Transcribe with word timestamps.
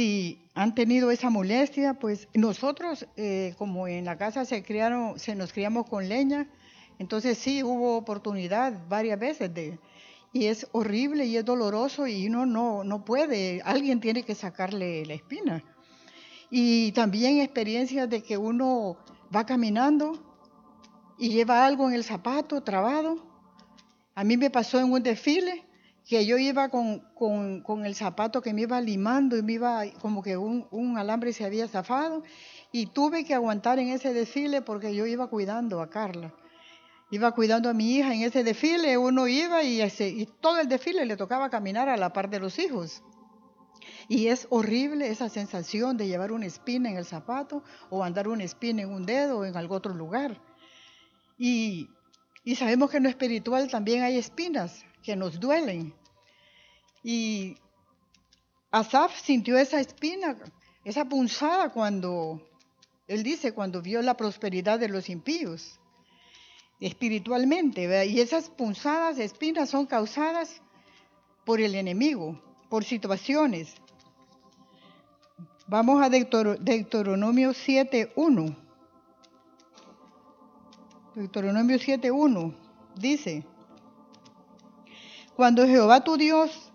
si 0.00 0.48
han 0.54 0.74
tenido 0.74 1.10
esa 1.10 1.28
molestia, 1.28 1.92
pues 1.92 2.26
nosotros, 2.32 3.06
eh, 3.18 3.54
como 3.58 3.86
en 3.86 4.06
la 4.06 4.16
casa 4.16 4.46
se 4.46 4.62
criaron, 4.62 5.18
se 5.18 5.34
nos 5.34 5.52
criamos 5.52 5.86
con 5.90 6.08
leña, 6.08 6.48
entonces 6.98 7.36
sí 7.36 7.62
hubo 7.62 7.98
oportunidad 7.98 8.88
varias 8.88 9.20
veces 9.20 9.52
de, 9.52 9.78
y 10.32 10.46
es 10.46 10.66
horrible 10.72 11.26
y 11.26 11.36
es 11.36 11.44
doloroso 11.44 12.06
y 12.06 12.28
uno 12.28 12.46
no, 12.46 12.82
no 12.82 13.04
puede, 13.04 13.60
alguien 13.62 14.00
tiene 14.00 14.22
que 14.22 14.34
sacarle 14.34 15.04
la 15.04 15.12
espina. 15.12 15.62
Y 16.50 16.92
también 16.92 17.38
experiencias 17.38 18.08
de 18.08 18.22
que 18.22 18.38
uno 18.38 18.96
va 19.36 19.44
caminando 19.44 20.18
y 21.18 21.28
lleva 21.28 21.66
algo 21.66 21.90
en 21.90 21.94
el 21.94 22.04
zapato 22.04 22.62
trabado. 22.62 23.18
A 24.14 24.24
mí 24.24 24.38
me 24.38 24.48
pasó 24.48 24.80
en 24.80 24.90
un 24.90 25.02
desfile 25.02 25.62
que 26.08 26.26
yo 26.26 26.38
iba 26.38 26.68
con, 26.68 27.00
con, 27.14 27.84
el 27.86 27.94
zapato 27.94 28.42
que 28.42 28.52
me 28.52 28.62
iba 28.62 28.80
limando 28.80 29.36
y 29.36 29.42
me 29.42 29.52
iba 29.52 29.82
como 30.00 30.22
que 30.22 30.36
un, 30.36 30.66
un, 30.70 30.98
alambre 30.98 31.32
se 31.32 31.44
había 31.44 31.68
zafado 31.68 32.22
y 32.72 32.86
tuve 32.86 33.24
que 33.24 33.34
aguantar 33.34 33.78
en 33.78 33.88
ese 33.88 34.12
desfile 34.12 34.62
porque 34.62 34.94
yo 34.94 35.06
iba 35.06 35.28
cuidando 35.28 35.80
a 35.80 35.90
Carla. 35.90 36.34
Iba 37.12 37.32
cuidando 37.32 37.68
a 37.68 37.74
mi 37.74 37.96
hija 37.96 38.14
en 38.14 38.22
ese 38.22 38.44
desfile, 38.44 38.96
uno 38.96 39.26
iba 39.26 39.64
y, 39.64 39.80
ese, 39.80 40.08
y 40.08 40.26
todo 40.26 40.60
el 40.60 40.68
desfile 40.68 41.04
le 41.04 41.16
tocaba 41.16 41.50
caminar 41.50 41.88
a 41.88 41.96
la 41.96 42.12
par 42.12 42.30
de 42.30 42.38
los 42.38 42.58
hijos. 42.58 43.02
Y 44.08 44.28
es 44.28 44.46
horrible 44.50 45.08
esa 45.08 45.28
sensación 45.28 45.96
de 45.96 46.06
llevar 46.06 46.30
una 46.32 46.46
espina 46.46 46.88
en 46.88 46.96
el 46.96 47.04
zapato 47.04 47.64
o 47.90 48.04
andar 48.04 48.28
una 48.28 48.44
espina 48.44 48.82
en 48.82 48.90
un 48.90 49.06
dedo 49.06 49.38
o 49.38 49.44
en 49.44 49.56
algún 49.56 49.76
otro 49.76 49.94
lugar. 49.94 50.40
Y, 51.36 51.88
y 52.44 52.54
sabemos 52.56 52.90
que 52.90 52.98
en 52.98 53.04
lo 53.04 53.08
espiritual 53.08 53.68
también 53.70 54.02
hay 54.02 54.16
espinas 54.16 54.84
que 55.02 55.16
nos 55.16 55.40
duelen. 55.40 55.94
Y 57.02 57.56
Asaf 58.70 59.18
sintió 59.20 59.58
esa 59.58 59.80
espina, 59.80 60.36
esa 60.84 61.04
punzada 61.04 61.70
cuando, 61.70 62.40
él 63.08 63.22
dice, 63.22 63.52
cuando 63.52 63.82
vio 63.82 64.02
la 64.02 64.16
prosperidad 64.16 64.78
de 64.78 64.88
los 64.88 65.08
impíos, 65.08 65.80
espiritualmente. 66.78 68.06
Y 68.06 68.20
esas 68.20 68.50
punzadas, 68.50 69.18
espinas 69.18 69.70
son 69.70 69.86
causadas 69.86 70.62
por 71.44 71.60
el 71.60 71.74
enemigo, 71.74 72.40
por 72.68 72.84
situaciones. 72.84 73.74
Vamos 75.66 76.02
a 76.02 76.08
Deuteronomio 76.08 77.50
7.1. 77.50 78.56
Deuteronomio 81.14 81.76
7.1 81.76 82.54
dice, 82.96 83.44
cuando 85.34 85.66
Jehová 85.66 86.02
tu 86.02 86.16
Dios 86.16 86.69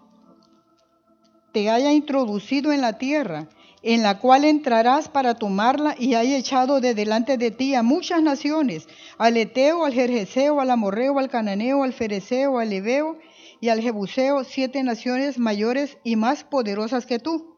te 1.55 1.69
haya 1.69 1.93
introducido 1.93 2.73
en 2.73 2.81
la 2.81 2.97
tierra, 2.97 3.47
en 3.81 4.03
la 4.03 4.19
cual 4.19 4.43
entrarás 4.43 5.07
para 5.07 5.35
tomarla 5.35 5.95
y 5.97 6.15
haya 6.15 6.35
echado 6.35 6.81
de 6.81 6.93
delante 6.93 7.37
de 7.37 7.49
ti 7.49 7.75
a 7.75 7.81
muchas 7.81 8.21
naciones, 8.21 8.89
al 9.17 9.37
Eteo, 9.37 9.85
al 9.85 9.93
Jerjeseo, 9.93 10.59
al 10.59 10.69
Amorreo, 10.69 11.17
al 11.17 11.29
Cananeo, 11.29 11.83
al 11.85 11.93
Fereceo, 11.93 12.59
al 12.59 12.73
Ebeo 12.73 13.19
y 13.61 13.69
al 13.69 13.79
Jebuseo, 13.79 14.43
siete 14.43 14.83
naciones 14.83 15.39
mayores 15.39 15.97
y 16.03 16.17
más 16.17 16.43
poderosas 16.43 17.05
que 17.05 17.19
tú. 17.19 17.55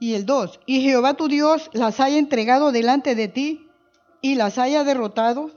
Y 0.00 0.14
el 0.14 0.26
2, 0.26 0.58
y 0.66 0.80
Jehová 0.80 1.14
tu 1.14 1.28
Dios 1.28 1.70
las 1.72 2.00
haya 2.00 2.18
entregado 2.18 2.72
delante 2.72 3.14
de 3.14 3.28
ti 3.28 3.68
y 4.20 4.34
las 4.34 4.58
haya 4.58 4.82
derrotado, 4.82 5.52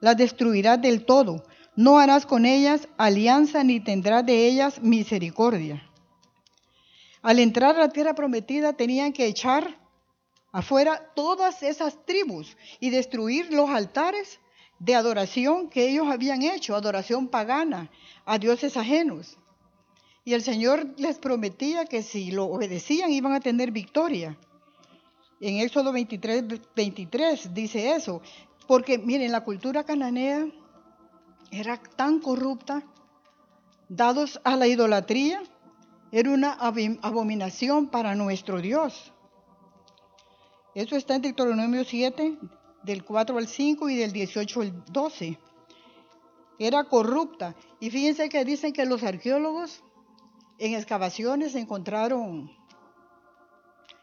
las 0.00 0.18
destruirás 0.18 0.82
del 0.82 1.06
todo. 1.06 1.44
No 1.76 1.98
harás 1.98 2.26
con 2.26 2.44
ellas 2.44 2.88
alianza 2.98 3.64
ni 3.64 3.80
tendrás 3.80 4.26
de 4.26 4.46
ellas 4.48 4.82
misericordia. 4.82 5.88
Al 7.22 7.38
entrar 7.38 7.76
a 7.76 7.80
la 7.80 7.88
tierra 7.88 8.14
prometida 8.14 8.72
tenían 8.72 9.12
que 9.12 9.26
echar 9.26 9.78
afuera 10.50 11.12
todas 11.14 11.62
esas 11.62 12.04
tribus 12.04 12.56
y 12.80 12.90
destruir 12.90 13.52
los 13.52 13.70
altares 13.70 14.40
de 14.80 14.96
adoración 14.96 15.70
que 15.70 15.88
ellos 15.88 16.08
habían 16.10 16.42
hecho, 16.42 16.74
adoración 16.74 17.28
pagana 17.28 17.90
a 18.26 18.38
dioses 18.38 18.76
ajenos. 18.76 19.38
Y 20.24 20.34
el 20.34 20.42
Señor 20.42 20.94
les 20.98 21.18
prometía 21.18 21.84
que 21.84 22.02
si 22.02 22.32
lo 22.32 22.46
obedecían 22.46 23.12
iban 23.12 23.32
a 23.32 23.40
tener 23.40 23.70
victoria. 23.70 24.36
En 25.40 25.58
Éxodo 25.58 25.92
23, 25.92 26.44
23 26.74 27.54
dice 27.54 27.92
eso, 27.92 28.22
porque 28.66 28.98
miren, 28.98 29.32
la 29.32 29.44
cultura 29.44 29.84
cananea 29.84 30.46
era 31.50 31.76
tan 31.76 32.20
corrupta, 32.20 32.82
dados 33.88 34.40
a 34.44 34.56
la 34.56 34.66
idolatría, 34.66 35.42
era 36.12 36.30
una 36.30 36.52
abominación 36.52 37.88
para 37.88 38.14
nuestro 38.14 38.60
Dios. 38.60 39.12
Eso 40.74 40.94
está 40.94 41.14
en 41.14 41.22
Deuteronomio 41.22 41.84
7, 41.84 42.38
del 42.82 43.02
4 43.02 43.38
al 43.38 43.48
5 43.48 43.88
y 43.88 43.96
del 43.96 44.12
18 44.12 44.60
al 44.60 44.84
12. 44.92 45.38
Era 46.58 46.84
corrupta. 46.84 47.54
Y 47.80 47.90
fíjense 47.90 48.28
que 48.28 48.44
dicen 48.44 48.74
que 48.74 48.84
los 48.84 49.02
arqueólogos 49.02 49.82
en 50.58 50.74
excavaciones 50.74 51.54
encontraron 51.54 52.50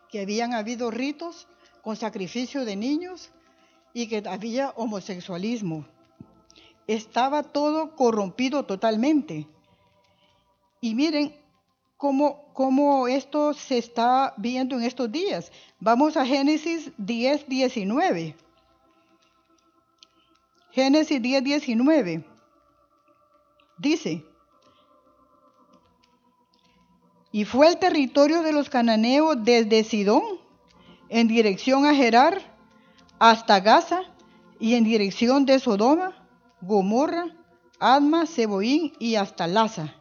que 0.09 0.21
habían 0.21 0.53
habido 0.53 0.89
ritos 0.89 1.47
con 1.83 1.95
sacrificio 1.95 2.65
de 2.65 2.75
niños 2.75 3.29
y 3.93 4.07
que 4.07 4.23
había 4.27 4.71
homosexualismo. 4.71 5.85
Estaba 6.87 7.43
todo 7.43 7.95
corrompido 7.95 8.65
totalmente. 8.65 9.47
Y 10.81 10.95
miren, 10.95 11.38
cómo, 11.99 13.07
esto 13.09 13.53
se 13.53 13.77
está 13.77 14.33
viendo 14.37 14.77
en 14.77 14.83
estos 14.83 15.11
días. 15.11 15.51
Vamos 15.81 16.15
a 16.15 16.25
Génesis 16.25 16.91
10, 16.97 17.49
19. 17.49 18.35
Génesis 20.71 21.21
10, 21.21 21.43
19. 21.43 22.25
Dice, 23.77 24.23
y 27.33 27.43
fue 27.43 27.67
el 27.67 27.77
territorio 27.77 28.43
de 28.43 28.53
los 28.53 28.69
cananeos 28.69 29.35
desde 29.43 29.83
Sidón 29.83 30.23
en 31.09 31.27
dirección 31.27 31.85
a 31.85 31.93
Gerar 31.93 32.41
hasta 33.19 33.59
Gaza 33.59 34.03
y 34.57 34.75
en 34.75 34.85
dirección 34.85 35.45
de 35.45 35.59
Sodoma, 35.59 36.27
Gomorra, 36.61 37.25
Adma, 37.77 38.25
Seboín 38.25 38.93
y 38.99 39.15
hasta 39.15 39.47
Laza 39.47 39.98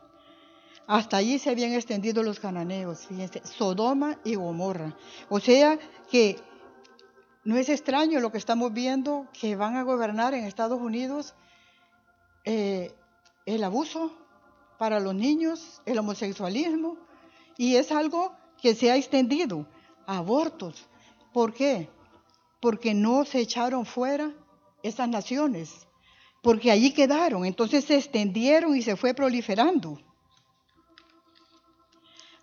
hasta 0.89 1.19
allí 1.19 1.39
se 1.39 1.51
habían 1.51 1.75
extendido 1.75 2.23
los 2.23 2.41
cananeos, 2.41 3.07
fíjense, 3.07 3.43
Sodoma 3.45 4.19
y 4.25 4.37
Gomorra. 4.37 4.97
O 5.29 5.39
sea 5.39 5.79
que 6.11 6.39
no 7.45 7.59
es 7.59 7.69
extraño 7.69 8.21
lo 8.21 8.33
que 8.33 8.39
estamos 8.39 8.73
viendo, 8.73 9.27
que 9.39 9.55
van 9.55 9.77
a 9.77 9.83
gobernar 9.83 10.33
en 10.33 10.45
Estados 10.45 10.81
Unidos 10.81 11.35
eh, 12.47 12.91
el 13.45 13.63
abuso 13.65 14.11
para 14.79 14.99
los 14.99 15.15
niños, 15.15 15.83
el 15.85 15.99
homosexualismo, 15.99 16.97
y 17.59 17.77
es 17.77 17.93
algo 17.93 18.33
que 18.61 18.75
se 18.75 18.91
ha 18.91 18.97
extendido. 18.97 19.67
Abortos. 20.07 20.89
¿Por 21.35 21.53
qué? 21.53 21.91
Porque 22.63 22.95
no 22.95 23.27
se 23.27 23.41
echaron 23.41 23.85
fuera 23.85 24.33
esas 24.83 25.11
naciones, 25.11 25.87
porque 26.43 26.71
allí 26.71 26.95
quedaron, 26.95 27.45
entonces 27.45 27.85
se 27.85 27.97
extendieron 27.97 28.75
y 28.75 28.81
se 28.81 28.97
fue 28.97 29.13
proliferando. 29.13 30.01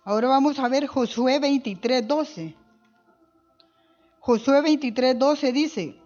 Ahora 0.06 0.28
vamos 0.28 0.60
a 0.60 0.68
ver 0.68 0.86
Josué 0.86 1.40
23, 1.40 2.06
12. 2.06 2.54
Josué 4.20 4.60
23, 4.62 5.18
12 5.18 5.52
dice, 5.52 5.96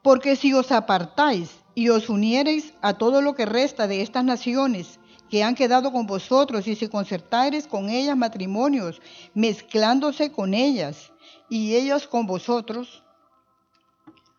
porque 0.00 0.36
si 0.36 0.54
os 0.54 0.70
apartáis 0.70 1.50
y 1.74 1.88
os 1.88 2.08
uniereis 2.08 2.72
a 2.80 2.94
todo 2.94 3.20
lo 3.20 3.34
que 3.34 3.46
resta 3.46 3.88
de 3.88 4.00
estas 4.00 4.22
naciones 4.22 5.00
que 5.28 5.42
han 5.42 5.56
quedado 5.56 5.90
con 5.90 6.06
vosotros 6.06 6.68
y 6.68 6.76
si 6.76 6.86
concertareis 6.86 7.66
con 7.66 7.90
ellas 7.90 8.16
matrimonios, 8.16 9.02
mezclándose 9.34 10.30
con 10.30 10.54
ellas 10.54 11.12
y 11.48 11.74
ellas 11.74 12.06
con 12.06 12.26
vosotros, 12.26 13.02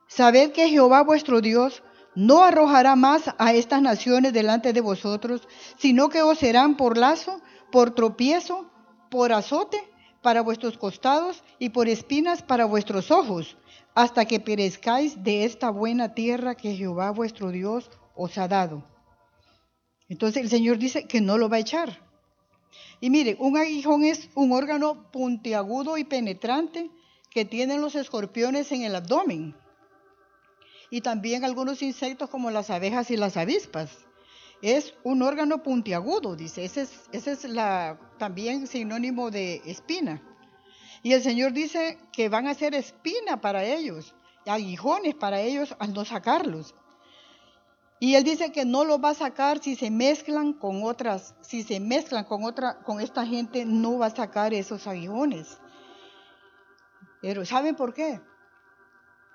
sabed 0.07 0.53
que 0.53 0.69
Jehová 0.69 1.03
vuestro 1.03 1.41
Dios 1.41 1.83
no 2.15 2.43
arrojará 2.43 2.95
más 2.95 3.23
a 3.37 3.53
estas 3.53 3.81
naciones 3.81 4.33
delante 4.33 4.73
de 4.73 4.81
vosotros, 4.81 5.47
sino 5.77 6.09
que 6.09 6.21
os 6.21 6.39
serán 6.39 6.75
por 6.75 6.97
lazo, 6.97 7.41
por 7.71 7.95
tropiezo, 7.95 8.69
por 9.09 9.31
azote 9.31 9.77
para 10.21 10.41
vuestros 10.41 10.77
costados 10.77 11.43
y 11.57 11.69
por 11.69 11.87
espinas 11.87 12.43
para 12.43 12.65
vuestros 12.65 13.11
ojos, 13.11 13.57
hasta 13.95 14.25
que 14.25 14.39
perezcáis 14.39 15.23
de 15.23 15.45
esta 15.45 15.69
buena 15.69 16.13
tierra 16.13 16.55
que 16.55 16.75
Jehová 16.75 17.11
vuestro 17.11 17.49
Dios 17.49 17.89
os 18.15 18.37
ha 18.37 18.47
dado. 18.47 18.83
Entonces 20.07 20.43
el 20.43 20.49
Señor 20.49 20.77
dice 20.77 21.07
que 21.07 21.21
no 21.21 21.37
lo 21.37 21.49
va 21.49 21.57
a 21.57 21.61
echar. 21.61 22.05
Y 22.99 23.09
mire, 23.09 23.35
un 23.39 23.57
aguijón 23.57 24.03
es 24.03 24.29
un 24.35 24.51
órgano 24.51 25.09
puntiagudo 25.11 25.97
y 25.97 26.03
penetrante 26.03 26.91
que 27.31 27.45
tienen 27.45 27.81
los 27.81 27.95
escorpiones 27.95 28.71
en 28.71 28.83
el 28.83 28.95
abdomen 28.95 29.55
y 30.91 31.01
también 31.01 31.43
algunos 31.43 31.81
insectos 31.81 32.29
como 32.29 32.51
las 32.51 32.69
abejas 32.69 33.09
y 33.09 33.17
las 33.17 33.37
avispas. 33.37 33.89
es 34.61 34.93
un 35.03 35.23
órgano 35.23 35.63
puntiagudo, 35.63 36.35
dice. 36.35 36.63
Ese 36.63 36.81
es, 36.81 37.09
ese 37.11 37.31
es 37.31 37.47
también 38.19 38.67
sinónimo 38.67 39.31
de 39.31 39.61
espina. 39.65 40.21
Y 41.01 41.13
el 41.13 41.23
Señor 41.23 41.53
dice 41.53 41.97
que 42.11 42.29
van 42.29 42.45
a 42.45 42.53
ser 42.53 42.75
espina 42.75 43.41
para 43.41 43.63
ellos, 43.63 44.13
aguijones 44.45 45.15
para 45.15 45.39
ellos 45.39 45.75
al 45.79 45.93
no 45.93 46.05
sacarlos. 46.05 46.75
Y 47.99 48.15
él 48.15 48.23
dice 48.23 48.51
que 48.51 48.65
no 48.65 48.83
los 48.83 49.01
va 49.01 49.11
a 49.11 49.15
sacar 49.15 49.59
si 49.59 49.75
se 49.75 49.89
mezclan 49.89 50.53
con 50.53 50.83
otras, 50.83 51.35
si 51.41 51.63
se 51.63 51.79
mezclan 51.79 52.25
con 52.25 52.43
otra, 52.43 52.79
con 52.83 52.99
esta 52.99 53.25
gente, 53.25 53.63
no 53.63 53.99
va 53.99 54.07
a 54.07 54.15
sacar 54.15 54.53
esos 54.53 54.87
aguijones. 54.87 55.57
Pero 57.21 57.45
¿saben 57.45 57.75
por 57.75 57.93
qué? 57.93 58.19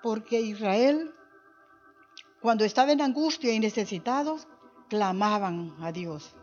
Porque 0.03 0.39
Israel, 0.41 1.13
cuando 2.41 2.65
estaba 2.65 2.91
en 2.91 3.01
angustia 3.01 3.53
y 3.53 3.59
necesitados, 3.59 4.47
clamaban 4.89 5.75
a 5.81 5.91
Dios. 5.91 6.33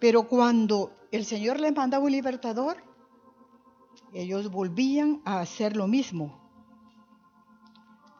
Pero 0.00 0.24
cuando 0.24 0.92
el 1.10 1.24
Señor 1.24 1.60
les 1.60 1.74
mandaba 1.74 2.04
un 2.04 2.12
libertador, 2.12 2.76
ellos 4.12 4.50
volvían 4.50 5.20
a 5.24 5.40
hacer 5.40 5.76
lo 5.76 5.86
mismo. 5.86 6.40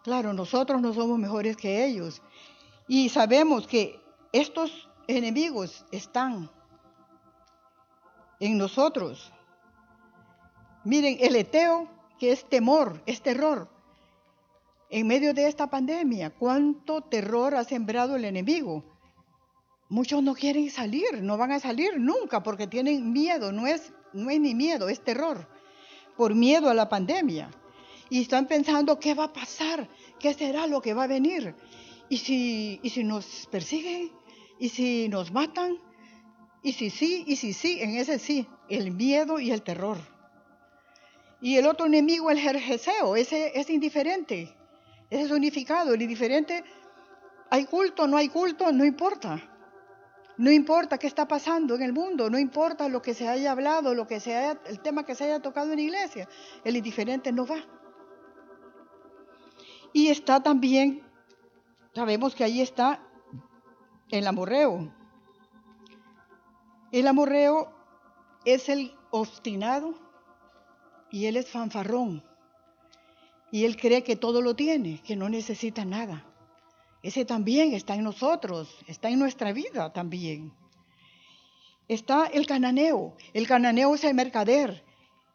Claro, 0.03 0.33
nosotros 0.33 0.81
no 0.83 0.93
somos 0.93 1.19
mejores 1.19 1.57
que 1.57 1.85
ellos. 1.85 2.21
Y 2.87 3.09
sabemos 3.09 3.67
que 3.67 4.01
estos 4.33 4.89
enemigos 5.07 5.87
están 5.91 6.51
en 8.41 8.59
nosotros. 8.59 9.33
Miren, 10.85 11.17
el 11.21 11.37
eteo, 11.37 11.89
que 12.19 12.33
es 12.33 12.45
temor, 12.49 13.03
es 13.07 13.23
terror. 13.23 13.74
En 14.91 15.07
medio 15.07 15.35
de 15.35 15.49
esta 15.49 15.69
pandemia, 15.69 16.31
¿cuánto 16.31 17.03
terror 17.03 17.55
ha 17.55 17.65
sembrado 17.65 18.17
el 18.17 18.25
enemigo? 18.25 18.85
Muchos 19.89 20.23
no 20.23 20.35
quieren 20.35 20.71
salir, 20.71 21.23
no 21.23 21.37
van 21.37 21.53
a 21.53 21.61
salir 21.61 21.99
nunca 21.99 22.43
porque 22.43 22.67
tienen 22.67 23.13
miedo, 23.13 23.53
no 23.53 23.67
es, 23.67 23.93
no 24.13 24.31
es 24.31 24.41
ni 24.41 24.55
miedo, 24.55 24.89
es 24.89 25.03
terror, 25.03 25.49
por 26.17 26.35
miedo 26.35 26.71
a 26.71 26.75
la 26.75 26.89
pandemia. 26.89 27.51
Y 28.11 28.23
están 28.23 28.47
pensando, 28.47 28.99
¿qué 28.99 29.15
va 29.15 29.25
a 29.25 29.33
pasar? 29.33 29.89
¿Qué 30.19 30.35
será 30.35 30.67
lo 30.67 30.81
que 30.81 30.95
va 30.95 31.05
a 31.05 31.09
venir? 31.09 31.55
¿Y 32.09 32.19
si, 32.19 32.81
y 32.83 32.91
si 32.91 33.05
nos 33.05 33.49
persiguen? 33.51 34.13
¿Y 34.59 34.69
si 34.69 35.09
nos 35.09 35.33
matan? 35.33 35.79
¿Y 36.63 36.73
si 36.73 36.91
sí? 36.91 37.25
¿Y 37.27 37.37
si 37.37 37.53
sí? 37.53 37.81
En 37.81 37.97
ese 37.97 38.19
sí, 38.19 38.47
el 38.69 38.91
miedo 38.91 39.41
y 39.41 39.51
el 39.51 39.63
terror. 39.63 39.99
Y 41.41 41.57
el 41.57 41.67
otro 41.67 41.87
enemigo, 41.87 42.31
el 42.31 42.39
jerjeseo, 42.39 43.17
ese 43.17 43.53
es 43.59 43.69
indiferente, 43.69 44.55
es 45.21 45.31
unificado, 45.31 45.95
el 45.95 46.03
indiferente, 46.03 46.65
hay 47.51 47.67
culto, 47.67 48.07
no 48.07 48.17
hay 48.17 48.29
culto, 48.29 48.73
no 48.73 48.85
importa. 48.85 49.51
No 50.37 50.51
importa 50.51 50.99
qué 50.99 51.07
está 51.07 51.29
pasando 51.29 51.77
en 51.77 51.83
el 51.83 51.93
mundo, 51.93 52.29
no 52.29 52.39
importa 52.39 52.89
lo 52.89 53.01
que 53.01 53.15
se 53.15 53.29
haya 53.29 53.53
hablado, 53.53 53.95
lo 53.95 54.07
que 54.07 54.19
sea, 54.19 54.59
el 54.67 54.81
tema 54.81 55.05
que 55.07 55.15
se 55.15 55.25
haya 55.25 55.41
tocado 55.41 55.71
en 55.71 55.77
la 55.77 55.83
iglesia, 55.83 56.29
el 56.65 56.77
indiferente 56.77 57.31
no 57.31 57.47
va. 57.47 57.65
Y 59.93 60.09
está 60.09 60.43
también, 60.43 61.03
sabemos 61.95 62.35
que 62.35 62.43
ahí 62.43 62.61
está 62.61 63.01
el 64.11 64.27
amorreo. 64.27 64.93
El 66.91 67.07
amorreo 67.07 67.73
es 68.45 68.69
el 68.69 68.93
obstinado, 69.13 69.95
y 71.15 71.27
él 71.27 71.37
es 71.37 71.49
fanfarrón. 71.49 72.25
Y 73.55 73.67
él 73.67 73.77
cree 73.77 74.03
que 74.03 74.17
todo 74.17 74.43
lo 74.43 74.57
tiene, 74.57 75.01
que 75.07 75.15
no 75.15 75.29
necesita 75.29 75.85
nada. 75.85 76.27
Ese 77.05 77.25
también 77.25 77.73
está 77.73 77.95
en 77.95 78.03
nosotros, 78.03 78.69
está 78.89 79.11
en 79.11 79.21
nuestra 79.21 79.53
vida 79.53 79.93
también. 79.93 80.53
Está 81.87 82.27
el 82.27 82.49
cananeo. 82.49 83.15
El 83.33 83.47
cananeo 83.47 83.95
es 83.95 84.03
el 84.03 84.15
mercader, 84.15 84.83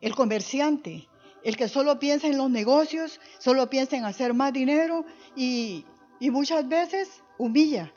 el 0.02 0.16
comerciante, 0.16 1.08
el 1.46 1.56
que 1.56 1.70
solo 1.70 1.98
piensa 1.98 2.28
en 2.28 2.38
los 2.38 2.50
negocios, 2.50 3.22
solo 3.38 3.70
piensa 3.70 3.96
en 3.96 4.04
hacer 4.04 4.34
más 4.34 4.52
dinero 4.52 5.06
y, 5.34 5.86
y 6.20 6.30
muchas 6.30 6.68
veces 6.68 7.24
humilla, 7.38 7.94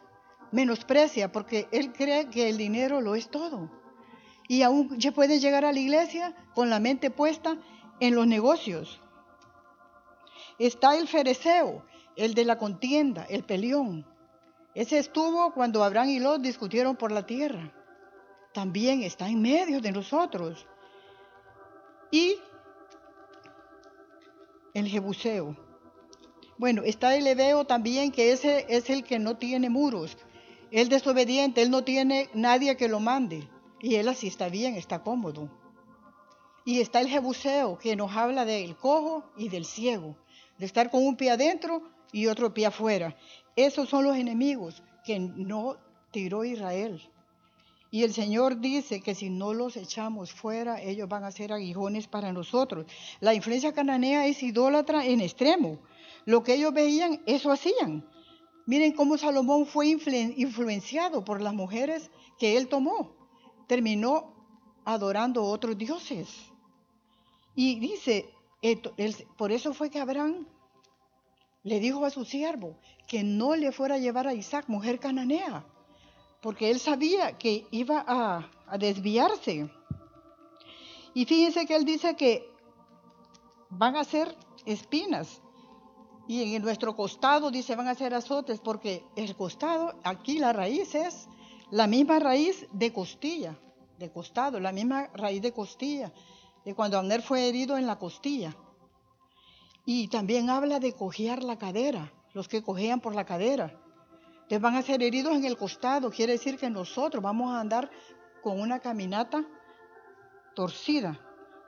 menosprecia, 0.53 1.33
porque 1.33 1.67
él 1.73 1.93
cree 1.93 2.29
que 2.29 2.49
el 2.49 2.59
dinero 2.59 3.01
lo 3.01 3.17
es 3.17 3.29
todo 3.29 3.69
y 4.47 4.63
aún 4.63 4.97
ya 5.01 5.11
puede 5.11 5.41
llegar 5.41 5.65
a 5.65 5.73
la 5.73 5.81
iglesia 5.81 6.33
con 6.55 6.71
la 6.71 6.79
mente 6.79 7.11
puesta 7.11 7.57
en 7.99 8.15
los 8.15 8.29
negocios. 8.29 9.01
Está 10.59 10.97
el 10.97 11.09
fereceo, 11.09 11.85
el 12.17 12.35
de 12.35 12.45
la 12.45 12.59
contienda, 12.59 13.25
el 13.29 13.45
peleón. 13.45 14.07
Ese 14.75 14.99
estuvo 14.99 15.53
cuando 15.53 15.85
Abraham 15.85 16.11
y 16.11 16.21
Lot 16.21 16.41
discutieron 16.41 16.97
por 16.97 17.13
la 17.13 17.27
tierra. 17.27 17.73
También 18.55 19.03
está 19.03 19.29
en 19.29 19.43
medio 19.43 19.81
de 19.81 19.93
nosotros. 19.93 20.67
Y 22.11 22.37
el 24.75 24.89
jebuseo. 24.89 25.57
Bueno, 26.59 26.83
está 26.85 27.17
el 27.17 27.27
Ebeo 27.27 27.65
también, 27.65 28.13
que 28.13 28.33
ese 28.33 28.67
es 28.69 28.89
el 28.89 29.05
que 29.05 29.19
no 29.19 29.37
tiene 29.37 29.69
muros. 29.69 30.17
El 30.71 30.89
desobediente, 30.89 31.63
él 31.63 31.71
no 31.71 31.85
tiene 31.85 32.31
nadie 32.35 32.77
que 32.77 32.89
lo 32.89 33.01
mande. 33.01 33.49
Y 33.81 33.97
él 33.97 34.09
así 34.09 34.29
está 34.29 34.49
bien, 34.49 34.77
está 34.77 35.03
cómodo. 35.03 35.51
Y 36.65 36.81
está 36.81 37.01
el 37.01 37.09
jebuseo, 37.09 37.79
que 37.79 37.97
nos 37.97 38.15
habla 38.17 38.45
del 38.45 38.77
cojo 38.77 39.25
y 39.37 39.49
del 39.49 39.65
ciego, 39.65 40.17
de 40.63 40.67
estar 40.67 40.93
con 40.93 41.05
un 41.05 41.17
pie 41.17 41.33
adentro 41.33 41.83
y 42.13 42.29
otro 42.29 42.55
pie 42.55 42.67
afuera. 42.67 43.17
Esos 43.57 43.89
son 43.89 44.05
los 44.05 44.17
enemigos 44.17 44.81
que 45.05 45.19
no 45.19 45.77
tiró 46.13 46.45
Israel. 46.45 47.03
Y 47.91 48.05
el 48.05 48.13
Señor 48.15 48.61
dice 48.61 49.01
que 49.01 49.17
si 49.17 49.29
no 49.29 49.55
los 49.55 49.77
echamos 49.77 50.33
fuera, 50.33 50.81
ellos 50.81 51.09
van 51.09 51.25
a 51.25 51.33
ser 51.33 51.53
aguijones 51.53 52.07
para 52.07 52.33
nosotros. 52.33 52.87
La 53.19 53.35
influencia 53.35 53.73
cananea 53.73 54.29
es 54.29 54.41
idólatra 54.41 55.05
en 55.05 55.21
extremo. 55.21 55.81
Lo 56.27 56.45
que 56.45 56.55
ellos 56.55 56.73
veían, 56.73 57.21
eso 57.27 57.51
hacían. 57.51 58.09
Miren 58.65 58.93
cómo 58.93 59.19
Salomón 59.19 59.67
fue 59.67 59.89
influenciado 59.89 61.25
por 61.25 61.41
las 61.41 61.55
mujeres 61.55 62.13
que 62.39 62.57
él 62.57 62.69
tomó 62.69 63.17
terminó 63.67 64.33
adorando 64.85 65.43
otros 65.43 65.77
dioses. 65.77 66.29
Y 67.57 67.81
dice, 67.81 68.33
por 69.37 69.51
eso 69.51 69.75
fue 69.75 69.91
que 69.91 70.01
Abraham 70.01 70.47
le 71.65 71.81
dijo 71.81 72.05
a 72.05 72.11
su 72.11 72.25
siervo 72.25 72.77
que 73.07 73.23
no 73.23 73.57
le 73.57 73.73
fuera 73.73 73.97
a 73.97 73.99
llevar 73.99 74.27
a 74.27 74.35
Isaac, 74.35 74.67
mujer 74.69 74.99
cananea, 74.99 75.65
porque 76.41 76.71
él 76.71 76.81
sabía 76.81 77.39
que 77.39 77.67
iba 77.71 78.05
a, 78.07 78.49
desviarse. 78.79 79.71
Y 81.15 81.25
fíjense 81.27 81.67
que 81.67 81.77
él 81.77 81.85
dice 81.85 82.17
que 82.17 82.49
van 83.69 83.97
a 83.97 84.05
ser 84.05 84.35
espinas. 84.65 85.43
Y 86.27 86.55
en 86.55 86.63
nuestro 86.63 86.97
costado 86.97 87.51
dice 87.51 87.77
van 87.77 87.89
a 87.89 87.95
ser 87.95 88.15
azotes, 88.15 88.61
porque 88.61 89.05
el 89.17 89.37
costado, 89.37 89.95
aquí 90.05 90.39
la 90.39 90.53
raíz 90.53 90.95
es 90.95 91.29
la 91.71 91.87
misma 91.87 92.19
raíz 92.19 92.67
de 92.73 92.93
costilla, 92.93 93.59
de 93.99 94.11
costado, 94.11 94.59
la 94.59 94.73
misma 94.73 95.09
raíz 95.15 95.43
de 95.43 95.53
costilla, 95.53 96.13
de 96.65 96.75
cuando 96.75 96.99
Abner 96.99 97.23
fue 97.23 97.49
herido 97.49 97.77
en 97.77 97.87
la 97.87 97.99
costilla. 97.99 98.57
Y 99.85 100.09
también 100.09 100.51
habla 100.51 100.79
de 100.79 100.93
cojear 100.93 101.43
la 101.43 101.59
cadera, 101.59 102.13
los 102.35 102.49
que 102.49 102.63
cojean 102.63 103.01
por 103.01 103.15
la 103.15 103.25
cadera. 103.25 103.79
Les 104.49 104.61
van 104.61 104.77
a 104.77 104.83
ser 104.83 105.03
heridos 105.03 105.35
en 105.35 105.45
el 105.45 105.57
costado, 105.57 106.11
quiere 106.11 106.35
decir 106.35 106.59
que 106.59 106.71
nosotros 106.71 107.23
vamos 107.23 107.51
a 107.53 107.61
andar 107.61 107.91
con 108.43 108.61
una 108.61 108.81
caminata 108.81 109.45
torcida, 110.55 111.19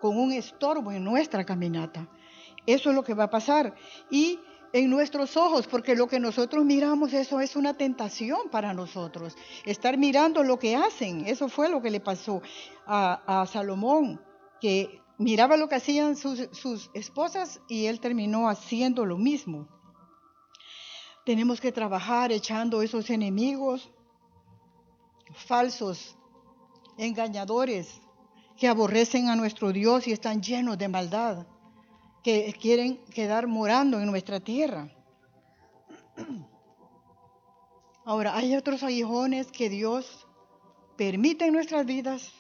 con 0.01 0.19
un 0.19 0.33
estorbo 0.33 0.93
en 0.93 1.03
nuestra 1.03 1.45
caminata. 1.45 2.09
Eso 2.67 2.91
es 2.91 2.95
lo 2.95 3.03
que 3.03 3.15
va 3.15 3.25
a 3.25 3.31
pasar. 3.31 3.75
Y 4.11 4.39
en 4.75 4.91
nuestros 4.91 5.37
ojos, 5.37 5.69
porque 5.69 5.95
lo 5.95 6.09
que 6.09 6.19
nosotros 6.19 6.65
miramos, 6.65 7.13
eso 7.13 7.41
es 7.41 7.55
una 7.55 7.75
tentación 7.75 8.49
para 8.51 8.75
nosotros. 8.75 9.37
Estar 9.65 9.97
mirando 9.97 10.43
lo 10.43 10.59
que 10.59 10.75
hacen, 10.75 11.27
eso 11.27 11.49
fue 11.49 11.69
lo 11.69 11.81
que 11.81 11.93
le 11.93 12.01
pasó 12.01 12.43
a, 12.85 13.47
Salomón, 13.51 14.21
que 14.65 15.03
miraba 15.19 15.59
lo 15.59 15.69
que 15.69 15.75
hacían 15.75 16.17
sus, 16.17 16.91
esposas 16.95 17.61
y 17.69 17.85
él 17.85 18.01
terminó 18.01 18.49
haciendo 18.49 19.05
lo 19.05 19.19
mismo. 19.19 19.69
Tenemos 21.27 21.61
que 21.61 21.71
trabajar 21.71 22.33
echando 22.33 22.81
esos 22.81 23.11
enemigos 23.11 23.91
falsos, 25.35 26.17
engañadores, 26.97 28.01
que 28.57 28.67
aborrecen 28.67 29.29
a 29.29 29.37
nuestro 29.37 29.71
Dios 29.71 30.07
y 30.09 30.13
están 30.13 30.41
llenos 30.41 30.79
de 30.79 30.89
maldad 30.89 31.47
que 32.23 32.51
quieren 32.59 33.05
quedar 33.13 33.47
morando 33.47 34.01
en 34.01 34.07
nuestra 34.07 34.41
tierra. 34.41 34.91
Ahora, 38.07 38.35
hay 38.35 38.57
otros 38.57 38.83
aguijones 38.83 39.53
que 39.53 39.69
Dios 39.69 40.27
permite 40.97 41.49
en 41.49 41.53
nuestras 41.53 41.85
vidas 41.85 42.33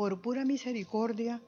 por 0.00 0.22
pura 0.22 0.46
misericordia, 0.46 1.42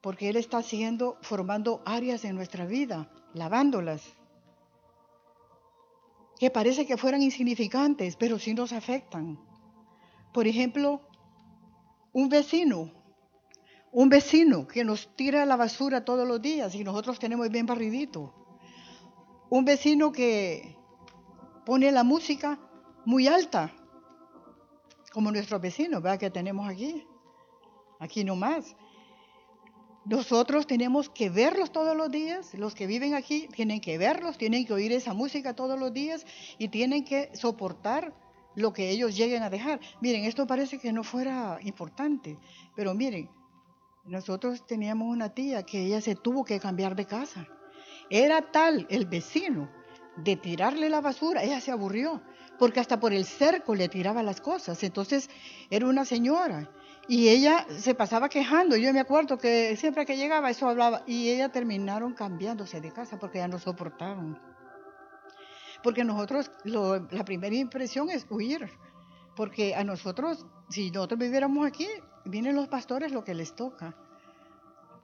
porque 0.00 0.30
Él 0.30 0.36
está 0.36 0.56
haciendo, 0.56 1.18
formando 1.20 1.82
áreas 1.84 2.24
en 2.24 2.34
nuestra 2.34 2.64
vida, 2.64 3.10
lavándolas. 3.34 4.02
que 6.38 6.50
parece 6.50 6.86
que 6.86 6.96
fueran 6.96 7.20
insignificantes, 7.20 8.16
pero 8.16 8.38
sí 8.38 8.54
nos 8.54 8.72
afectan. 8.72 9.38
Por 10.32 10.46
ejemplo, 10.46 11.02
un 12.14 12.30
vecino, 12.30 12.90
un 13.92 14.08
vecino 14.08 14.66
que 14.66 14.82
nos 14.82 15.14
tira 15.14 15.44
la 15.44 15.56
basura 15.56 16.06
todos 16.06 16.26
los 16.26 16.40
días 16.40 16.74
y 16.74 16.84
nosotros 16.84 17.18
tenemos 17.18 17.50
bien 17.50 17.66
barridito. 17.66 18.32
Un 19.50 19.66
vecino 19.66 20.10
que 20.10 20.74
pone 21.66 21.92
la 21.92 22.02
música 22.02 22.58
muy 23.04 23.28
alta, 23.28 23.74
como 25.12 25.30
nuestros 25.30 25.60
vecinos, 25.60 26.00
¿verdad? 26.02 26.18
Que 26.18 26.30
tenemos 26.30 26.66
aquí, 26.66 27.06
aquí 27.98 28.24
nomás. 28.24 28.76
Nosotros 30.04 30.66
tenemos 30.66 31.10
que 31.10 31.30
verlos 31.30 31.72
todos 31.72 31.96
los 31.96 32.10
días, 32.10 32.54
los 32.54 32.74
que 32.74 32.86
viven 32.86 33.14
aquí 33.14 33.48
tienen 33.48 33.80
que 33.80 33.98
verlos, 33.98 34.38
tienen 34.38 34.64
que 34.64 34.72
oír 34.72 34.92
esa 34.92 35.14
música 35.14 35.56
todos 35.56 35.78
los 35.78 35.92
días 35.92 36.24
y 36.58 36.68
tienen 36.68 37.04
que 37.04 37.30
soportar 37.34 38.14
lo 38.54 38.72
que 38.72 38.90
ellos 38.90 39.16
lleguen 39.16 39.42
a 39.42 39.50
dejar. 39.50 39.80
Miren, 40.00 40.24
esto 40.24 40.46
parece 40.46 40.78
que 40.78 40.92
no 40.92 41.02
fuera 41.02 41.58
importante, 41.62 42.38
pero 42.76 42.94
miren, 42.94 43.28
nosotros 44.04 44.64
teníamos 44.64 45.08
una 45.08 45.30
tía 45.30 45.64
que 45.64 45.84
ella 45.86 46.00
se 46.00 46.14
tuvo 46.14 46.44
que 46.44 46.60
cambiar 46.60 46.94
de 46.94 47.06
casa. 47.06 47.48
Era 48.08 48.52
tal 48.52 48.86
el 48.88 49.06
vecino 49.06 49.68
de 50.16 50.36
tirarle 50.36 50.88
la 50.88 51.00
basura, 51.00 51.42
ella 51.42 51.60
se 51.60 51.72
aburrió, 51.72 52.22
porque 52.58 52.78
hasta 52.78 53.00
por 53.00 53.12
el 53.12 53.24
cerco 53.24 53.74
le 53.74 53.88
tiraba 53.88 54.22
las 54.22 54.40
cosas. 54.40 54.82
Entonces 54.84 55.28
era 55.68 55.86
una 55.88 56.04
señora 56.04 56.70
y 57.08 57.28
ella 57.28 57.66
se 57.78 57.94
pasaba 57.94 58.28
quejando. 58.28 58.76
Yo 58.76 58.92
me 58.92 59.00
acuerdo 59.00 59.38
que 59.38 59.76
siempre 59.76 60.04
que 60.04 60.16
llegaba 60.16 60.50
eso 60.50 60.68
hablaba. 60.68 61.02
Y 61.06 61.30
ella 61.30 61.50
terminaron 61.50 62.14
cambiándose 62.14 62.80
de 62.80 62.92
casa 62.92 63.18
porque 63.18 63.38
ya 63.38 63.48
no 63.48 63.58
soportaban. 63.58 64.40
Porque 65.82 66.02
nosotros, 66.02 66.50
la 66.64 67.24
primera 67.24 67.54
impresión 67.54 68.10
es 68.10 68.26
huir. 68.28 68.68
Porque 69.36 69.74
a 69.74 69.84
nosotros, 69.84 70.46
si 70.68 70.90
nosotros 70.90 71.20
viviéramos 71.20 71.64
aquí, 71.64 71.86
vienen 72.24 72.56
los 72.56 72.66
pastores 72.66 73.12
lo 73.12 73.22
que 73.22 73.34
les 73.34 73.54
toca. 73.54 73.94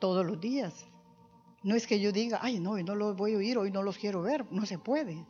Todos 0.00 0.26
los 0.26 0.40
días. 0.40 0.86
No 1.62 1.76
es 1.76 1.86
que 1.86 2.00
yo 2.00 2.10
diga, 2.10 2.40
ay, 2.42 2.58
no, 2.58 2.72
hoy 2.72 2.82
no 2.82 2.96
los 2.96 3.14
voy 3.16 3.34
a 3.34 3.36
oír, 3.36 3.58
hoy 3.58 3.70
no 3.70 3.84
los 3.84 3.96
quiero 3.96 4.22
ver. 4.22 4.44
No 4.50 4.66
se 4.66 4.78
puede. 4.78 5.24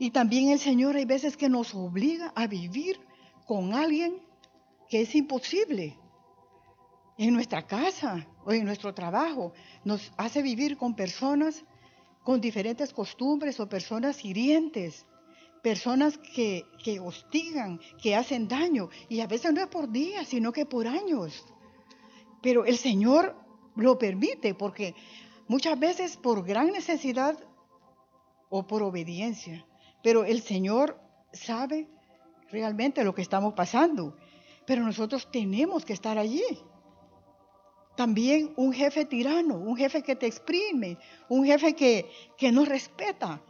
Y 0.00 0.10
también 0.10 0.50
el 0.50 0.58
Señor 0.58 0.96
hay 0.96 1.04
veces 1.04 1.36
que 1.36 1.48
nos 1.48 1.76
obliga 1.76 2.32
a 2.34 2.48
vivir 2.48 2.98
con 3.46 3.74
alguien 3.74 4.20
que 4.90 5.00
es 5.00 5.14
imposible. 5.14 5.96
En 7.16 7.32
nuestra 7.32 7.66
casa 7.66 8.26
o 8.44 8.52
en 8.52 8.64
nuestro 8.64 8.92
trabajo 8.92 9.52
nos 9.84 10.12
hace 10.16 10.42
vivir 10.42 10.76
con 10.76 10.94
personas 10.94 11.64
con 12.22 12.40
diferentes 12.40 12.92
costumbres 12.92 13.58
o 13.60 13.68
personas 13.68 14.24
hirientes, 14.24 15.06
personas 15.62 16.18
que, 16.18 16.64
que 16.84 17.00
hostigan, 17.00 17.80
que 18.02 18.14
hacen 18.14 18.46
daño. 18.46 18.90
Y 19.08 19.20
a 19.20 19.26
veces 19.26 19.52
no 19.52 19.60
es 19.60 19.68
por 19.68 19.90
días, 19.90 20.28
sino 20.28 20.52
que 20.52 20.66
por 20.66 20.86
años. 20.86 21.44
Pero 22.42 22.64
el 22.66 22.76
Señor 22.76 23.36
lo 23.76 23.98
permite 23.98 24.54
porque 24.54 24.94
muchas 25.48 25.78
veces 25.78 26.16
por 26.16 26.44
gran 26.44 26.72
necesidad 26.72 27.38
o 28.50 28.66
por 28.66 28.82
obediencia. 28.82 29.66
Pero 30.02 30.24
el 30.24 30.42
Señor 30.42 31.00
sabe 31.32 31.88
realmente 32.50 33.04
lo 33.04 33.14
que 33.14 33.22
estamos 33.22 33.54
pasando. 33.54 34.16
Pero 34.66 34.82
nosotros 34.82 35.30
tenemos 35.30 35.84
que 35.84 35.92
estar 35.92 36.18
allí. 36.18 36.44
También 37.96 38.52
un 38.56 38.72
jefe 38.72 39.04
tirano, 39.04 39.56
un 39.56 39.76
jefe 39.76 40.02
que 40.02 40.16
te 40.16 40.26
exprime, 40.26 40.98
un 41.28 41.44
jefe 41.44 41.74
que, 41.74 42.10
que 42.38 42.50
no 42.52 42.64
respeta, 42.64 43.42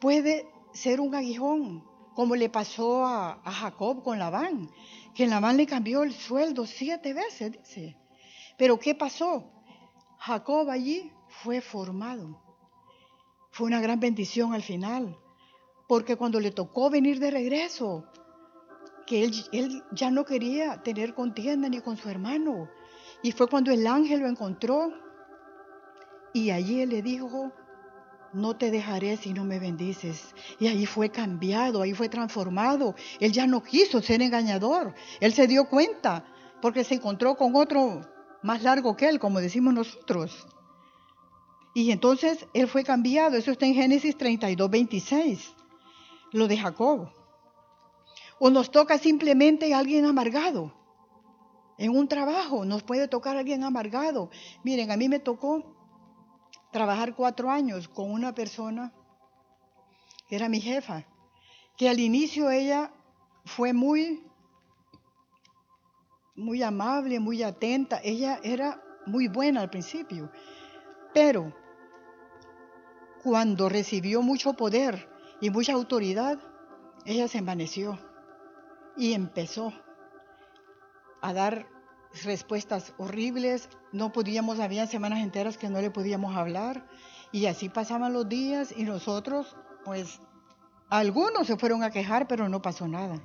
puede 0.00 0.46
ser 0.72 1.00
un 1.00 1.14
aguijón, 1.14 1.84
como 2.14 2.36
le 2.36 2.48
pasó 2.48 3.04
a, 3.06 3.40
Jacob 3.44 4.02
con 4.02 4.18
Labán, 4.18 4.70
que 5.14 5.26
Labán 5.26 5.56
le 5.56 5.66
cambió 5.66 6.02
el 6.02 6.12
sueldo 6.12 6.66
siete 6.66 7.12
veces, 7.14 7.52
dice. 7.52 7.96
Pero 8.56 8.78
¿qué 8.78 8.94
pasó? 8.94 9.50
Jacob 10.18 10.70
allí 10.70 11.10
fue 11.42 11.60
formado. 11.60 12.40
Fue 13.50 13.66
una 13.66 13.80
gran 13.80 14.00
bendición 14.00 14.52
al 14.54 14.62
final, 14.62 15.16
porque 15.88 16.16
cuando 16.16 16.40
le 16.40 16.50
tocó 16.50 16.90
venir 16.90 17.18
de 17.18 17.30
regreso, 17.30 18.04
que 19.06 19.24
él, 19.24 19.82
ya 19.92 20.10
no 20.10 20.24
quería 20.24 20.82
tener 20.82 21.14
contienda 21.14 21.68
ni 21.68 21.80
con 21.80 21.96
su 21.96 22.08
hermano. 22.08 22.68
Y 23.22 23.32
fue 23.32 23.48
cuando 23.48 23.70
el 23.70 23.86
ángel 23.86 24.20
lo 24.20 24.28
encontró 24.28 24.92
y 26.32 26.50
allí 26.50 26.80
él 26.80 26.90
le 26.90 27.02
dijo, 27.02 27.52
no 28.32 28.56
te 28.56 28.70
dejaré 28.70 29.16
si 29.16 29.32
no 29.32 29.44
me 29.44 29.58
bendices. 29.58 30.34
Y 30.58 30.66
ahí 30.66 30.86
fue 30.86 31.10
cambiado, 31.10 31.82
ahí 31.82 31.94
fue 31.94 32.08
transformado. 32.08 32.94
Él 33.20 33.32
ya 33.32 33.46
no 33.46 33.62
quiso 33.62 34.02
ser 34.02 34.20
engañador. 34.20 34.94
Él 35.20 35.32
se 35.32 35.46
dio 35.46 35.68
cuenta 35.68 36.24
porque 36.60 36.84
se 36.84 36.94
encontró 36.94 37.36
con 37.36 37.54
otro 37.54 38.00
más 38.42 38.62
largo 38.62 38.96
que 38.96 39.08
él, 39.08 39.18
como 39.18 39.40
decimos 39.40 39.72
nosotros. 39.72 40.46
Y 41.74 41.90
entonces 41.90 42.46
él 42.52 42.68
fue 42.68 42.84
cambiado. 42.84 43.36
Eso 43.36 43.50
está 43.50 43.66
en 43.66 43.74
Génesis 43.74 44.16
32, 44.16 44.70
26. 44.70 45.54
Lo 46.32 46.48
de 46.48 46.58
Jacob. 46.58 47.10
O 48.38 48.50
nos 48.50 48.70
toca 48.70 48.98
simplemente 48.98 49.74
alguien 49.74 50.04
amargado. 50.04 50.72
En 51.78 51.90
un 51.90 52.08
trabajo 52.08 52.64
nos 52.64 52.82
puede 52.82 53.08
tocar 53.08 53.36
alguien 53.36 53.64
amargado. 53.64 54.30
Miren, 54.62 54.90
a 54.90 54.96
mí 54.96 55.08
me 55.08 55.18
tocó 55.18 55.74
trabajar 56.70 57.14
cuatro 57.14 57.50
años 57.50 57.88
con 57.88 58.10
una 58.10 58.34
persona 58.34 58.92
que 60.28 60.36
era 60.36 60.48
mi 60.48 60.60
jefa, 60.60 61.04
que 61.76 61.88
al 61.88 62.00
inicio 62.00 62.50
ella 62.50 62.92
fue 63.44 63.72
muy, 63.72 64.24
muy 66.34 66.62
amable, 66.62 67.20
muy 67.20 67.42
atenta. 67.42 68.00
Ella 68.02 68.40
era 68.42 68.82
muy 69.06 69.28
buena 69.28 69.60
al 69.60 69.70
principio, 69.70 70.30
pero 71.12 71.52
cuando 73.22 73.68
recibió 73.68 74.22
mucho 74.22 74.54
poder 74.54 75.08
y 75.40 75.50
mucha 75.50 75.72
autoridad, 75.72 76.38
ella 77.04 77.28
se 77.28 77.38
envaneció 77.38 77.98
y 78.96 79.12
empezó 79.12 79.72
a 81.20 81.32
dar 81.32 81.66
respuestas 82.22 82.94
horribles. 82.98 83.68
No 83.92 84.12
podíamos, 84.12 84.60
había 84.60 84.86
semanas 84.86 85.20
enteras 85.20 85.58
que 85.58 85.68
no 85.68 85.80
le 85.80 85.90
podíamos 85.90 86.36
hablar 86.36 86.86
y 87.32 87.46
así 87.46 87.68
pasaban 87.68 88.12
los 88.12 88.28
días 88.28 88.72
y 88.76 88.84
nosotros, 88.84 89.56
pues, 89.84 90.20
algunos 90.88 91.46
se 91.46 91.56
fueron 91.56 91.82
a 91.82 91.90
quejar, 91.90 92.28
pero 92.28 92.48
no 92.48 92.62
pasó 92.62 92.86
nada. 92.86 93.20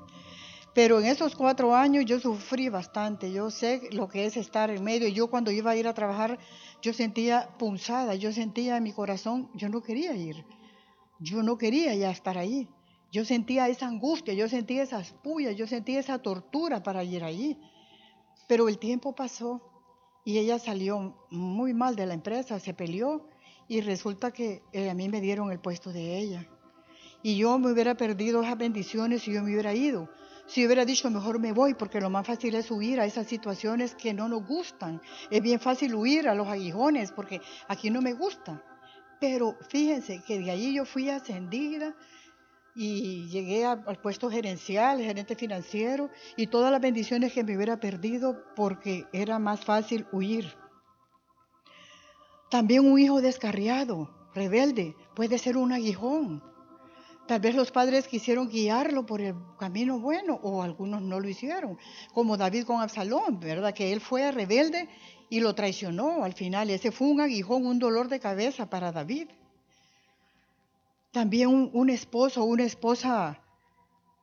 Pero 0.74 1.00
en 1.00 1.08
esos 1.08 1.36
cuatro 1.36 1.76
años 1.76 2.06
yo 2.06 2.20
sufrí 2.20 2.70
bastante, 2.70 3.32
yo 3.32 3.50
sé 3.52 3.90
lo 3.92 4.08
que 4.08 4.26
es 4.26 4.38
estar 4.38 4.70
en 4.70 4.84
medio. 4.84 5.08
Yo 5.08 5.28
cuando 5.30 5.52
iba 5.52 5.72
a 5.72 5.76
ir 5.76 5.88
a 5.88 5.94
trabajar, 5.94 6.40
yo 6.82 6.94
sentía 6.94 7.50
punzada, 7.58 8.16
yo 8.16 8.32
sentía 8.32 8.78
en 8.78 8.84
mi 8.84 8.94
corazón, 8.94 9.50
yo 9.56 9.70
no 9.70 9.82
quería 9.82 10.16
ir, 10.16 10.46
yo 11.20 11.44
no 11.44 11.58
quería 11.58 11.94
ya 11.96 12.12
estar 12.12 12.38
ahí. 12.38 12.70
Yo 13.12 13.26
sentía 13.26 13.68
esa 13.68 13.88
angustia, 13.88 14.34
yo 14.34 14.48
sentía 14.48 14.84
esas 14.84 15.14
pullas, 15.14 15.56
yo 15.56 15.66
sentía 15.66 16.00
esa 16.00 16.20
tortura 16.20 16.84
para 16.84 17.04
ir 17.04 17.24
allí. 17.24 17.58
Pero 18.48 18.68
el 18.68 18.78
tiempo 18.78 19.16
pasó 19.16 19.62
y 20.24 20.38
ella 20.38 20.60
salió 20.60 21.16
muy 21.32 21.74
mal 21.74 21.96
de 21.96 22.06
la 22.06 22.14
empresa, 22.14 22.60
se 22.60 22.74
peleó 22.74 23.28
y 23.68 23.82
resulta 23.82 24.32
que 24.32 24.64
eh, 24.74 24.90
a 24.90 24.94
mí 24.94 25.10
me 25.10 25.22
dieron 25.22 25.52
el 25.52 25.60
puesto 25.60 25.92
de 25.92 26.18
ella. 26.18 26.48
Y 27.22 27.38
yo 27.38 27.58
me 27.60 27.72
hubiera 27.72 27.96
perdido 27.96 28.44
esas 28.44 28.58
bendiciones 28.58 29.24
si 29.24 29.34
yo 29.34 29.44
me 29.44 29.52
hubiera 29.52 29.74
ido. 29.74 30.10
Si 30.48 30.66
hubiera 30.66 30.86
dicho, 30.86 31.10
mejor 31.12 31.40
me 31.40 31.52
voy, 31.52 31.76
porque 31.76 32.02
lo 32.02 32.10
más 32.10 32.26
fácil 32.26 32.56
es 32.56 32.72
huir 32.72 33.00
a 33.00 33.06
esas 33.06 33.28
situaciones 33.28 33.94
que 33.94 34.14
no 34.14 34.28
nos 34.28 34.48
gustan. 34.48 35.00
Es 35.30 35.42
bien 35.42 35.60
fácil 35.60 35.94
huir 35.94 36.28
a 36.28 36.34
los 36.34 36.48
aguijones, 36.48 37.12
porque 37.12 37.40
aquí 37.68 37.92
no 37.92 38.02
me 38.02 38.14
gusta. 38.14 38.64
Pero 39.20 39.56
fíjense 39.70 40.24
que 40.26 40.40
de 40.40 40.50
ahí 40.50 40.74
yo 40.74 40.86
fui 40.86 41.10
ascendida, 41.10 41.96
y 42.76 43.28
llegué 43.30 43.66
al 43.66 44.00
puesto 44.02 44.30
gerencial, 44.30 45.02
gerente 45.02 45.36
financiero 45.36 46.10
y 46.38 46.48
todas 46.48 46.72
las 46.72 46.82
bendiciones 46.82 47.34
que 47.34 47.44
me 47.44 47.56
hubiera 47.56 47.80
perdido 47.80 48.44
porque 48.56 49.06
era 49.12 49.40
más 49.40 49.66
fácil 49.66 50.06
huir. 50.12 50.54
También 52.50 52.86
un 52.86 52.98
hijo 52.98 53.22
descarriado, 53.22 54.10
rebelde, 54.34 54.96
puede 55.16 55.38
ser 55.38 55.58
un 55.58 55.72
aguijón. 55.72 56.44
Tal 57.28 57.42
vez 57.42 57.54
los 57.54 57.72
padres 57.72 58.08
quisieron 58.08 58.50
guiarlo 58.50 59.06
por 59.06 59.22
el 59.22 59.36
camino 59.60 60.00
bueno 60.00 60.40
o 60.42 60.64
algunos 60.64 61.04
no 61.04 61.20
lo 61.20 61.30
hicieron, 61.30 61.78
como 62.12 62.38
David 62.38 62.64
con 62.64 62.82
Absalón, 62.82 63.40
¿verdad? 63.40 63.72
Que 63.72 63.94
él 63.94 64.02
fue 64.02 64.32
rebelde 64.32 64.90
y 65.30 65.40
lo 65.40 65.54
traicionó 65.54 66.24
al 66.24 66.34
final. 66.34 66.72
Ese 66.72 66.92
fue 66.92 67.08
un 67.08 67.22
aguijón, 67.22 67.68
un 67.68 67.78
dolor 67.78 68.08
de 68.08 68.20
cabeza 68.20 68.68
para 68.68 68.92
David. 68.92 69.30
También 71.12 71.70
un, 71.74 71.90
esposo 71.90 72.44
o 72.44 72.46
una 72.46 72.64
esposa 72.64 73.42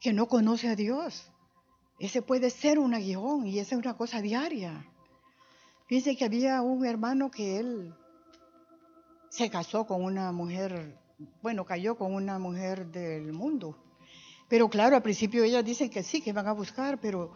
que 0.00 0.12
no 0.12 0.28
conoce 0.28 0.68
a 0.68 0.76
Dios. 0.76 1.32
Ese 1.98 2.22
puede 2.22 2.50
ser 2.50 2.78
un 2.78 2.94
aguijón 2.94 3.46
y 3.46 3.58
esa 3.58 3.74
es 3.74 3.80
una 3.80 3.96
cosa 3.96 4.20
diaria. 4.20 4.86
Fíjense 5.86 6.16
que 6.16 6.24
había 6.24 6.62
un 6.62 6.84
hermano 6.84 7.30
que 7.30 7.58
él 7.58 7.94
se 9.30 9.50
casó 9.50 9.86
con 9.86 10.04
una 10.04 10.30
mujer 10.32 10.98
bueno, 11.42 11.64
cayó 11.64 11.96
con 11.96 12.14
una 12.14 12.38
mujer 12.38 12.86
del 12.86 13.32
mundo. 13.32 13.76
Pero 14.48 14.68
claro, 14.68 14.96
al 14.96 15.02
principio 15.02 15.44
ellas 15.44 15.64
dicen 15.64 15.90
que 15.90 16.02
sí, 16.02 16.20
que 16.20 16.32
van 16.32 16.46
a 16.46 16.52
buscar, 16.52 17.00
pero 17.00 17.32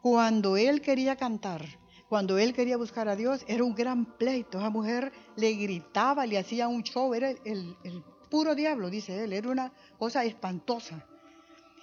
cuando 0.00 0.56
él 0.56 0.80
quería 0.80 1.16
cantar, 1.16 1.64
cuando 2.08 2.38
él 2.38 2.52
quería 2.52 2.76
buscar 2.76 3.08
a 3.08 3.16
Dios, 3.16 3.44
era 3.48 3.64
un 3.64 3.74
gran 3.74 4.16
pleito. 4.18 4.58
Esa 4.58 4.70
mujer 4.70 5.12
le 5.36 5.52
gritaba, 5.54 6.26
le 6.26 6.38
hacía 6.38 6.68
un 6.68 6.82
show, 6.82 7.14
era 7.14 7.30
el, 7.30 7.76
el 7.84 8.04
puro 8.32 8.54
diablo, 8.54 8.88
dice 8.88 9.22
él, 9.22 9.34
era 9.34 9.50
una 9.50 9.74
cosa 9.98 10.24
espantosa. 10.24 11.06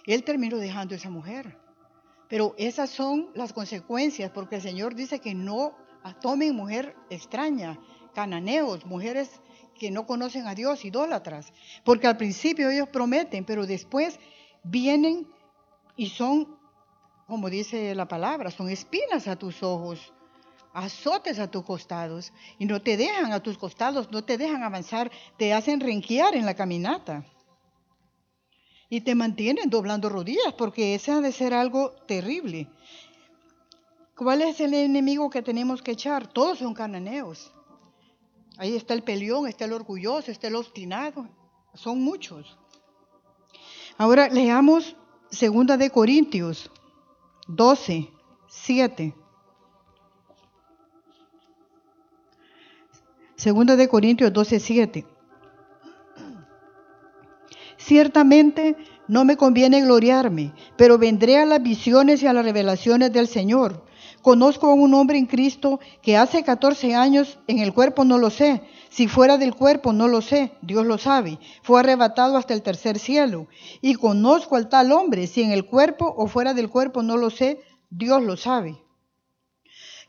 Él 0.08 0.24
terminó 0.24 0.58
dejando 0.58 0.96
a 0.96 0.98
esa 0.98 1.12
mujer. 1.12 1.56
Pero 2.28 2.56
esas 2.58 2.90
son 2.90 3.30
las 3.36 3.54
consecuencias, 3.54 4.32
porque 4.32 4.56
el 4.56 4.64
Señor 4.64 4.96
dice 4.96 5.20
que 5.20 5.36
no 5.36 5.76
tomen 6.22 6.56
mujer 6.56 6.96
extraña, 7.12 7.80
cananeos, 8.16 8.84
mujeres 8.88 9.30
que 9.80 9.92
no 9.92 10.08
conocen 10.08 10.48
a 10.48 10.56
Dios, 10.56 10.86
idólatras. 10.86 11.54
Porque 11.86 12.08
al 12.08 12.18
principio 12.18 12.72
ellos 12.72 12.90
prometen, 12.90 13.46
pero 13.46 13.68
después 13.68 14.20
vienen 14.64 15.28
y 15.96 16.10
son, 16.10 16.58
como 17.28 17.52
dice 17.52 17.94
la 17.94 18.08
palabra, 18.08 18.50
son 18.50 18.70
espinas 18.70 19.28
a 19.28 19.36
tus 19.36 19.62
ojos, 19.62 20.14
azotes 20.74 21.40
a 21.40 21.50
tus 21.50 21.64
costados, 21.64 22.32
y 22.58 22.66
no 22.66 22.82
te 22.82 22.98
dejan 22.98 23.32
a 23.32 23.42
tus 23.42 23.58
costados, 23.58 24.12
no 24.12 24.24
te 24.24 24.38
dejan 24.38 24.64
avanzar, 24.64 25.12
te 25.38 25.54
hacen 25.54 25.80
renquear 25.80 26.36
en 26.36 26.46
la 26.46 26.56
caminata. 26.56 27.26
Y 28.90 29.02
te 29.02 29.16
mantienen 29.16 29.70
doblando 29.70 30.10
rodillas, 30.10 30.54
porque 30.58 30.96
ese 30.96 31.12
ha 31.12 31.22
de 31.22 31.32
ser 31.32 31.54
algo 31.54 31.92
terrible. 32.08 32.68
¿Cuál 34.16 34.42
es 34.42 34.60
el 34.60 34.74
enemigo 34.74 35.30
que 35.30 35.42
tenemos 35.42 35.82
que 35.82 35.92
echar? 35.92 36.28
Todos 36.28 36.60
son 36.60 36.74
cananeos. 36.74 37.52
Ahí 38.58 38.76
está 38.76 38.94
el 38.94 39.04
peleón, 39.04 39.48
está 39.48 39.66
el 39.66 39.74
orgulloso, 39.74 40.32
está 40.32 40.48
el 40.48 40.56
obstinado. 40.56 41.30
Son 41.74 42.02
muchos. 42.02 42.58
Ahora 43.98 44.28
leamos 44.28 44.98
segunda 45.32 45.78
de 45.78 45.90
Corintios 45.90 46.70
12, 47.48 48.10
7. 48.48 49.16
Segunda 53.40 53.78
de 53.78 53.88
Corintios 53.88 54.34
12, 54.34 54.60
7. 54.60 55.06
Ciertamente 57.78 58.76
no 59.08 59.24
me 59.24 59.38
conviene 59.38 59.80
gloriarme, 59.80 60.54
pero 60.76 60.98
vendré 60.98 61.38
a 61.38 61.46
las 61.46 61.64
visiones 61.64 62.22
y 62.22 62.28
a 62.28 62.34
las 62.34 62.44
revelaciones 62.44 63.14
del 63.14 63.30
Señor. 63.30 63.86
Conozco 64.22 64.68
a 64.68 64.74
un 64.74 64.94
hombre 64.94 65.18
en 65.18 65.26
Cristo 65.26 65.80
que 66.02 66.18
hace 66.18 66.44
14 66.44 66.96
años 66.96 67.40
en 67.48 67.60
el 67.60 67.74
cuerpo 67.74 68.04
no 68.04 68.18
lo 68.18 68.30
sé, 68.30 68.62
si 68.90 69.08
fuera 69.08 69.38
del 69.38 69.56
cuerpo 69.56 69.94
no 69.94 70.10
lo 70.10 70.20
sé, 70.20 70.52
Dios 70.62 70.86
lo 70.86 70.98
sabe, 70.98 71.40
fue 71.64 71.80
arrebatado 71.80 72.36
hasta 72.36 72.54
el 72.54 72.62
tercer 72.62 73.00
cielo. 73.00 73.48
Y 73.80 73.96
conozco 73.96 74.58
al 74.58 74.68
tal 74.68 74.92
hombre, 74.92 75.28
si 75.28 75.44
en 75.44 75.52
el 75.52 75.66
cuerpo 75.66 76.14
o 76.18 76.28
fuera 76.28 76.54
del 76.54 76.68
cuerpo 76.70 77.04
no 77.04 77.16
lo 77.16 77.30
sé, 77.30 77.62
Dios 77.90 78.22
lo 78.22 78.36
sabe. 78.36 78.84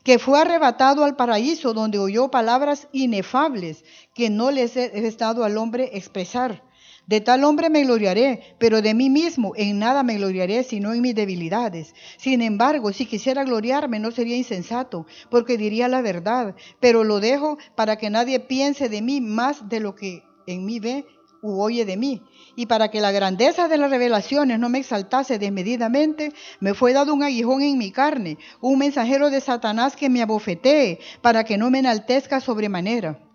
Que 0.03 0.19
fue 0.19 0.39
arrebatado 0.39 1.03
al 1.03 1.15
paraíso 1.15 1.73
donde 1.73 1.99
oyó 1.99 2.31
palabras 2.31 2.87
inefables 2.91 3.83
que 4.13 4.29
no 4.29 4.51
les 4.51 4.75
he 4.77 5.07
estado 5.07 5.43
al 5.43 5.57
hombre 5.57 5.91
expresar 5.93 6.63
de 7.11 7.19
tal 7.19 7.43
hombre 7.43 7.69
me 7.69 7.83
gloriaré, 7.83 8.55
pero 8.57 8.81
de 8.81 8.93
mí 8.93 9.09
mismo 9.09 9.53
en 9.57 9.79
nada 9.79 10.01
me 10.01 10.15
gloriaré, 10.15 10.63
sino 10.63 10.93
en 10.93 11.01
mis 11.01 11.13
debilidades. 11.13 11.93
Sin 12.17 12.41
embargo, 12.41 12.93
si 12.93 13.05
quisiera 13.05 13.43
gloriarme, 13.43 13.99
no 13.99 14.11
sería 14.11 14.37
insensato, 14.37 15.05
porque 15.29 15.57
diría 15.57 15.89
la 15.89 16.01
verdad, 16.01 16.55
pero 16.79 17.03
lo 17.03 17.19
dejo 17.19 17.57
para 17.75 17.97
que 17.97 18.09
nadie 18.09 18.39
piense 18.39 18.87
de 18.87 19.01
mí 19.01 19.19
más 19.19 19.67
de 19.67 19.81
lo 19.81 19.93
que 19.93 20.23
en 20.47 20.65
mí 20.65 20.79
ve 20.79 21.05
u 21.41 21.61
oye 21.61 21.85
de 21.85 21.97
mí. 21.97 22.21
Y 22.55 22.65
para 22.65 22.89
que 22.89 23.01
la 23.01 23.11
grandeza 23.11 23.67
de 23.67 23.77
las 23.77 23.89
revelaciones 23.89 24.59
no 24.59 24.69
me 24.69 24.79
exaltase 24.79 25.39
desmedidamente, 25.39 26.33
me 26.59 26.73
fue 26.73 26.93
dado 26.93 27.13
un 27.13 27.23
aguijón 27.23 27.61
en 27.61 27.77
mi 27.77 27.91
carne, 27.91 28.37
un 28.59 28.77
mensajero 28.77 29.29
de 29.29 29.41
Satanás 29.41 29.95
que 29.95 30.09
me 30.09 30.21
abofetee, 30.21 30.99
para 31.21 31.43
que 31.43 31.57
no 31.57 31.71
me 31.71 31.79
enaltezca 31.79 32.39
sobremanera 32.39 33.30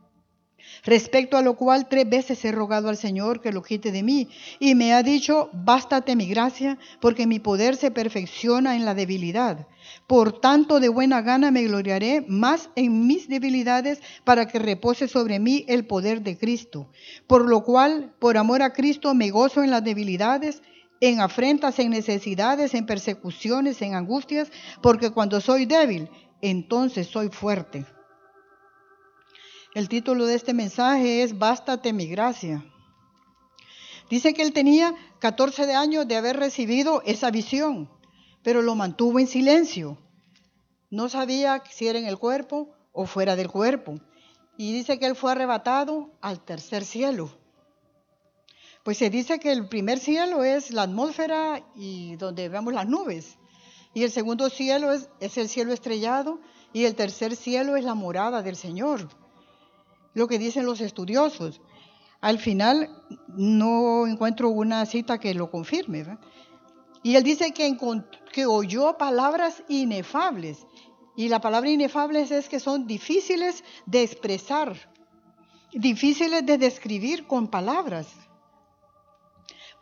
respecto 0.86 1.36
a 1.36 1.42
lo 1.42 1.56
cual 1.56 1.88
tres 1.88 2.08
veces 2.08 2.42
he 2.44 2.52
rogado 2.52 2.88
al 2.88 2.96
Señor 2.96 3.42
que 3.42 3.52
lo 3.52 3.62
quite 3.62 3.92
de 3.92 4.02
mí, 4.02 4.28
y 4.58 4.74
me 4.74 4.94
ha 4.94 5.02
dicho, 5.02 5.50
bástate 5.52 6.16
mi 6.16 6.26
gracia, 6.26 6.78
porque 7.00 7.26
mi 7.26 7.40
poder 7.40 7.76
se 7.76 7.90
perfecciona 7.90 8.76
en 8.76 8.84
la 8.84 8.94
debilidad. 8.94 9.66
Por 10.06 10.40
tanto, 10.40 10.80
de 10.80 10.88
buena 10.88 11.20
gana 11.20 11.50
me 11.50 11.64
gloriaré 11.64 12.24
más 12.28 12.70
en 12.76 13.06
mis 13.06 13.28
debilidades 13.28 14.00
para 14.24 14.46
que 14.46 14.58
repose 14.58 15.08
sobre 15.08 15.40
mí 15.40 15.64
el 15.68 15.86
poder 15.86 16.22
de 16.22 16.38
Cristo. 16.38 16.90
Por 17.26 17.48
lo 17.48 17.64
cual, 17.64 18.14
por 18.18 18.36
amor 18.36 18.62
a 18.62 18.72
Cristo, 18.72 19.14
me 19.14 19.30
gozo 19.30 19.62
en 19.62 19.70
las 19.70 19.84
debilidades, 19.84 20.62
en 21.00 21.20
afrentas, 21.20 21.78
en 21.78 21.90
necesidades, 21.90 22.74
en 22.74 22.86
persecuciones, 22.86 23.82
en 23.82 23.94
angustias, 23.94 24.50
porque 24.82 25.10
cuando 25.10 25.40
soy 25.40 25.66
débil, 25.66 26.08
entonces 26.40 27.08
soy 27.08 27.28
fuerte. 27.28 27.84
El 29.76 29.90
título 29.90 30.24
de 30.24 30.36
este 30.36 30.54
mensaje 30.54 31.22
es 31.22 31.38
Bástate 31.38 31.92
mi 31.92 32.06
gracia. 32.06 32.64
Dice 34.08 34.32
que 34.32 34.40
él 34.40 34.54
tenía 34.54 34.94
14 35.18 35.74
años 35.74 36.08
de 36.08 36.16
haber 36.16 36.38
recibido 36.38 37.02
esa 37.04 37.30
visión, 37.30 37.86
pero 38.42 38.62
lo 38.62 38.74
mantuvo 38.74 39.18
en 39.18 39.26
silencio. 39.26 39.98
No 40.88 41.10
sabía 41.10 41.62
si 41.70 41.88
era 41.88 41.98
en 41.98 42.06
el 42.06 42.16
cuerpo 42.16 42.70
o 42.92 43.04
fuera 43.04 43.36
del 43.36 43.50
cuerpo. 43.50 44.00
Y 44.56 44.72
dice 44.72 44.98
que 44.98 45.04
él 45.04 45.14
fue 45.14 45.32
arrebatado 45.32 46.10
al 46.22 46.42
tercer 46.42 46.82
cielo. 46.82 47.36
Pues 48.82 48.96
se 48.96 49.10
dice 49.10 49.38
que 49.38 49.52
el 49.52 49.68
primer 49.68 49.98
cielo 49.98 50.42
es 50.42 50.70
la 50.70 50.84
atmósfera 50.84 51.62
y 51.74 52.16
donde 52.16 52.48
vemos 52.48 52.72
las 52.72 52.88
nubes. 52.88 53.36
Y 53.92 54.04
el 54.04 54.10
segundo 54.10 54.48
cielo 54.48 54.90
es, 54.90 55.10
es 55.20 55.36
el 55.36 55.50
cielo 55.50 55.74
estrellado 55.74 56.40
y 56.72 56.86
el 56.86 56.94
tercer 56.94 57.36
cielo 57.36 57.76
es 57.76 57.84
la 57.84 57.94
morada 57.94 58.40
del 58.40 58.56
Señor 58.56 59.10
lo 60.16 60.26
que 60.26 60.38
dicen 60.38 60.64
los 60.64 60.80
estudiosos. 60.80 61.60
Al 62.22 62.38
final 62.38 62.88
no 63.28 64.06
encuentro 64.06 64.48
una 64.48 64.86
cita 64.86 65.20
que 65.20 65.34
lo 65.34 65.50
confirme. 65.50 66.16
Y 67.02 67.16
él 67.16 67.22
dice 67.22 67.52
que, 67.52 67.76
que 68.32 68.46
oyó 68.46 68.96
palabras 68.96 69.62
inefables. 69.68 70.66
Y 71.16 71.28
la 71.28 71.42
palabra 71.42 71.68
inefables 71.68 72.30
es 72.30 72.48
que 72.48 72.60
son 72.60 72.86
difíciles 72.86 73.62
de 73.84 74.04
expresar, 74.04 74.90
difíciles 75.74 76.46
de 76.46 76.56
describir 76.56 77.26
con 77.26 77.48
palabras. 77.48 78.08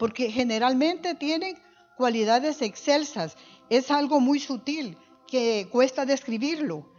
Porque 0.01 0.33
generalmente 0.33 1.15
tienen 1.15 1.57
cualidades 1.97 2.61
excelsas. 2.61 3.37
Es 3.71 3.93
algo 3.93 4.19
muy 4.19 4.41
sutil 4.41 4.99
que 5.29 5.69
cuesta 5.71 6.05
describirlo 6.05 6.93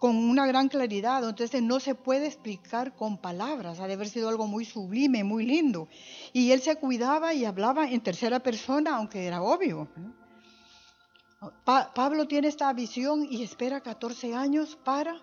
con 0.00 0.16
una 0.16 0.46
gran 0.46 0.70
claridad, 0.70 1.22
entonces 1.28 1.62
no 1.62 1.78
se 1.78 1.94
puede 1.94 2.26
explicar 2.26 2.96
con 2.96 3.18
palabras, 3.18 3.80
ha 3.80 3.86
de 3.86 3.92
haber 3.92 4.08
sido 4.08 4.30
algo 4.30 4.46
muy 4.46 4.64
sublime, 4.64 5.22
muy 5.24 5.44
lindo. 5.44 5.88
Y 6.32 6.52
él 6.52 6.62
se 6.62 6.76
cuidaba 6.76 7.34
y 7.34 7.44
hablaba 7.44 7.86
en 7.86 8.00
tercera 8.00 8.40
persona, 8.40 8.96
aunque 8.96 9.26
era 9.26 9.42
obvio. 9.42 9.88
Pablo 11.64 12.26
tiene 12.26 12.48
esta 12.48 12.72
visión 12.72 13.26
y 13.30 13.42
espera 13.42 13.82
14 13.82 14.34
años 14.34 14.78
para, 14.82 15.20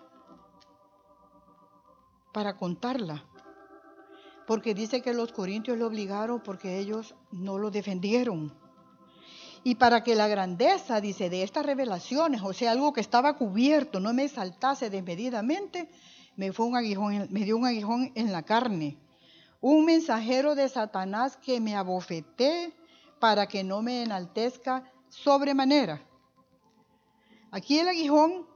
para 2.32 2.56
contarla, 2.56 3.24
porque 4.46 4.74
dice 4.74 5.02
que 5.02 5.12
los 5.12 5.32
corintios 5.32 5.76
lo 5.76 5.88
obligaron 5.88 6.40
porque 6.40 6.78
ellos 6.78 7.16
no 7.32 7.58
lo 7.58 7.72
defendieron. 7.72 8.67
Y 9.68 9.74
para 9.74 10.02
que 10.02 10.14
la 10.14 10.28
grandeza, 10.28 10.98
dice, 10.98 11.28
de 11.28 11.42
estas 11.42 11.66
revelaciones, 11.66 12.40
o 12.42 12.54
sea, 12.54 12.70
algo 12.70 12.94
que 12.94 13.02
estaba 13.02 13.36
cubierto, 13.36 14.00
no 14.00 14.14
me 14.14 14.26
saltase 14.26 14.88
desmedidamente, 14.88 15.90
me, 16.36 16.54
fue 16.54 16.64
un 16.64 16.74
aguijón, 16.74 17.28
me 17.30 17.44
dio 17.44 17.58
un 17.58 17.66
aguijón 17.66 18.10
en 18.14 18.32
la 18.32 18.44
carne. 18.44 18.96
Un 19.60 19.84
mensajero 19.84 20.54
de 20.54 20.70
Satanás 20.70 21.36
que 21.36 21.60
me 21.60 21.76
abofeté 21.76 22.72
para 23.20 23.46
que 23.46 23.62
no 23.62 23.82
me 23.82 24.04
enaltezca 24.04 24.90
sobremanera. 25.10 26.00
Aquí 27.50 27.78
el 27.78 27.88
aguijón, 27.88 28.46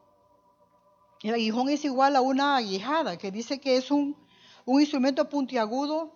el 1.22 1.34
aguijón 1.34 1.68
es 1.68 1.84
igual 1.84 2.16
a 2.16 2.22
una 2.22 2.56
aguijada, 2.56 3.18
que 3.18 3.30
dice 3.30 3.60
que 3.60 3.76
es 3.76 3.90
un, 3.90 4.16
un 4.64 4.80
instrumento 4.80 5.28
puntiagudo 5.28 6.10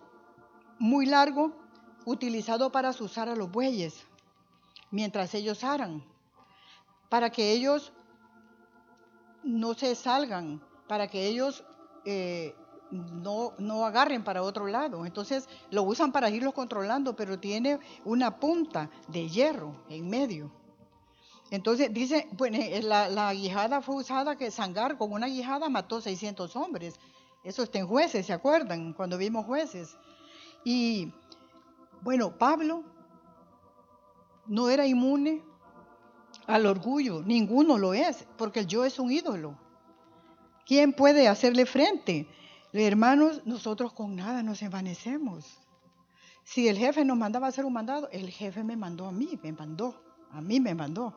muy 0.79 1.05
largo 1.05 1.51
utilizado 2.05 2.71
para 2.71 2.89
azuzar 2.89 3.29
a 3.29 3.35
los 3.35 3.51
bueyes 3.51 4.07
mientras 4.91 5.33
ellos 5.33 5.63
aran, 5.63 6.03
para 7.09 7.29
que 7.29 7.51
ellos 7.51 7.93
no 9.43 9.73
se 9.73 9.95
salgan, 9.95 10.61
para 10.87 11.07
que 11.07 11.27
ellos 11.27 11.63
eh, 12.05 12.55
no, 12.91 13.53
no 13.57 13.85
agarren 13.85 14.23
para 14.23 14.43
otro 14.43 14.67
lado. 14.67 15.05
Entonces 15.05 15.47
lo 15.71 15.83
usan 15.83 16.11
para 16.11 16.29
irlos 16.29 16.53
controlando, 16.53 17.15
pero 17.15 17.39
tiene 17.39 17.79
una 18.05 18.39
punta 18.39 18.89
de 19.07 19.29
hierro 19.29 19.75
en 19.89 20.09
medio. 20.09 20.51
Entonces 21.49 21.93
dice, 21.93 22.27
bueno, 22.33 22.57
eh, 22.59 22.81
la, 22.81 23.33
guijada 23.33 23.81
fue 23.81 23.95
usada 23.95 24.35
que 24.35 24.51
Sangar 24.51 24.97
con 24.97 25.13
una 25.13 25.27
guijada 25.27 25.69
mató 25.69 26.01
600 26.01 26.55
hombres. 26.55 26.95
Eso 27.43 27.63
está 27.63 27.79
en 27.79 27.87
jueces, 27.87 28.25
¿se 28.25 28.33
acuerdan? 28.33 28.93
Cuando 28.93 29.17
vimos 29.17 29.45
jueces. 29.45 29.97
Y 30.65 31.13
bueno, 32.01 32.37
Pablo 32.37 32.83
no 34.47 34.69
era 34.69 34.85
inmune 34.85 35.43
al 36.45 36.65
orgullo, 36.65 37.21
ninguno 37.23 37.77
lo 37.77 37.93
es, 37.93 38.27
porque 38.37 38.61
el 38.61 38.67
yo 38.67 38.85
es 38.85 38.99
un 38.99 39.11
ídolo. 39.11 39.57
¿Quién 40.65 40.93
puede 40.93 41.27
hacerle 41.27 41.65
frente? 41.65 42.27
Hermanos, 42.73 43.41
nosotros 43.45 43.93
con 43.93 44.15
nada 44.15 44.43
nos 44.43 44.61
envanecemos. 44.61 45.59
Si 46.43 46.67
el 46.67 46.77
jefe 46.77 47.03
nos 47.03 47.17
mandaba 47.17 47.47
a 47.47 47.49
hacer 47.49 47.65
un 47.65 47.73
mandado, 47.73 48.09
el 48.11 48.29
jefe 48.29 48.63
me 48.63 48.77
mandó 48.77 49.07
a 49.07 49.11
mí, 49.11 49.39
me 49.41 49.51
mandó, 49.51 50.01
a 50.31 50.41
mí 50.41 50.59
me 50.59 50.75
mandó 50.75 51.13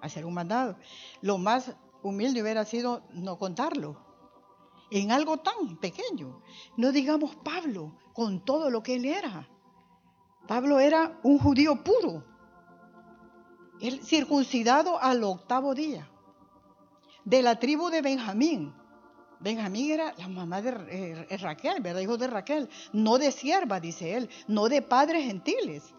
a 0.00 0.06
hacer 0.06 0.24
un 0.24 0.34
mandado. 0.34 0.76
Lo 1.20 1.38
más 1.38 1.74
humilde 2.02 2.42
hubiera 2.42 2.64
sido 2.64 3.02
no 3.12 3.38
contarlo 3.38 4.08
en 4.90 5.10
algo 5.10 5.38
tan 5.38 5.76
pequeño. 5.78 6.40
No 6.76 6.92
digamos 6.92 7.36
Pablo, 7.36 7.96
con 8.12 8.44
todo 8.44 8.70
lo 8.70 8.82
que 8.82 8.96
él 8.96 9.04
era. 9.04 9.48
Pablo 10.46 10.80
era 10.80 11.18
un 11.22 11.38
judío 11.38 11.82
puro, 11.84 12.24
él 13.80 14.00
circuncidado 14.02 15.00
al 15.00 15.22
octavo 15.24 15.74
día, 15.74 16.08
de 17.24 17.42
la 17.42 17.58
tribu 17.58 17.90
de 17.90 18.02
Benjamín. 18.02 18.74
Benjamín 19.40 19.92
era 19.92 20.14
la 20.16 20.28
mamá 20.28 20.60
de 20.60 21.26
eh, 21.30 21.36
Raquel, 21.36 21.80
¿verdad? 21.80 22.00
Hijo 22.00 22.16
de 22.16 22.26
Raquel. 22.26 22.68
No 22.92 23.18
de 23.18 23.30
sierva, 23.30 23.78
dice 23.78 24.14
él, 24.16 24.28
no 24.48 24.68
de 24.68 24.82
padres 24.82 25.24
gentiles. 25.24 25.94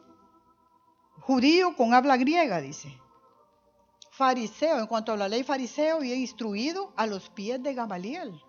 Judío 1.22 1.76
con 1.76 1.94
habla 1.94 2.18
griega, 2.18 2.60
dice. 2.60 3.00
Fariseo, 4.12 4.80
en 4.80 4.88
cuanto 4.88 5.14
a 5.14 5.18
la 5.18 5.30
ley 5.30 5.44
fariseo, 5.44 6.04
y 6.04 6.12
instruido 6.12 6.92
a 6.98 7.06
los 7.06 7.30
pies 7.30 7.62
de 7.64 7.74
Gamaliel. 7.74 8.42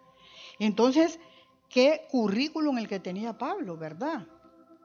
Entonces, 0.58 1.20
qué 1.68 2.06
currículum 2.10 2.78
el 2.78 2.88
que 2.88 2.98
tenía 2.98 3.38
Pablo, 3.38 3.76
¿verdad? 3.76 4.26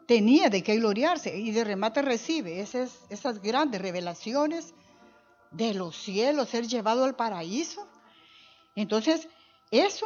Tenía 0.07 0.49
de 0.49 0.63
qué 0.63 0.75
gloriarse 0.75 1.37
y 1.37 1.51
de 1.51 1.63
remate 1.63 2.01
recibe 2.01 2.59
esas, 2.59 2.99
esas 3.09 3.41
grandes 3.41 3.81
revelaciones 3.81 4.73
de 5.51 5.73
los 5.73 5.95
cielos, 5.95 6.49
ser 6.49 6.67
llevado 6.67 7.05
al 7.05 7.15
paraíso. 7.15 7.87
Entonces, 8.75 9.27
eso 9.71 10.05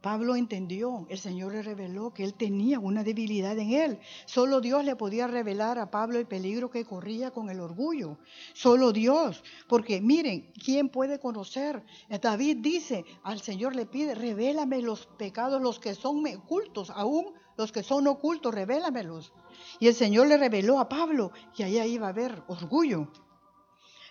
Pablo 0.00 0.36
entendió, 0.36 1.06
el 1.10 1.18
Señor 1.18 1.52
le 1.52 1.62
reveló 1.62 2.14
que 2.14 2.22
él 2.22 2.34
tenía 2.34 2.78
una 2.78 3.02
debilidad 3.02 3.58
en 3.58 3.72
él. 3.72 3.98
Solo 4.26 4.60
Dios 4.60 4.84
le 4.84 4.94
podía 4.94 5.26
revelar 5.26 5.78
a 5.78 5.90
Pablo 5.90 6.18
el 6.18 6.26
peligro 6.26 6.70
que 6.70 6.84
corría 6.84 7.32
con 7.32 7.50
el 7.50 7.58
orgullo. 7.58 8.16
Solo 8.54 8.92
Dios. 8.92 9.42
Porque 9.66 10.00
miren, 10.00 10.52
¿quién 10.64 10.88
puede 10.88 11.18
conocer? 11.18 11.84
David 12.08 12.58
dice, 12.60 13.04
al 13.24 13.40
Señor 13.40 13.74
le 13.74 13.86
pide, 13.86 14.14
revélame 14.14 14.82
los 14.82 15.06
pecados, 15.18 15.60
los 15.60 15.80
que 15.80 15.96
son 15.96 16.24
ocultos, 16.26 16.90
aún 16.90 17.34
los 17.56 17.72
que 17.72 17.82
son 17.82 18.06
ocultos, 18.06 18.54
revélamelos. 18.54 19.32
Y 19.80 19.88
el 19.88 19.94
Señor 19.94 20.28
le 20.28 20.36
reveló 20.36 20.78
a 20.78 20.88
Pablo 20.88 21.32
que 21.56 21.64
allá 21.64 21.84
iba 21.84 22.06
a 22.06 22.10
haber 22.10 22.40
orgullo. 22.46 23.08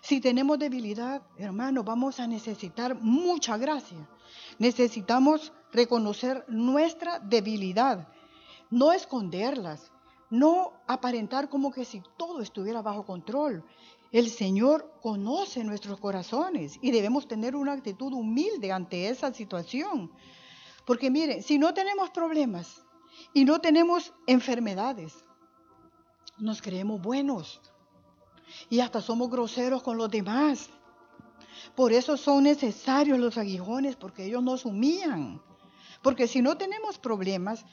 Si 0.02 0.20
tenemos 0.20 0.60
debilidad, 0.60 1.22
hermano, 1.38 1.84
vamos 1.84 2.20
a 2.20 2.28
necesitar 2.28 2.96
mucha 3.02 3.58
gracia. 3.58 4.08
Necesitamos 4.60 5.54
reconocer 5.78 6.44
nuestra 6.48 7.20
debilidad, 7.20 8.08
no 8.70 8.92
esconderlas, 8.92 9.92
no 10.30 10.74
aparentar 10.88 11.50
como 11.50 11.72
que 11.72 11.86
si 11.86 12.02
todo 12.18 12.42
estuviera 12.42 12.82
bajo 12.82 13.06
control. 13.06 13.64
El 14.12 14.30
Señor 14.30 14.92
conoce 15.02 15.64
nuestros 15.64 16.00
corazones 16.00 16.80
y 16.82 16.92
debemos 16.92 17.28
tener 17.28 17.56
una 17.56 17.74
actitud 17.74 18.12
humilde 18.12 18.72
ante 18.72 19.08
esa 19.08 19.34
situación. 19.34 20.12
Porque 20.86 21.12
miren, 21.12 21.44
si 21.44 21.58
no 21.60 21.74
tenemos 21.74 22.10
problemas 22.10 22.82
y 23.34 23.46
no 23.46 23.60
tenemos 23.60 24.14
enfermedades, 24.26 25.14
nos 26.38 26.62
creemos 26.62 27.02
buenos 27.02 27.62
y 28.70 28.80
hasta 28.80 29.02
somos 29.02 29.30
groseros 29.30 29.84
con 29.84 29.98
los 29.98 30.10
demás. 30.10 30.70
Por 31.76 31.92
eso 31.92 32.18
son 32.18 32.44
necesarios 32.44 33.20
los 33.20 33.38
aguijones, 33.38 33.96
porque 33.96 34.26
ellos 34.26 34.44
nos 34.44 34.66
humillan. 34.66 35.42
Porque 36.08 36.26
si 36.26 36.42
no 36.42 36.56
tenemos 36.56 36.98
problemas, 37.00 37.66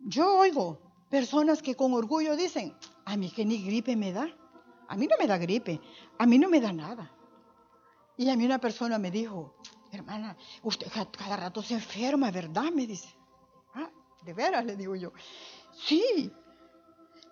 yo 0.00 0.36
oigo 0.36 0.78
personas 1.08 1.62
que 1.62 1.74
con 1.74 1.94
orgullo 1.94 2.36
dicen, 2.36 2.76
a 3.06 3.16
mí 3.16 3.30
que 3.30 3.46
ni 3.46 3.64
gripe 3.64 3.96
me 3.96 4.12
da. 4.12 4.28
A 4.88 4.94
mí 4.94 5.06
no 5.06 5.16
me 5.18 5.26
da 5.26 5.38
gripe, 5.38 5.80
a 6.18 6.26
mí 6.26 6.38
no 6.38 6.50
me 6.50 6.60
da 6.60 6.70
nada. 6.70 7.10
Y 8.18 8.28
a 8.28 8.36
mí 8.36 8.44
una 8.44 8.58
persona 8.58 8.98
me 8.98 9.10
dijo, 9.10 9.54
hermana, 9.90 10.36
usted 10.64 10.86
cada 11.16 11.38
rato 11.38 11.62
se 11.62 11.72
enferma, 11.72 12.30
¿verdad? 12.30 12.70
Me 12.70 12.86
dice. 12.86 13.08
Ah, 13.72 13.88
de 14.26 14.34
veras, 14.34 14.62
le 14.62 14.76
digo 14.76 14.94
yo. 14.94 15.14
Sí, 15.72 16.30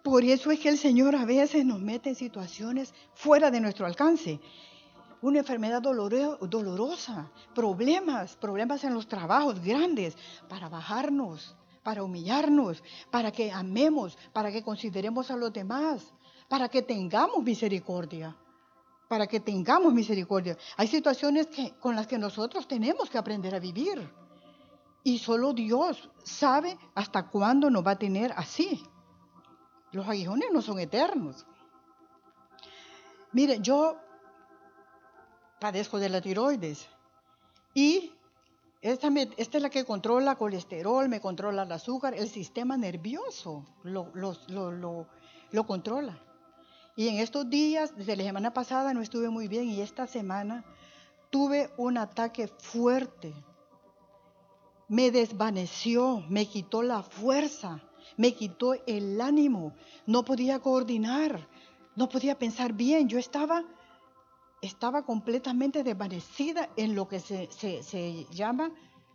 por 0.03 0.25
eso 0.25 0.51
es 0.51 0.59
que 0.59 0.71
el 0.71 0.79
Señor 0.79 1.15
a 1.15 1.27
veces 1.27 1.67
nos 1.67 1.81
mete 1.81 2.09
en 2.09 2.17
situaciones 2.17 2.95
fuera 3.13 3.51
de 3.51 3.61
nuestro 3.61 3.85
alcance. 3.85 4.41
Una 5.23 5.41
enfermedad 5.41 5.83
dolorosa, 5.83 7.31
problemas, 7.55 8.37
problemas 8.37 8.85
en 8.85 8.95
los 8.95 9.07
trabajos 9.07 9.61
grandes, 9.61 10.17
para 10.49 10.69
bajarnos, 10.69 11.55
para 11.83 12.03
humillarnos, 12.03 12.83
para 13.11 13.31
que 13.31 13.53
amemos, 13.53 14.17
para 14.33 14.51
que 14.51 14.63
consideremos 14.63 15.31
a 15.31 15.37
los 15.37 15.53
demás, 15.53 16.13
para 16.49 16.69
que 16.69 16.83
tengamos 16.83 17.43
misericordia, 17.43 18.35
para 19.09 19.27
que 19.27 19.41
tengamos 19.41 19.93
misericordia. 19.93 20.57
Hay 20.77 20.89
situaciones 20.89 21.49
que, 21.49 21.73
con 21.79 21.95
las 21.97 22.07
que 22.07 22.19
nosotros 22.19 22.67
tenemos 22.67 23.11
que 23.11 23.19
aprender 23.19 23.55
a 23.55 23.59
vivir. 23.59 24.11
Y 25.03 25.19
solo 25.19 25.53
Dios 25.53 26.11
sabe 26.23 26.79
hasta 26.95 27.29
cuándo 27.29 27.71
nos 27.71 27.87
va 27.87 27.93
a 27.93 27.99
tener 27.99 28.33
así. 28.37 28.83
Los 29.93 30.07
aguijones 30.07 30.51
no 30.53 30.63
son 30.63 30.79
eternos. 30.79 31.47
Mire, 33.33 33.59
yo 33.61 33.97
padezco 35.61 35.99
de 35.99 36.09
la 36.09 36.21
tiroides 36.21 36.89
y 37.75 38.13
esta, 38.83 39.09
esta, 39.37 39.59
es 39.59 39.63
la 39.63 39.71
que 39.71 39.85
controla 39.85 40.37
colesterol, 40.37 41.09
me 41.09 41.21
controla 41.21 41.63
el 41.63 41.73
azúcar, 41.73 42.15
el 42.15 42.29
sistema 42.29 42.77
nervioso 42.77 43.67
lo, 43.83 44.11
lo, 44.15 45.67
controla. 45.67 46.19
Y 46.97 47.09
en 47.09 47.17
estos 47.19 47.49
días, 47.49 47.95
desde 47.97 48.17
la 48.17 48.25
semana 48.25 48.53
pasada 48.55 48.95
no 48.95 49.03
estuve 49.03 49.29
muy 49.29 49.49
bien 49.49 49.69
y 49.69 49.83
esta 49.83 50.07
semana 50.07 50.65
tuve 51.29 51.71
un 51.77 51.99
ataque 51.99 52.49
fuerte. 52.49 53.35
Me 54.89 55.11
desvaneció, 55.11 56.25
me 56.29 56.47
quitó 56.47 56.83
la 56.83 57.03
fuerza 57.03 57.83
me 58.17 58.35
quitó 58.35 58.75
el 58.87 59.21
ánimo, 59.21 59.73
no 60.07 60.25
podía 60.25 60.59
coordinar, 60.59 61.49
no 61.97 62.09
podía 62.09 62.39
pensar 62.39 62.73
bien. 62.73 63.09
Yo 63.09 63.19
estaba, 63.19 63.65
estaba 64.61 65.05
completamente 65.05 65.83
desvanecida 65.83 66.71
en 66.77 66.95
lo 66.95 67.09
que 67.09 67.21
se, 67.21 67.49
se 67.51 68.27
llama 68.31 68.71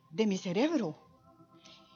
de 0.10 0.28
mi 0.28 0.38
cerebro. 0.38 0.98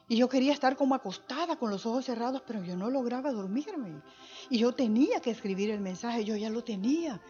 Y 0.07 0.17
yo 0.17 0.27
quería 0.27 0.53
estar 0.53 0.75
como 0.75 0.95
acostada 0.95 1.57
con 1.57 1.69
los 1.69 1.85
ojos 1.85 2.05
cerrados, 2.05 2.41
pero 2.45 2.63
yo 2.63 2.75
no 2.75 2.89
lograba 2.89 3.31
dormirme. 3.31 4.01
Y 4.49 4.57
yo 4.57 4.73
tenía 4.73 5.19
que 5.19 5.29
escribir 5.29 5.69
el 5.69 5.81
mensaje, 5.81 6.25
yo 6.25 6.35
ya 6.35 6.49
lo 6.49 6.63
tenía, 6.63 7.21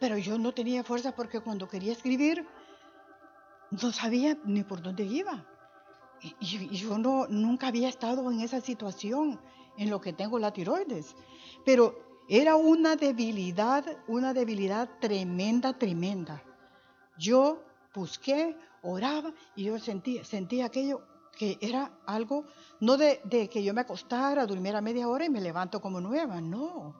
pero 0.00 0.16
yo 0.16 0.38
no 0.38 0.52
tenía 0.52 0.82
fuerza 0.82 1.14
porque 1.14 1.40
cuando 1.40 1.68
quería 1.68 1.92
escribir 1.92 2.46
no 3.70 3.92
sabía 3.92 4.38
ni 4.44 4.62
por 4.64 4.80
dónde 4.80 5.04
iba. 5.04 5.46
Y, 6.40 6.68
yo 6.70 6.96
no, 6.96 7.26
nunca 7.28 7.66
había 7.66 7.90
estado 7.90 8.30
en 8.30 8.40
esa 8.40 8.62
situación 8.62 9.38
en 9.76 9.90
lo 9.90 10.00
que 10.00 10.14
tengo 10.14 10.38
la 10.38 10.50
tiroides. 10.50 11.14
Pero 11.66 12.03
era 12.28 12.56
una 12.56 12.96
debilidad, 12.96 13.84
una 14.08 14.32
debilidad 14.32 14.88
tremenda, 15.00 15.78
tremenda. 15.78 16.42
Yo 17.18 17.62
busqué, 17.94 18.56
oraba 18.82 19.32
y 19.54 19.64
yo 19.64 19.78
sentía, 19.78 20.24
sentía 20.24 20.66
aquello 20.66 21.02
que 21.36 21.58
era 21.60 21.98
algo, 22.06 22.46
no 22.80 22.96
de, 22.96 23.20
de, 23.24 23.48
que 23.48 23.62
yo 23.62 23.74
me 23.74 23.80
acostara, 23.82 24.46
durmiera 24.46 24.80
media 24.80 25.08
hora 25.08 25.24
y 25.24 25.30
me 25.30 25.40
levanto 25.40 25.80
como 25.80 26.00
nueva, 26.00 26.40
no. 26.40 26.94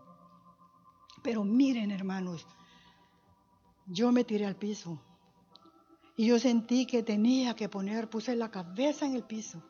Pero 1.22 1.44
miren, 1.44 1.90
hermanos, 1.90 2.46
yo 3.86 4.12
me 4.12 4.24
tiré 4.24 4.46
al 4.46 4.56
piso 4.56 5.00
y 6.16 6.26
yo 6.26 6.38
sentí 6.38 6.86
que 6.86 7.02
tenía 7.02 7.54
que 7.54 7.68
poner, 7.68 8.08
puse 8.08 8.36
la 8.36 8.50
cabeza 8.50 9.06
en 9.06 9.14
el 9.14 9.24
piso. 9.24 9.62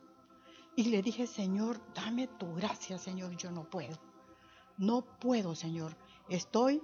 Y 0.75 0.85
le 0.85 1.01
dije, 1.01 1.25
Señor, 1.25 1.79
dame 1.93 2.27
tu 2.27 2.53
gracia, 2.55 2.97
Señor, 2.97 3.35
yo 3.37 3.49
no 3.51 3.63
puedo. 3.69 3.97
No 4.77 5.03
puedo, 5.19 5.55
Señor. 5.55 5.95
Estoy 6.29 6.81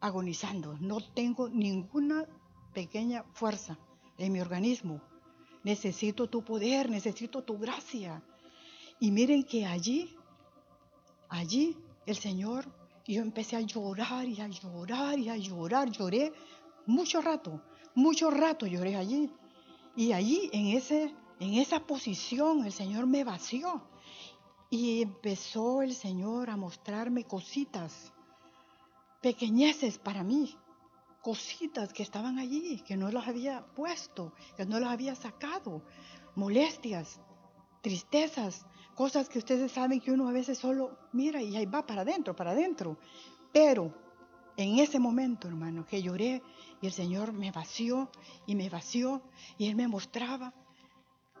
agonizando. 0.00 0.76
No 0.80 1.00
tengo 1.00 1.48
ninguna 1.48 2.26
pequeña 2.72 3.24
fuerza 3.32 3.78
en 4.18 4.32
mi 4.32 4.40
organismo. 4.40 5.00
Necesito 5.64 6.28
tu 6.28 6.42
poder, 6.44 6.90
necesito 6.90 7.42
tu 7.42 7.58
gracia. 7.58 8.22
Y 8.98 9.10
miren 9.10 9.44
que 9.44 9.66
allí, 9.66 10.16
allí 11.28 11.76
el 12.06 12.16
Señor, 12.16 12.66
yo 13.06 13.22
empecé 13.22 13.56
a 13.56 13.60
llorar 13.60 14.26
y 14.28 14.40
a 14.40 14.48
llorar 14.48 15.18
y 15.18 15.28
a 15.28 15.36
llorar. 15.36 15.90
Lloré 15.90 16.32
mucho 16.86 17.20
rato 17.20 17.62
mucho 17.94 18.30
rato 18.30 18.66
lloré 18.66 18.96
allí. 18.96 19.30
Y 19.96 20.12
allí, 20.12 20.48
en 20.52 20.68
ese, 20.68 21.14
en 21.40 21.54
esa 21.54 21.80
posición 21.80 22.64
el 22.64 22.72
Señor 22.72 23.06
me 23.06 23.24
vació 23.24 23.86
y 24.72 25.02
empezó 25.02 25.82
el 25.82 25.94
Señor 25.94 26.48
a 26.48 26.56
mostrarme 26.56 27.24
cositas, 27.24 28.10
pequeñeces 29.20 29.98
para 29.98 30.24
mí, 30.24 30.56
cositas 31.20 31.92
que 31.92 32.02
estaban 32.02 32.38
allí, 32.38 32.80
que 32.80 32.96
no 32.96 33.10
las 33.10 33.28
había 33.28 33.66
puesto, 33.74 34.32
que 34.56 34.64
no 34.64 34.80
las 34.80 34.92
había 34.92 35.14
sacado, 35.14 35.82
molestias, 36.36 37.20
tristezas, 37.82 38.64
cosas 38.94 39.28
que 39.28 39.40
ustedes 39.40 39.72
saben 39.72 40.00
que 40.00 40.10
uno 40.10 40.26
a 40.26 40.32
veces 40.32 40.56
solo 40.56 40.96
mira 41.12 41.42
y 41.42 41.54
ahí 41.54 41.66
va 41.66 41.84
para 41.84 42.00
adentro, 42.00 42.34
para 42.34 42.52
adentro. 42.52 42.96
Pero 43.52 43.94
en 44.56 44.78
ese 44.78 44.98
momento, 44.98 45.48
hermano, 45.48 45.84
que 45.84 46.00
lloré 46.00 46.42
y 46.80 46.86
el 46.86 46.92
Señor 46.92 47.34
me 47.34 47.52
vació 47.52 48.10
y 48.46 48.54
me 48.54 48.70
vació 48.70 49.20
y 49.58 49.68
Él 49.68 49.76
me 49.76 49.86
mostraba 49.86 50.54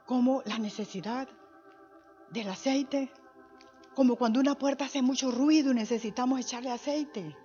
como 0.04 0.42
la 0.44 0.58
necesidad 0.58 1.30
del 2.30 2.50
aceite, 2.50 3.10
como 3.94 4.16
cuando 4.16 4.40
una 4.40 4.58
puerta 4.58 4.84
hace 4.84 5.02
mucho 5.02 5.30
ruido 5.30 5.72
y 5.72 5.74
necesitamos 5.74 6.40
echarle 6.40 6.70
aceite, 6.70 7.36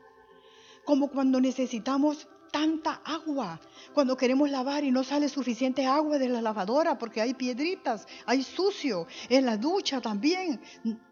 como 0.85 1.09
cuando 1.09 1.39
necesitamos 1.41 2.27
tanta 2.51 3.01
agua, 3.03 3.59
cuando 3.93 4.15
queremos 4.15 4.49
lavar 4.49 4.83
y 4.83 4.91
no 4.91 5.03
sale 5.03 5.29
suficiente 5.29 5.85
agua 5.85 6.17
de 6.17 6.29
la 6.29 6.41
lavadora 6.41 6.97
porque 6.97 7.21
hay 7.21 7.33
piedritas, 7.33 8.07
hay 8.25 8.43
sucio, 8.43 9.07
en 9.29 9.45
la 9.45 9.57
ducha 9.57 10.01
también. 10.01 10.61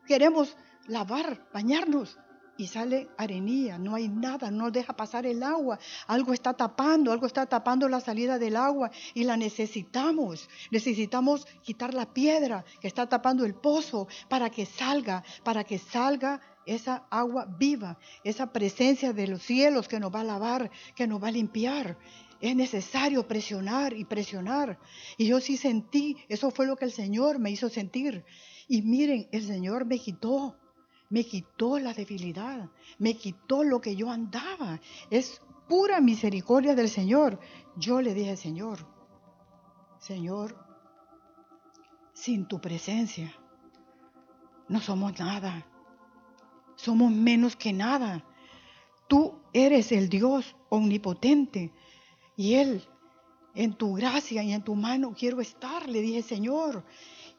Queremos 0.08 0.56
lavar, 0.88 1.50
bañarnos 1.54 2.18
y 2.58 2.68
sale 2.68 3.08
arenilla, 3.18 3.78
no 3.78 3.96
hay 3.96 4.08
nada, 4.08 4.52
no 4.52 4.72
deja 4.72 4.96
pasar 4.96 5.26
el 5.26 5.44
agua, 5.44 5.80
algo 6.08 6.34
está 6.34 6.54
tapando, 6.54 7.12
algo 7.12 7.26
está 7.26 7.46
tapando 7.46 7.90
la 7.90 8.00
salida 8.00 8.40
del 8.40 8.56
agua 8.56 8.92
y 9.14 9.24
la 9.24 9.38
necesitamos. 9.38 10.50
Necesitamos 10.72 11.46
quitar 11.64 11.94
la 11.94 12.14
piedra 12.14 12.66
que 12.80 12.88
está 12.88 13.08
tapando 13.08 13.46
el 13.46 13.56
pozo 13.56 14.08
para 14.30 14.50
que 14.50 14.66
salga, 14.66 15.24
para 15.44 15.64
que 15.64 15.78
salga 15.78 16.42
esa 16.66 17.06
agua 17.10 17.46
viva, 17.46 17.98
esa 18.24 18.52
presencia 18.52 19.14
de 19.14 19.28
los 19.28 19.42
cielos 19.42 19.88
que 19.88 20.00
nos 20.00 20.14
va 20.14 20.22
a 20.22 20.26
lavar, 20.26 20.72
que 20.96 21.08
nos 21.08 21.22
va 21.24 21.28
a 21.28 21.32
limpiar. 21.32 21.98
Es 22.42 22.56
necesario 22.56 23.28
presionar 23.28 23.94
y 23.94 24.06
presionar. 24.06 24.80
Y 25.18 25.28
yo 25.28 25.40
sí 25.40 25.58
sentí, 25.58 26.18
eso 26.28 26.52
fue 26.52 26.66
lo 26.66 26.76
que 26.76 26.86
el 26.86 26.92
Señor 26.92 27.40
me 27.40 27.52
hizo 27.52 27.70
sentir. 27.70 28.26
Y 28.68 28.82
miren, 28.82 29.28
el 29.32 29.46
Señor 29.46 29.86
me 29.86 30.00
quitó 30.00 30.56
me 31.10 31.26
quitó 31.26 31.80
la 31.80 31.94
debilidad, 31.94 32.70
me 32.98 33.16
quitó 33.16 33.64
lo 33.64 33.82
que 33.82 33.96
yo 33.96 34.10
andaba. 34.10 34.80
Es 35.10 35.42
pura 35.68 36.02
misericordia 36.02 36.76
del 36.76 36.90
Señor. 36.90 37.40
Yo 37.76 38.02
le 38.02 38.14
dije, 38.14 38.38
Señor, 38.38 38.88
Señor, 40.00 40.56
sin 42.14 42.48
tu 42.48 42.60
presencia 42.60 43.34
no 44.68 44.80
somos 44.82 45.18
nada, 45.20 45.68
somos 46.76 47.12
menos 47.12 47.56
que 47.56 47.74
nada. 47.74 48.26
Tú 49.08 49.40
eres 49.54 49.92
el 49.92 50.10
Dios 50.10 50.56
omnipotente 50.70 51.72
y 52.36 52.56
Él, 52.56 52.84
en 53.54 53.74
tu 53.74 53.94
gracia 53.94 54.44
y 54.44 54.52
en 54.52 54.64
tu 54.64 54.76
mano 54.76 55.14
quiero 55.18 55.40
estar, 55.40 55.88
le 55.88 56.02
dije, 56.02 56.22
Señor. 56.22 56.84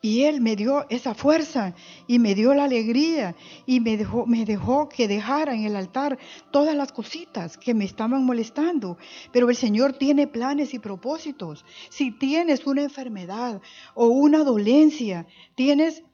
Y 0.06 0.22
Él 0.22 0.40
me 0.40 0.54
dio 0.54 0.86
esa 0.88 1.14
fuerza 1.14 1.74
y 2.06 2.20
me 2.20 2.36
dio 2.36 2.54
la 2.54 2.62
alegría 2.62 3.34
y 3.66 3.80
me 3.80 3.96
dejó, 3.96 4.24
me 4.24 4.44
dejó 4.44 4.88
que 4.88 5.08
dejara 5.08 5.52
en 5.52 5.64
el 5.64 5.74
altar 5.74 6.16
todas 6.52 6.76
las 6.76 6.92
cositas 6.92 7.58
que 7.58 7.74
me 7.74 7.84
estaban 7.84 8.24
molestando. 8.24 8.98
Pero 9.32 9.50
el 9.50 9.56
Señor 9.56 9.94
tiene 9.94 10.28
planes 10.28 10.74
y 10.74 10.78
propósitos. 10.78 11.64
Si 11.88 12.12
tienes 12.12 12.68
una 12.68 12.84
enfermedad 12.84 13.60
o 13.96 14.06
una 14.06 14.44
dolencia, 14.44 15.26
tienes 15.56 16.04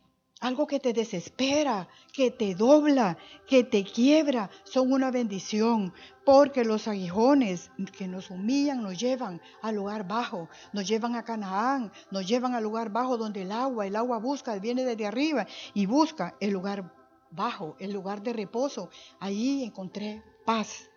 algo 0.42 0.66
que 0.66 0.81
te 0.81 0.92
desespera, 0.92 1.88
que 2.12 2.33
te 2.33 2.57
dobla, 2.57 3.16
que 3.46 3.62
te 3.62 3.85
quiebra, 3.85 4.50
son 4.64 4.92
una 4.92 5.12
bendición, 5.12 5.94
porque 6.24 6.64
los 6.64 6.88
aguijones 6.88 7.70
que 7.96 8.09
nos 8.09 8.28
humillan 8.28 8.83
nos 8.83 8.98
llevan 8.98 9.40
al 9.62 9.76
lugar 9.76 10.07
bajo, 10.07 10.48
nos 10.72 10.88
llevan 10.88 11.14
a 11.14 11.22
Canaán, 11.22 11.92
nos 12.11 12.26
llevan 12.26 12.57
al 12.57 12.64
lugar 12.64 12.90
bajo 12.90 13.16
donde 13.16 13.42
el 13.42 13.52
agua, 13.52 13.87
el 13.87 13.94
agua 13.94 14.18
busca, 14.18 14.59
viene 14.59 14.85
desde 14.85 15.07
arriba 15.07 15.46
y 15.74 15.87
busca 15.87 16.35
el 16.40 16.50
lugar 16.50 16.92
bajo, 17.31 17.76
el 17.78 17.92
lugar 17.92 18.20
de 18.20 18.33
reposo. 18.33 18.90
Ahí 19.20 19.62
encontré 19.62 20.24
paz, 20.44 20.90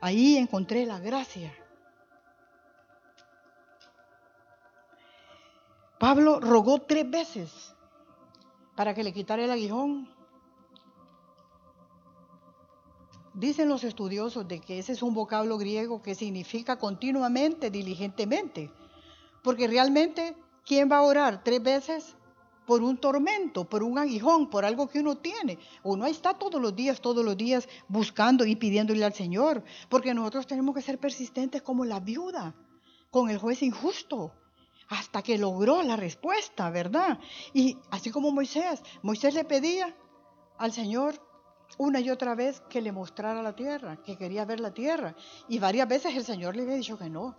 ahí 0.00 0.36
encontré 0.36 0.86
la 0.86 1.00
gracia. 1.00 1.52
Pablo 5.98 6.38
rogó 6.38 6.82
tres 6.82 7.10
veces 7.10 7.73
para 8.74 8.94
que 8.94 9.04
le 9.04 9.12
quitara 9.12 9.44
el 9.44 9.50
aguijón. 9.50 10.08
Dicen 13.34 13.68
los 13.68 13.82
estudiosos 13.82 14.46
de 14.46 14.60
que 14.60 14.78
ese 14.78 14.92
es 14.92 15.02
un 15.02 15.14
vocablo 15.14 15.58
griego 15.58 16.02
que 16.02 16.14
significa 16.14 16.78
continuamente, 16.78 17.70
diligentemente. 17.70 18.70
Porque 19.42 19.66
realmente, 19.66 20.36
¿quién 20.64 20.90
va 20.90 20.98
a 20.98 21.02
orar 21.02 21.42
tres 21.42 21.62
veces 21.62 22.16
por 22.64 22.82
un 22.82 22.96
tormento, 22.96 23.64
por 23.64 23.82
un 23.82 23.98
aguijón, 23.98 24.48
por 24.48 24.64
algo 24.64 24.88
que 24.88 25.00
uno 25.00 25.16
tiene? 25.16 25.58
Uno 25.82 26.06
está 26.06 26.34
todos 26.34 26.62
los 26.62 26.76
días, 26.76 27.00
todos 27.00 27.24
los 27.24 27.36
días 27.36 27.68
buscando 27.88 28.46
y 28.46 28.54
pidiéndole 28.54 29.04
al 29.04 29.14
Señor. 29.14 29.64
Porque 29.88 30.14
nosotros 30.14 30.46
tenemos 30.46 30.74
que 30.74 30.82
ser 30.82 30.98
persistentes 30.98 31.60
como 31.60 31.84
la 31.84 31.98
viuda, 31.98 32.54
con 33.10 33.30
el 33.30 33.38
juez 33.38 33.62
injusto 33.62 34.32
hasta 34.88 35.22
que 35.22 35.38
logró 35.38 35.82
la 35.82 35.96
respuesta, 35.96 36.70
¿verdad? 36.70 37.18
Y 37.52 37.78
así 37.90 38.10
como 38.10 38.30
Moisés, 38.30 38.82
Moisés 39.02 39.34
le 39.34 39.44
pedía 39.44 39.94
al 40.58 40.72
Señor 40.72 41.20
una 41.78 42.00
y 42.00 42.10
otra 42.10 42.34
vez 42.34 42.60
que 42.68 42.80
le 42.80 42.92
mostrara 42.92 43.42
la 43.42 43.56
tierra, 43.56 43.96
que 44.02 44.16
quería 44.16 44.44
ver 44.44 44.60
la 44.60 44.72
tierra. 44.72 45.16
Y 45.48 45.58
varias 45.58 45.88
veces 45.88 46.14
el 46.16 46.24
Señor 46.24 46.56
le 46.56 46.62
había 46.62 46.76
dicho 46.76 46.98
que 46.98 47.10
no. 47.10 47.36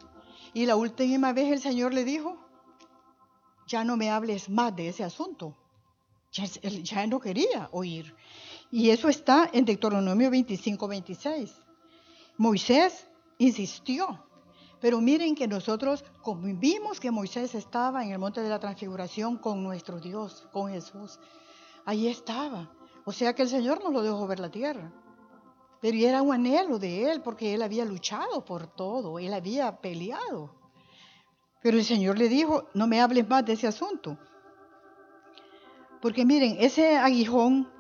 Y 0.53 0.65
la 0.65 0.75
última 0.75 1.33
vez 1.33 1.51
el 1.51 1.59
Señor 1.59 1.93
le 1.93 2.03
dijo, 2.03 2.37
ya 3.67 3.83
no 3.83 3.97
me 3.97 4.09
hables 4.09 4.49
más 4.49 4.75
de 4.75 4.89
ese 4.89 5.03
asunto. 5.03 5.55
Ya, 6.31 7.07
no 7.07 7.19
quería 7.21 7.69
oír. 7.71 8.13
Y 8.69 8.89
eso 8.89 9.07
está 9.07 9.49
en 9.53 9.63
Deuteronomio 9.63 10.29
25, 10.29 10.87
26. 10.87 11.53
Moisés 12.37 13.07
insistió 13.37 14.25
pero 14.79 15.01
miren 15.01 15.35
que 15.35 15.47
nosotros 15.47 16.03
vimos 16.59 16.99
que 16.99 17.11
Moisés 17.11 17.55
estaba 17.55 18.03
en 18.03 18.11
el 18.11 18.19
monte 18.19 18.41
de 18.41 18.49
la 18.49 18.59
transfiguración 18.59 19.37
con 19.37 19.63
nuestro 19.63 19.99
Dios, 19.99 20.47
con 20.51 20.69
Jesús. 20.69 21.19
Ahí 21.85 22.07
estaba. 22.07 22.71
O 23.05 23.11
sea 23.11 23.33
que 23.33 23.43
el 23.43 23.49
Señor 23.49 23.83
no 23.83 23.91
lo 23.91 24.01
dejó 24.01 24.27
ver 24.27 24.39
la 24.39 24.49
tierra. 24.49 24.91
Pero 25.81 25.97
era 25.97 26.21
un 26.21 26.33
anhelo 26.33 26.79
de 26.79 27.11
él 27.11 27.21
porque 27.21 27.53
él 27.53 27.61
había 27.61 27.85
luchado 27.85 28.43
por 28.43 28.67
todo, 28.67 29.19
él 29.19 29.33
había 29.33 29.79
peleado. 29.81 30.55
Pero 31.61 31.77
el 31.77 31.85
Señor 31.85 32.17
le 32.17 32.29
dijo, 32.29 32.67
no 32.73 32.87
me 32.87 33.01
hables 33.01 33.27
más 33.27 33.45
de 33.45 33.53
ese 33.53 33.67
asunto. 33.67 34.17
Porque 36.01 36.25
miren, 36.25 36.57
ese 36.59 36.97
aguijón, 36.97 37.71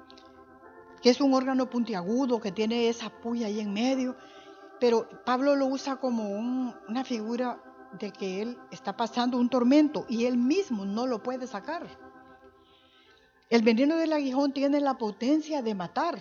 que 1.01 1.09
es 1.09 1.21
un 1.21 1.33
órgano 1.33 1.69
puntiagudo, 1.69 2.39
que 2.39 2.51
tiene 2.51 2.89
esa 2.89 3.09
puya 3.09 3.47
ahí 3.47 3.59
en 3.59 3.73
medio, 3.73 4.15
pero 4.79 5.07
Pablo 5.25 5.55
lo 5.55 5.67
usa 5.67 5.97
como 5.97 6.29
una 6.29 7.03
figura 7.03 7.61
de 7.99 8.11
que 8.11 8.41
él 8.41 8.57
está 8.71 8.95
pasando 8.95 9.37
un 9.37 9.49
tormento 9.49 10.05
y 10.09 10.25
él 10.25 10.37
mismo 10.37 10.85
no 10.85 11.07
lo 11.07 11.23
puede 11.23 11.47
sacar. 11.47 11.87
El 13.49 13.61
veneno 13.61 13.95
del 13.95 14.13
aguijón 14.13 14.53
tiene 14.53 14.79
la 14.79 14.97
potencia 14.97 15.61
de 15.61 15.75
matar 15.75 16.19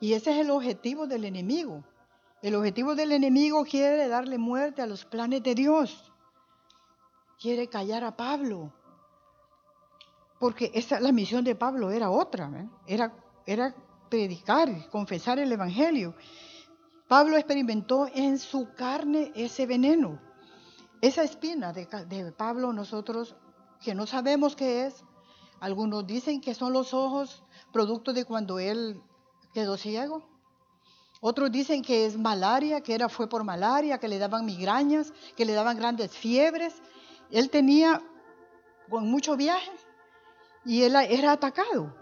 y 0.00 0.12
ese 0.14 0.32
es 0.32 0.38
el 0.38 0.50
objetivo 0.50 1.06
del 1.06 1.24
enemigo. 1.24 1.84
El 2.42 2.56
objetivo 2.56 2.94
del 2.94 3.12
enemigo 3.12 3.64
quiere 3.64 4.08
darle 4.08 4.36
muerte 4.36 4.82
a 4.82 4.86
los 4.86 5.04
planes 5.04 5.42
de 5.42 5.54
Dios. 5.54 6.12
Quiere 7.40 7.68
callar 7.68 8.02
a 8.04 8.16
Pablo. 8.16 8.72
Porque 10.40 10.72
esa, 10.74 10.98
la 10.98 11.12
misión 11.12 11.44
de 11.44 11.54
Pablo 11.54 11.92
era 11.92 12.10
otra, 12.10 12.50
¿eh? 12.56 12.68
era, 12.88 13.14
era 13.46 13.74
predicar, 14.10 14.90
confesar 14.90 15.38
el 15.38 15.52
Evangelio. 15.52 16.16
Pablo 17.12 17.36
experimentó 17.36 18.08
en 18.14 18.38
su 18.38 18.72
carne 18.72 19.32
ese 19.34 19.66
veneno. 19.66 20.18
Esa 21.02 21.22
espina 21.22 21.70
de, 21.74 22.32
Pablo 22.34 22.72
nosotros, 22.72 23.36
que 23.82 23.94
no 23.94 24.06
sabemos 24.06 24.56
qué 24.56 24.86
es, 24.86 25.04
algunos 25.60 26.06
dicen 26.06 26.40
que 26.40 26.54
son 26.54 26.72
los 26.72 26.94
ojos 26.94 27.44
producto 27.70 28.14
de 28.14 28.24
cuando 28.24 28.58
él 28.58 29.02
quedó 29.52 29.76
ciego. 29.76 30.26
Otros 31.20 31.52
dicen 31.52 31.82
que 31.82 32.06
es 32.06 32.16
malaria, 32.16 32.80
que 32.80 32.94
era, 32.94 33.10
fue 33.10 33.28
por 33.28 33.44
malaria, 33.44 33.98
que 33.98 34.08
le 34.08 34.18
daban 34.18 34.46
migrañas, 34.46 35.12
que 35.36 35.44
le 35.44 35.52
daban 35.52 35.76
grandes 35.76 36.12
fiebres. 36.16 36.80
Él 37.30 37.50
tenía 37.50 38.00
con 38.88 39.06
mucho 39.06 39.36
viaje 39.36 39.70
y 40.64 40.84
él 40.84 40.96
era 40.96 41.32
atacado. 41.32 41.94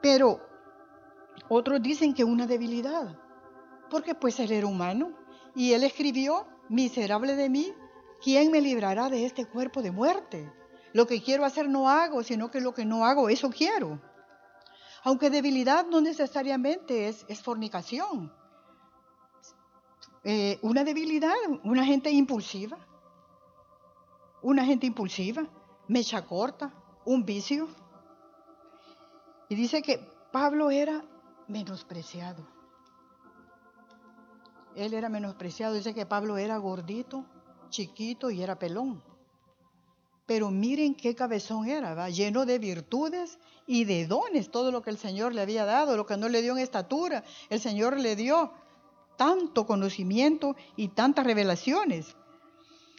Pero 0.00 0.40
otros 1.50 1.82
dicen 1.82 2.14
que 2.14 2.24
una 2.24 2.46
debilidad 2.46 3.27
porque 3.88 4.14
pues 4.14 4.38
él 4.40 4.52
era 4.52 4.66
humano. 4.66 5.12
Y 5.54 5.72
él 5.72 5.84
escribió, 5.84 6.46
miserable 6.68 7.34
de 7.34 7.48
mí, 7.48 7.72
¿quién 8.22 8.50
me 8.50 8.60
librará 8.60 9.08
de 9.08 9.24
este 9.24 9.46
cuerpo 9.46 9.82
de 9.82 9.90
muerte? 9.90 10.52
Lo 10.92 11.06
que 11.06 11.22
quiero 11.22 11.44
hacer 11.44 11.68
no 11.68 11.88
hago, 11.88 12.22
sino 12.22 12.50
que 12.50 12.60
lo 12.60 12.72
que 12.72 12.84
no 12.84 13.04
hago, 13.04 13.28
eso 13.28 13.50
quiero. 13.50 14.00
Aunque 15.04 15.30
debilidad 15.30 15.86
no 15.86 16.00
necesariamente 16.00 17.08
es, 17.08 17.42
fornicación. 17.42 18.32
Eh, 20.24 20.58
una 20.62 20.84
debilidad, 20.84 21.34
una 21.64 21.84
gente 21.84 22.10
impulsiva, 22.10 22.78
una 24.42 24.64
gente 24.64 24.86
impulsiva, 24.86 25.46
mecha 25.86 26.24
corta, 26.26 26.74
un 27.04 27.24
vicio. 27.24 27.68
Y 29.48 29.54
dice 29.54 29.82
que 29.82 29.98
Pablo 30.32 30.70
era 30.70 31.02
menospreciado. 31.46 32.57
Él 34.78 34.94
era 34.94 35.08
menospreciado. 35.08 35.74
Dice 35.74 35.92
que 35.92 36.06
Pablo 36.06 36.38
era 36.38 36.56
gordito, 36.56 37.24
chiquito 37.68 38.30
y 38.30 38.42
era 38.42 38.58
pelón. 38.58 39.02
Pero 40.24 40.50
miren 40.50 40.94
qué 40.94 41.14
cabezón 41.14 41.68
era, 41.68 41.94
¿va? 41.94 42.10
lleno 42.10 42.46
de 42.46 42.58
virtudes 42.58 43.38
y 43.66 43.84
de 43.84 44.06
dones, 44.06 44.50
todo 44.50 44.70
lo 44.70 44.82
que 44.82 44.90
el 44.90 44.98
Señor 44.98 45.34
le 45.34 45.40
había 45.40 45.64
dado, 45.64 45.96
lo 45.96 46.06
que 46.06 46.16
no 46.16 46.28
le 46.28 46.42
dio 46.42 46.52
en 46.52 46.58
estatura, 46.58 47.24
el 47.48 47.60
Señor 47.60 47.98
le 47.98 48.14
dio 48.14 48.52
tanto 49.16 49.66
conocimiento 49.66 50.54
y 50.76 50.88
tantas 50.88 51.26
revelaciones. 51.26 52.14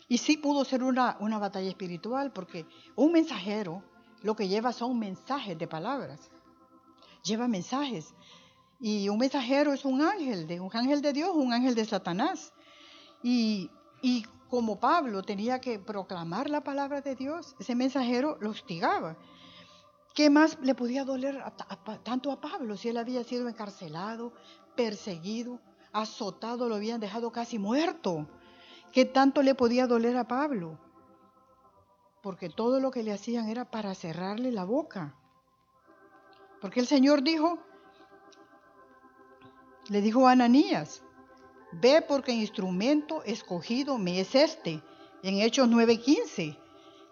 Y 0.08 0.18
sí 0.18 0.38
pudo 0.38 0.65
ser 0.65 0.84
una, 0.84 1.18
una 1.20 1.38
batalla 1.38 1.70
espiritual, 1.70 2.34
porque 2.34 2.65
un 2.96 3.12
mensajero 3.12 3.84
lo 4.22 4.36
que 4.36 4.48
lleva 4.48 4.74
son 4.74 5.00
mensajes 5.00 5.58
de 5.58 5.68
palabras, 5.68 6.20
lleva 7.24 7.48
mensajes. 7.48 8.13
Y 8.80 9.10
un 9.10 9.18
mensajero 9.18 9.74
es 9.74 9.84
un 9.84 10.02
ángel, 10.02 10.48
de, 10.48 10.60
un 10.60 10.70
ángel 10.74 11.02
de 11.02 11.12
Dios, 11.12 11.32
un 11.34 11.52
ángel 11.52 11.76
de 11.76 11.86
Satanás. 11.86 12.54
Y, 13.22 13.70
y 14.02 14.24
como 14.50 14.80
Pablo 14.80 15.22
tenía 15.22 15.60
que 15.60 15.80
proclamar 15.80 16.50
la 16.50 16.62
palabra 16.63 17.02
de 17.02 17.15
Dios, 17.15 17.56
ese 17.60 17.76
mensajero 17.76 18.38
lo 18.39 18.52
hostigaba. 18.52 19.18
¿Qué 20.15 20.30
más 20.30 20.58
le 20.62 20.76
podía 20.76 21.06
doler 21.06 21.44
tanto 22.04 22.32
a 22.32 22.42
Pablo 22.42 22.78
si 22.78 22.89
él 22.89 22.98
había 22.98 23.24
sido 23.24 23.48
encarcelado, 23.48 24.34
perseguido, 24.76 25.60
azotado, 25.92 26.68
lo 26.68 26.76
habían 26.76 27.00
dejado 27.00 27.32
casi 27.32 27.60
muerto? 27.60 28.28
¿Qué 28.92 29.06
tanto 29.06 29.44
le 29.44 29.56
podía 29.56 29.88
doler 29.88 30.18
a 30.18 30.28
Pablo? 30.28 30.80
Porque 32.24 32.50
todo 32.50 32.80
lo 32.80 32.92
que 32.92 33.04
le 33.04 33.13
hacían 33.13 33.50
era 33.50 33.70
para 33.70 33.94
cerrarle 33.94 34.52
la 34.52 34.63
boca. 34.63 35.15
Porque 36.60 36.80
el 36.80 36.88
Señor 36.88 37.24
dijo, 37.24 37.60
le 39.89 40.02
dijo 40.02 40.28
a 40.28 40.32
Ananías, 40.32 41.02
Ve 41.71 42.02
porque 42.02 42.32
instrumento 42.32 43.23
escogido 43.23 43.97
me 43.97 44.19
es 44.19 44.34
este. 44.34 44.82
En 45.21 45.39
Hechos 45.39 45.67
9:15. 45.67 46.58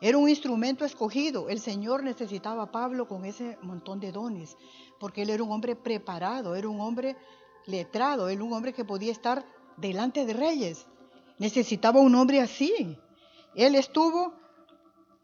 Era 0.02 0.18
un 0.18 0.30
instrumento 0.30 0.86
escogido. 0.86 1.50
El 1.50 1.60
Señor 1.60 2.04
necesitaba 2.04 2.64
a 2.64 2.72
Pablo 2.72 3.08
con 3.08 3.26
ese 3.26 3.58
montón 3.62 4.00
de 4.00 4.12
dones, 4.12 4.58
porque 5.00 5.24
él 5.24 5.30
era 5.30 5.44
un 5.44 5.52
hombre 5.52 5.76
preparado, 5.76 6.56
era 6.56 6.70
un 6.70 6.82
hombre 6.82 7.16
letrado, 7.66 8.30
era 8.30 8.44
un 8.44 8.54
hombre 8.54 8.74
que 8.74 8.86
podía 8.86 9.12
estar 9.12 9.46
delante 9.76 10.26
de 10.26 10.34
reyes. 10.34 10.88
Necesitaba 11.38 12.00
un 12.00 12.16
hombre 12.16 12.42
así. 12.42 12.98
Él 13.54 13.76
estuvo 13.76 14.34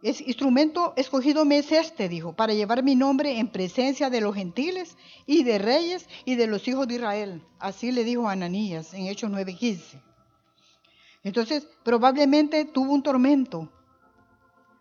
es 0.03 0.19
instrumento 0.19 0.93
escogido 0.97 1.45
me 1.45 1.57
es 1.57 1.71
este, 1.71 2.09
dijo, 2.09 2.33
para 2.33 2.53
llevar 2.53 2.83
mi 2.83 2.93
nombre 2.93 3.39
en 3.39 3.47
presencia 3.47 4.09
de 4.09 4.19
los 4.19 4.35
gentiles 4.35 4.97
y 5.25 5.43
de 5.45 5.59
reyes 5.59 6.09
y 6.25 6.35
de 6.35 6.47
los 6.47 6.67
hijos 6.67 6.89
de 6.89 6.95
Israel. 6.95 7.41
Así 7.57 7.93
le 7.93 8.03
dijo 8.03 8.27
Ananías 8.27 8.93
en 8.93 9.07
Hechos 9.07 9.31
9:15. 9.31 10.01
Entonces, 11.23 11.65
probablemente 11.83 12.65
tuvo 12.65 12.91
un 12.91 13.01
tormento, 13.01 13.71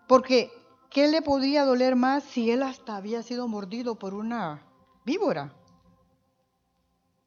porque 0.09 0.51
¿qué 0.91 1.07
le 1.07 1.23
podría 1.23 1.65
doler 1.65 1.95
más 1.95 2.25
si 2.25 2.51
él 2.51 2.65
hasta 2.65 2.97
había 2.97 3.23
sido 3.23 3.47
mordido 3.47 3.95
por 3.95 4.15
una 4.15 4.67
víbora? 5.05 5.55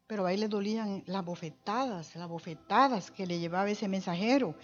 Pero 0.05 0.25
ahí 0.25 0.36
le 0.36 0.49
dolían 0.49 1.01
las 1.08 1.23
bofetadas, 1.23 2.13
las 2.17 2.27
bofetadas 2.27 3.10
que 3.10 3.25
le 3.25 3.39
llevaba 3.39 3.69
ese 3.69 3.88
mensajero. 3.88 4.55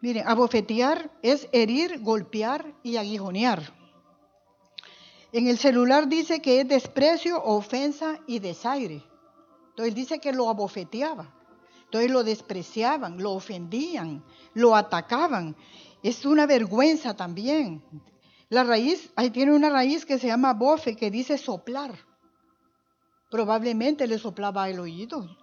Miren, 0.00 0.26
abofetear 0.26 1.10
es 1.22 1.48
herir, 1.52 2.00
golpear 2.00 2.74
y 2.82 2.96
aguijonear. 2.96 3.74
En 5.32 5.46
el 5.46 5.58
celular 5.58 6.08
dice 6.08 6.40
que 6.40 6.60
es 6.60 6.68
desprecio, 6.68 7.42
ofensa 7.44 8.18
y 8.26 8.38
desaire. 8.38 9.04
Entonces 9.70 9.94
dice 9.94 10.18
que 10.18 10.32
lo 10.32 10.48
abofeteaba. 10.48 11.32
Entonces 11.84 12.10
lo 12.10 12.24
despreciaban, 12.24 13.22
lo 13.22 13.32
ofendían, 13.32 14.24
lo 14.54 14.74
atacaban. 14.74 15.54
Es 16.02 16.24
una 16.24 16.46
vergüenza 16.46 17.14
también. 17.14 17.82
La 18.48 18.64
raíz, 18.64 19.12
ahí 19.16 19.30
tiene 19.30 19.54
una 19.54 19.70
raíz 19.70 20.06
que 20.06 20.18
se 20.18 20.28
llama 20.28 20.54
bofe, 20.54 20.96
que 20.96 21.10
dice 21.10 21.36
soplar. 21.36 21.94
Probablemente 23.30 24.06
le 24.06 24.18
soplaba 24.18 24.68
el 24.68 24.80
oído. 24.80 25.36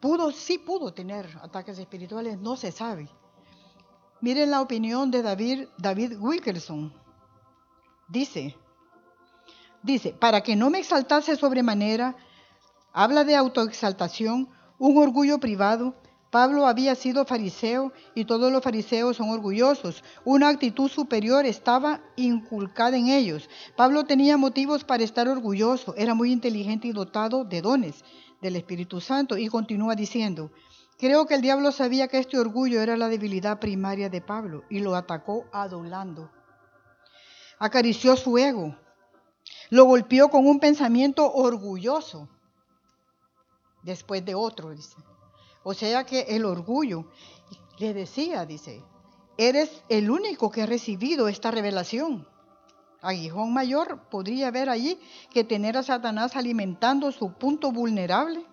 Pudo, 0.00 0.32
sí 0.32 0.58
pudo 0.58 0.92
tener 0.92 1.26
ataques 1.40 1.78
espirituales, 1.78 2.38
no 2.38 2.56
se 2.56 2.72
sabe. 2.72 3.08
Miren 4.20 4.50
la 4.50 4.62
opinión 4.62 5.10
de 5.10 5.22
David, 5.22 5.68
David 5.76 6.18
Wilkerson. 6.18 6.92
Dice, 8.08 8.56
dice, 9.82 10.12
para 10.12 10.42
que 10.42 10.56
no 10.56 10.70
me 10.70 10.78
exaltase 10.78 11.36
sobremanera, 11.36 12.16
habla 12.92 13.24
de 13.24 13.36
autoexaltación, 13.36 14.48
un 14.78 14.98
orgullo 14.98 15.38
privado. 15.38 15.94
Pablo 16.30 16.66
había 16.66 16.94
sido 16.94 17.24
fariseo 17.24 17.92
y 18.14 18.24
todos 18.24 18.50
los 18.50 18.62
fariseos 18.62 19.16
son 19.16 19.30
orgullosos. 19.30 20.02
Una 20.24 20.48
actitud 20.48 20.88
superior 20.88 21.44
estaba 21.46 22.00
inculcada 22.16 22.96
en 22.96 23.08
ellos. 23.08 23.48
Pablo 23.76 24.04
tenía 24.04 24.36
motivos 24.36 24.84
para 24.84 25.04
estar 25.04 25.28
orgulloso, 25.28 25.94
era 25.96 26.14
muy 26.14 26.32
inteligente 26.32 26.88
y 26.88 26.92
dotado 26.92 27.44
de 27.44 27.60
dones 27.60 28.02
del 28.40 28.56
Espíritu 28.56 29.00
Santo 29.00 29.36
y 29.36 29.48
continúa 29.48 29.94
diciendo, 29.94 30.50
Creo 30.98 31.26
que 31.26 31.34
el 31.34 31.42
diablo 31.42 31.72
sabía 31.72 32.08
que 32.08 32.18
este 32.18 32.38
orgullo 32.38 32.80
era 32.80 32.96
la 32.96 33.08
debilidad 33.08 33.58
primaria 33.58 34.08
de 34.08 34.22
Pablo 34.22 34.64
y 34.70 34.80
lo 34.80 34.96
atacó 34.96 35.44
adulando. 35.52 36.30
Acarició 37.58 38.16
su 38.16 38.38
ego, 38.38 38.74
lo 39.68 39.84
golpeó 39.84 40.30
con 40.30 40.46
un 40.46 40.58
pensamiento 40.58 41.30
orgulloso, 41.30 42.28
después 43.82 44.24
de 44.24 44.34
otro, 44.34 44.70
dice. 44.70 44.96
O 45.62 45.74
sea 45.74 46.04
que 46.04 46.20
el 46.28 46.46
orgullo 46.46 47.10
le 47.78 47.92
decía, 47.92 48.46
dice, 48.46 48.82
eres 49.36 49.82
el 49.90 50.10
único 50.10 50.50
que 50.50 50.62
ha 50.62 50.66
recibido 50.66 51.28
esta 51.28 51.50
revelación. 51.50 52.26
Aguijón 53.02 53.52
mayor 53.52 54.08
podría 54.08 54.50
ver 54.50 54.70
allí 54.70 54.98
que 55.30 55.44
tener 55.44 55.76
a 55.76 55.82
Satanás 55.82 56.36
alimentando 56.36 57.12
su 57.12 57.34
punto 57.34 57.70
vulnerable 57.70 58.46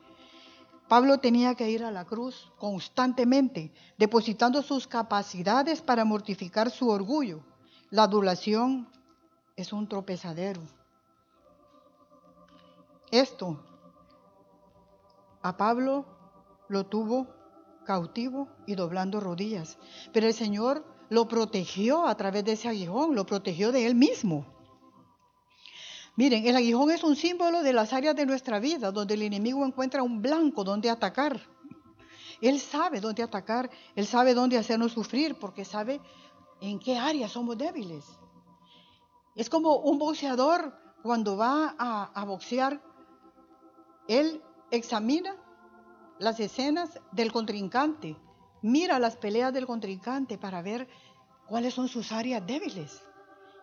Pablo 0.93 1.17
tenía 1.17 1.55
que 1.55 1.71
ir 1.71 1.83
a 1.83 1.89
la 1.89 2.05
cruz 2.05 2.51
constantemente, 2.59 3.73
depositando 3.97 4.61
sus 4.61 4.85
capacidades 4.85 5.81
para 5.81 6.05
mortificar 6.05 6.69
su 6.69 6.87
orgullo. 6.87 7.43
La 7.89 8.03
adulación 8.03 8.87
es 9.55 9.73
un 9.73 9.89
tropezadero. 9.89 10.61
Esto 13.09 13.59
a 15.41 15.57
Pablo 15.57 16.05
lo 16.67 16.85
tuvo 16.85 17.25
cautivo 17.87 18.47
y 18.67 18.75
doblando 18.75 19.19
rodillas, 19.19 19.79
pero 20.13 20.27
el 20.27 20.35
Señor 20.35 20.85
lo 21.09 21.27
protegió 21.27 22.05
a 22.05 22.15
través 22.17 22.45
de 22.45 22.51
ese 22.51 22.69
aguijón, 22.69 23.15
lo 23.15 23.25
protegió 23.25 23.71
de 23.71 23.87
él 23.87 23.95
mismo. 23.95 24.45
Miren, 26.15 26.45
el 26.45 26.55
aguijón 26.55 26.91
es 26.91 27.03
un 27.03 27.15
símbolo 27.15 27.63
de 27.63 27.73
las 27.73 27.91
áreas 27.91 28.15
de 28.15 28.25
nuestra 28.25 28.59
vida 28.59 28.91
donde 28.91 29.15
el 29.15 29.23
enemigo 29.23 29.65
encuentra 29.65 30.03
un 30.03 30.21
blanco 30.21 30.63
donde 30.63 30.89
atacar. 30.89 31.41
Él 32.39 32.59
sabe 32.59 32.99
dónde 32.99 33.23
atacar, 33.23 33.69
él 33.95 34.05
sabe 34.05 34.33
dónde 34.33 34.57
hacernos 34.57 34.91
sufrir 34.91 35.35
porque 35.35 35.65
sabe 35.65 35.99
en 36.61 36.77
qué 36.79 36.97
áreas 36.97 37.31
somos 37.31 37.57
débiles. 37.57 38.05
Es 39.35 39.49
como 39.49 39.77
un 39.77 39.97
boxeador 39.97 40.77
cuando 41.01 41.35
va 41.35 41.75
a, 41.77 42.25
boxear, 42.25 42.81
él 44.07 44.41
examina 44.69 45.35
las 46.19 46.39
escenas 46.39 46.99
del 47.11 47.31
contrincante, 47.31 48.15
mira 48.61 48.99
las 48.99 49.17
peleas 49.17 49.51
del 49.51 49.65
contrincante 49.65 50.37
para 50.37 50.61
ver 50.61 50.87
cuáles 51.47 51.73
son 51.73 51.87
sus 51.87 52.11
áreas 52.11 52.45
débiles. 52.45 53.01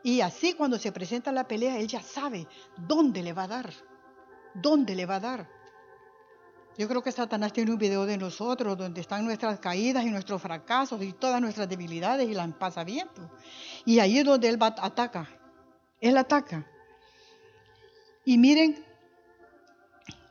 Y 0.03 0.20
así 0.20 0.55
cuando 0.55 0.78
se 0.78 0.92
presenta 0.92 1.32
la 1.32 1.46
pelea, 1.46 1.78
él 1.78 1.86
ya 1.86 2.03
sabe 2.03 2.46
dónde 2.76 3.22
le 3.22 3.32
va 3.32 3.44
a 3.44 3.48
dar, 3.48 3.72
dónde 4.55 4.94
le 4.94 5.07
va 5.07 5.16
a 5.16 5.20
dar. 5.20 5.61
Yo 6.78 6.88
creo 6.88 7.03
que 7.03 7.12
Satanás 7.12 7.53
tiene 7.53 7.72
un 7.72 7.78
video 7.78 8.07
de 8.07 8.16
nosotros 8.16 8.78
donde 8.78 9.03
están 9.03 9.24
nuestras 9.24 9.61
caídas 9.61 10.05
y 10.05 10.11
nuestros 10.11 10.40
fracasos 10.40 11.03
y 11.03 11.12
todas 11.12 11.40
nuestras 11.40 11.68
debilidades 11.68 12.28
y 12.28 12.32
las 12.32 12.51
pasamientos. 12.55 13.28
Y 13.84 13.98
ahí 13.98 14.18
es 14.18 14.24
donde 14.24 14.48
él 14.48 14.59
ataca. 14.61 15.28
Él 16.01 16.16
ataca. 16.16 16.66
Y 18.24 18.38
miren 18.38 18.82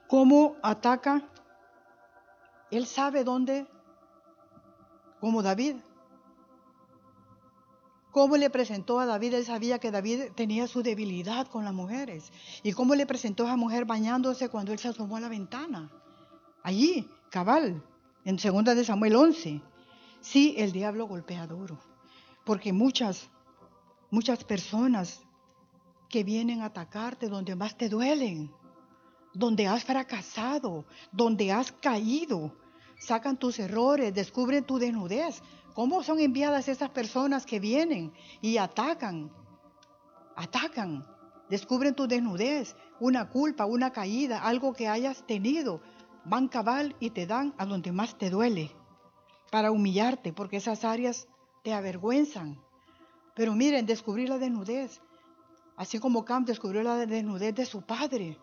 cómo 0.07 0.55
ataca. 0.63 1.21
Él 2.71 2.87
sabe 2.87 3.23
dónde, 3.23 3.67
como 5.19 5.43
David, 5.43 5.75
cómo 8.19 8.35
le 8.35 8.49
presentó 8.49 8.99
a 8.99 9.05
David, 9.05 9.33
él 9.35 9.45
sabía 9.45 9.79
que 9.79 9.91
David 9.91 10.33
tenía 10.35 10.67
su 10.67 10.83
debilidad 10.83 11.47
con 11.47 11.63
las 11.63 11.73
mujeres. 11.73 12.33
Y 12.63 12.73
cómo 12.73 12.93
le 12.93 13.05
presentó 13.05 13.43
a 13.43 13.47
esa 13.47 13.55
mujer 13.55 13.85
bañándose 13.85 14.49
cuando 14.49 14.73
él 14.73 14.77
se 14.77 14.89
asomó 14.89 15.15
a 15.15 15.21
la 15.21 15.29
ventana. 15.29 15.89
Allí, 16.61 17.07
cabal, 17.29 17.81
en 18.25 18.35
2 18.35 18.75
de 18.75 18.83
Samuel 18.83 19.15
11. 19.15 19.61
Sí, 20.19 20.53
el 20.57 20.73
diablo 20.73 21.07
golpea 21.07 21.47
duro, 21.47 21.79
porque 22.43 22.73
muchas, 22.73 23.29
muchas 24.11 24.43
personas 24.43 25.21
que 26.09 26.25
vienen 26.25 26.61
a 26.61 26.65
atacarte 26.65 27.29
donde 27.29 27.55
más 27.55 27.77
te 27.77 27.87
duelen, 27.87 28.51
donde 29.33 29.65
has 29.65 29.85
fracasado, 29.85 30.83
donde 31.13 31.53
has 31.53 31.71
caído, 31.71 32.51
sacan 32.99 33.37
tus 33.37 33.59
errores, 33.59 34.13
descubren 34.13 34.65
tu 34.65 34.77
desnudez. 34.77 35.41
¿Cómo 35.79 36.03
son 36.03 36.19
enviadas 36.19 36.67
esas 36.67 36.89
personas 36.89 37.45
que 37.45 37.61
vienen 37.61 38.11
y 38.41 38.57
atacan? 38.57 39.31
Atacan, 40.35 41.07
descubren 41.49 41.95
tu 41.95 42.05
desnudez, 42.05 42.75
una 42.99 43.29
culpa, 43.29 43.65
una 43.65 43.89
caída, 43.93 44.43
algo 44.43 44.73
que 44.73 44.89
hayas 44.89 45.25
tenido. 45.25 45.79
Van 46.25 46.49
cabal 46.49 46.97
y 46.99 47.11
te 47.11 47.25
dan 47.25 47.53
a 47.57 47.65
donde 47.65 47.93
más 47.93 48.17
te 48.17 48.29
duele 48.29 48.75
para 49.51 49.71
humillarte, 49.71 50.33
porque 50.33 50.57
esas 50.57 50.83
áreas 50.83 51.29
te 51.63 51.71
avergüenzan. 51.71 52.59
Pero 53.33 53.55
miren, 53.55 53.85
descubrir 53.85 54.27
la 54.27 54.37
desnudez, 54.37 54.99
así 55.77 55.97
como 55.97 56.25
Cam 56.25 56.43
descubrió 56.43 56.83
la 56.83 56.97
desnudez 57.05 57.55
de 57.55 57.65
su 57.65 57.83
padre. 57.83 58.37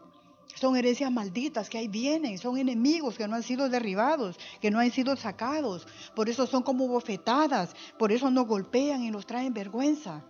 Son 0.56 0.74
herencias 0.74 1.12
malditas 1.12 1.68
que 1.68 1.76
ahí 1.76 1.86
vienen, 1.86 2.38
son 2.38 2.56
enemigos 2.56 3.18
que 3.18 3.28
no 3.28 3.36
han 3.36 3.42
sido 3.42 3.68
derribados, 3.68 4.38
que 4.60 4.70
no 4.70 4.78
han 4.78 4.90
sido 4.90 5.14
sacados. 5.14 5.86
Por 6.14 6.30
eso 6.30 6.46
son 6.46 6.62
como 6.62 6.88
bofetadas, 6.88 7.76
por 7.98 8.10
eso 8.10 8.30
nos 8.30 8.46
golpean 8.46 9.02
y 9.04 9.10
nos 9.10 9.26
traen 9.26 9.52
vergüenza. 9.52 10.24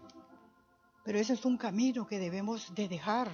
Pero 1.05 1.20
ese 1.20 1.35
es 1.35 1.45
un 1.45 1.57
camino 1.57 2.09
que 2.09 2.18
debemos 2.18 2.74
de 2.74 2.89
dejar. 2.89 3.31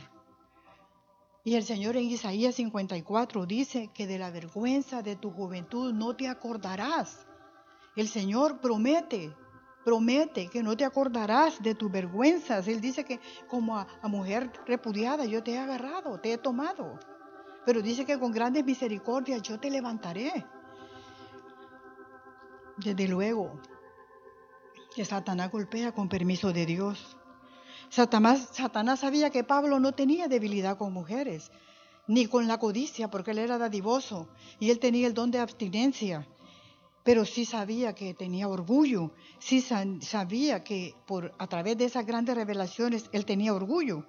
Y 1.44 1.54
el 1.54 1.64
Señor 1.64 1.96
en 1.96 2.04
Isaías 2.04 2.56
54 2.56 3.46
dice 3.46 3.88
que 3.94 4.06
de 4.06 4.18
la 4.18 4.30
vergüenza 4.30 5.00
de 5.00 5.16
tu 5.16 5.30
juventud 5.30 5.94
no 5.94 6.14
te 6.14 6.28
acordarás. 6.28 7.26
El 7.96 8.08
Señor 8.08 8.60
promete, 8.60 9.34
promete 9.84 10.48
que 10.48 10.62
no 10.62 10.76
te 10.76 10.84
acordarás 10.84 11.62
de 11.62 11.74
tus 11.74 11.90
vergüenzas. 11.90 12.66
Él 12.68 12.80
dice 12.80 13.04
que 13.04 13.20
como 13.48 13.78
a, 13.78 13.86
mujer 14.04 14.52
repudiada 14.66 15.24
yo 15.24 15.42
te 15.42 15.52
he 15.52 15.58
agarrado, 15.58 16.20
te 16.20 16.32
he 16.32 16.38
tomado. 16.38 16.98
Pero 17.64 17.82
dice 17.82 18.04
que 18.04 18.18
con 18.18 18.32
grandes 18.32 18.64
misericordias 18.64 19.42
yo 19.42 19.58
te 19.58 19.70
levantaré. 19.70 20.44
Desde 22.76 23.08
luego 23.08 23.60
que 24.94 25.04
Satanás 25.04 25.50
golpea 25.50 25.92
con 25.92 26.08
permiso 26.08 26.52
de 26.52 26.66
Dios. 26.66 27.16
Satanás, 27.88 28.48
Satanás 28.52 29.00
sabía 29.00 29.30
que 29.30 29.44
Pablo 29.44 29.78
no 29.80 29.92
tenía 29.92 30.28
debilidad 30.28 30.76
con 30.76 30.92
mujeres, 30.92 31.50
ni 32.06 32.26
con 32.26 32.48
la 32.48 32.58
codicia, 32.58 33.08
porque 33.08 33.30
él 33.30 33.38
era 33.38 33.58
dadivoso 33.58 34.28
y 34.58 34.70
él 34.70 34.78
tenía 34.78 35.06
el 35.06 35.14
don 35.14 35.30
de 35.30 35.38
abstinencia 35.38 36.26
pero 37.04 37.24
sí 37.24 37.44
sabía 37.44 37.94
que 37.94 38.14
tenía 38.14 38.48
orgullo, 38.48 39.10
sí 39.38 39.60
sabía 39.60 40.62
que 40.62 40.94
por, 41.06 41.34
a 41.38 41.46
través 41.48 41.76
de 41.76 41.86
esas 41.86 42.06
grandes 42.06 42.36
revelaciones 42.36 43.08
él 43.12 43.24
tenía 43.24 43.54
orgullo. 43.54 44.06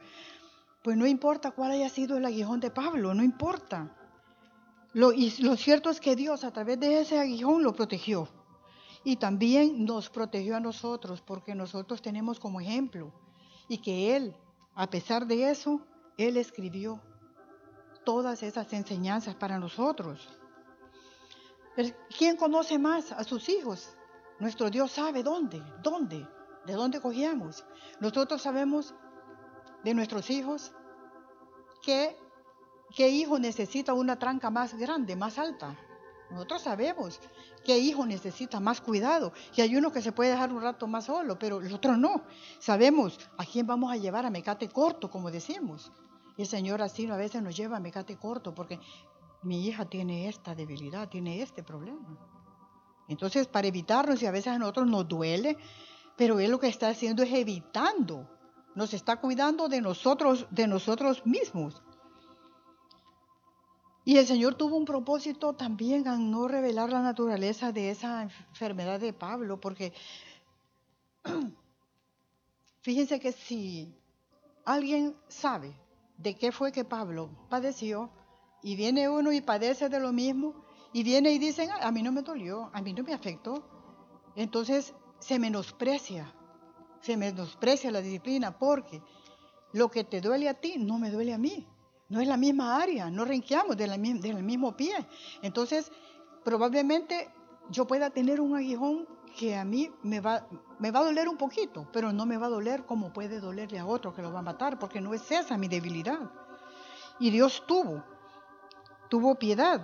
Pues 0.84 0.98
no 0.98 1.08
importa 1.08 1.52
cuál 1.52 1.72
haya 1.72 1.90
sido 1.90 2.18
el 2.18 2.26
aguijón 2.26 2.60
de 2.60 2.70
Pablo, 2.70 3.14
no 3.14 3.24
importa. 3.24 3.96
Lo, 4.94 5.12
y 5.12 5.32
lo 5.40 5.56
cierto 5.58 5.90
es 5.90 6.00
que 6.00 6.16
Dios 6.16 6.44
a 6.44 6.52
través 6.52 6.80
de 6.80 7.02
ese 7.02 7.20
aguijón 7.20 7.64
lo 7.64 7.74
protegió. 7.74 8.28
Y 9.04 9.16
también 9.16 9.86
nos 9.86 10.10
protegió 10.10 10.56
a 10.56 10.60
nosotros, 10.60 11.22
porque 11.22 11.56
nosotros 11.56 12.02
tenemos 12.02 12.40
como 12.40 12.62
ejemplo. 12.62 13.12
Y 13.68 13.80
que 13.80 14.16
Él, 14.16 14.36
a 14.76 14.90
pesar 14.90 15.26
de 15.26 15.50
eso, 15.50 15.82
Él 16.18 16.38
escribió 16.38 17.02
todas 18.06 18.44
esas 18.44 18.72
enseñanzas 18.72 19.36
para 19.36 19.58
nosotros. 19.58 20.30
¿Quién 22.18 22.38
conoce 22.38 22.78
más 22.78 23.12
a 23.12 23.24
sus 23.24 23.50
hijos? 23.50 23.96
Nuestro 24.40 24.70
Dios 24.70 24.92
sabe 24.92 25.24
dónde, 25.24 25.62
dónde, 25.82 26.28
de 26.66 26.74
dónde 26.74 27.02
cogíamos. 27.02 27.66
Nosotros 28.00 28.42
sabemos 28.42 28.94
de 29.84 29.94
nuestros 29.94 30.30
hijos 30.30 30.72
que 31.82 32.18
qué 32.96 33.10
hijo 33.10 33.40
necesita 33.40 33.94
una 33.94 34.20
tranca 34.20 34.50
más 34.50 34.76
grande, 34.76 35.16
más 35.16 35.40
alta. 35.40 35.78
Nosotros 36.30 36.64
sabemos 36.64 37.20
qué 37.64 37.78
hijo 37.78 38.06
necesita 38.06 38.60
más 38.60 38.82
cuidado. 38.82 39.34
Y 39.56 39.62
hay 39.62 39.76
uno 39.76 39.92
que 39.92 40.02
se 40.02 40.12
puede 40.12 40.32
dejar 40.32 40.52
un 40.52 40.62
rato 40.62 40.88
más 40.88 41.06
solo, 41.06 41.38
pero 41.38 41.62
el 41.62 41.74
otro 41.74 41.96
no. 41.98 42.24
Sabemos 42.60 43.20
a 43.38 43.46
quién 43.46 43.68
vamos 43.68 43.92
a 43.92 43.98
llevar 43.98 44.26
a 44.26 44.32
mecate 44.32 44.70
corto, 44.70 45.10
como 45.10 45.32
decimos. 45.32 45.92
Y 46.36 46.42
el 46.42 46.48
Señor 46.48 46.82
así 46.82 47.08
a 47.08 47.16
veces 47.16 47.44
nos 47.44 47.56
lleva 47.56 47.78
a 47.78 47.80
mecate 47.80 48.18
corto, 48.18 48.56
porque 48.56 48.80
mi 49.44 49.68
hija 49.68 49.86
tiene 49.86 50.28
esta 50.28 50.56
debilidad, 50.56 51.10
tiene 51.10 51.42
este 51.42 51.64
problema. 51.64 52.18
Entonces, 53.08 53.48
para 53.48 53.68
evitarnos, 53.68 54.22
y 54.22 54.26
a 54.26 54.32
veces 54.32 54.54
a 54.54 54.58
nosotros 54.58 54.88
nos 54.88 55.08
duele, 55.08 55.58
pero 56.16 56.40
Él 56.40 56.52
lo 56.52 56.60
que 56.60 56.68
está 56.68 56.90
haciendo 56.90 57.24
es 57.24 57.34
evitando, 57.34 58.30
nos 58.76 58.94
está 58.94 59.18
cuidando 59.18 59.68
de 59.68 59.82
nosotros, 59.82 60.48
de 60.52 60.68
nosotros 60.68 61.26
mismos. 61.26 61.82
Y 64.06 64.18
el 64.18 64.28
Señor 64.28 64.56
tuvo 64.56 64.76
un 64.76 64.86
propósito 64.86 65.54
también 65.54 66.08
a 66.08 66.18
no 66.18 66.48
revelar 66.48 66.90
la 66.90 67.02
naturaleza 67.02 67.72
de 67.72 67.90
esa 67.90 68.24
enfermedad 68.24 69.00
de 69.00 69.14
Pablo, 69.14 69.60
porque 69.60 69.94
fíjense 72.82 73.20
que 73.20 73.32
si 73.32 73.98
alguien 74.66 75.16
sabe 75.28 75.74
de 76.18 76.36
qué 76.36 76.52
fue 76.52 76.72
que 76.72 76.84
Pablo 76.84 77.30
padeció, 77.50 78.10
y 78.64 78.76
viene 78.76 79.10
uno 79.10 79.32
y 79.32 79.42
padece 79.42 79.90
de 79.90 80.00
lo 80.00 80.14
mismo, 80.14 80.56
y 80.94 81.04
viene 81.04 81.32
y 81.32 81.38
dicen, 81.38 81.70
a 81.72 81.92
mí 81.92 82.02
no 82.02 82.12
me 82.12 82.22
dolió, 82.22 82.70
a 82.74 82.82
mí 82.82 82.94
no 82.94 83.04
me 83.04 83.14
afectó. 83.14 83.64
Entonces 84.36 84.96
se 85.20 85.38
menosprecia, 85.38 86.34
se 87.02 87.18
menosprecia 87.18 87.92
la 87.92 88.02
disciplina, 88.02 88.58
porque 88.58 89.02
lo 89.74 89.90
que 89.90 90.04
te 90.04 90.22
duele 90.22 90.48
a 90.48 90.54
ti 90.54 90.76
no 90.78 90.98
me 90.98 91.12
duele 91.12 91.34
a 91.34 91.38
mí. 91.38 91.68
No 92.10 92.22
es 92.22 92.28
la 92.28 92.38
misma 92.38 92.82
área, 92.82 93.10
no 93.10 93.26
renqueamos 93.26 93.76
del 93.76 94.44
mismo 94.44 94.78
pie. 94.78 94.94
Entonces, 95.42 95.92
probablemente 96.44 97.32
yo 97.70 97.88
pueda 97.88 98.12
tener 98.12 98.40
un 98.40 98.56
aguijón 98.56 99.08
que 99.36 99.56
a 99.56 99.66
mí 99.66 99.90
me 100.04 100.20
va, 100.20 100.48
me 100.78 100.92
va 100.92 101.00
a 101.00 101.06
doler 101.06 101.28
un 101.28 101.38
poquito, 101.38 101.90
pero 101.92 102.14
no 102.14 102.28
me 102.28 102.38
va 102.38 102.46
a 102.46 102.50
doler 102.50 102.86
como 102.86 103.12
puede 103.12 103.40
dolerle 103.40 103.80
a 103.80 103.86
otro 103.88 104.14
que 104.14 104.22
lo 104.22 104.32
va 104.32 104.40
a 104.40 104.44
matar, 104.44 104.78
porque 104.78 105.02
no 105.02 105.16
es 105.16 105.32
esa 105.32 105.58
mi 105.58 105.68
debilidad. 105.68 106.30
Y 107.20 107.32
Dios 107.32 107.64
tuvo 107.66 108.04
tuvo 109.14 109.36
piedad. 109.36 109.80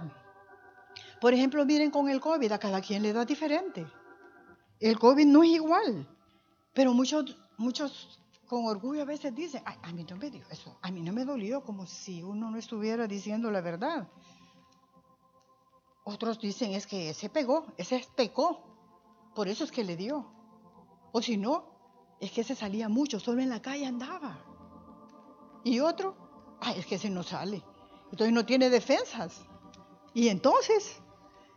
Por 1.21 1.35
ejemplo, 1.35 1.63
miren 1.63 1.91
con 1.91 2.09
el 2.09 2.19
COVID, 2.19 2.51
a 2.51 2.57
cada 2.57 2.81
quien 2.81 3.03
le 3.03 3.13
da 3.13 3.25
diferente. 3.25 3.85
El 4.79 4.97
COVID 4.97 5.27
no 5.27 5.43
es 5.43 5.51
igual, 5.51 6.09
pero 6.73 6.95
muchos, 6.95 7.37
muchos 7.55 8.19
con 8.47 8.65
orgullo 8.65 9.03
a 9.03 9.05
veces 9.05 9.35
dicen, 9.35 9.61
a 9.63 9.91
mí 9.91 10.03
no 10.09 10.17
me 10.17 10.31
dio 10.31 10.43
eso, 10.49 10.75
a 10.81 10.89
mí 10.89 11.01
no 11.01 11.13
me 11.13 11.25
dolió, 11.25 11.63
como 11.63 11.85
si 11.85 12.23
uno 12.23 12.49
no 12.49 12.57
estuviera 12.57 13.05
diciendo 13.05 13.51
la 13.51 13.61
verdad. 13.61 14.09
Otros 16.05 16.39
dicen, 16.39 16.71
es 16.71 16.87
que 16.87 17.11
ese 17.11 17.29
pegó, 17.29 17.67
ese 17.77 18.03
pecó, 18.15 18.63
por 19.35 19.47
eso 19.47 19.63
es 19.63 19.71
que 19.71 19.83
le 19.83 19.95
dio. 19.95 20.25
O 21.11 21.21
si 21.21 21.37
no, 21.37 21.65
es 22.19 22.31
que 22.31 22.43
se 22.43 22.55
salía 22.55 22.89
mucho, 22.89 23.19
solo 23.19 23.43
en 23.43 23.49
la 23.49 23.61
calle 23.61 23.85
andaba. 23.85 24.43
Y 25.63 25.81
otro, 25.81 26.57
ay, 26.61 26.79
es 26.79 26.87
que 26.87 26.95
ese 26.95 27.11
no 27.11 27.21
sale. 27.21 27.63
Entonces 28.11 28.33
no 28.33 28.45
tiene 28.45 28.69
defensas. 28.69 29.41
Y 30.13 30.29
entonces, 30.29 31.01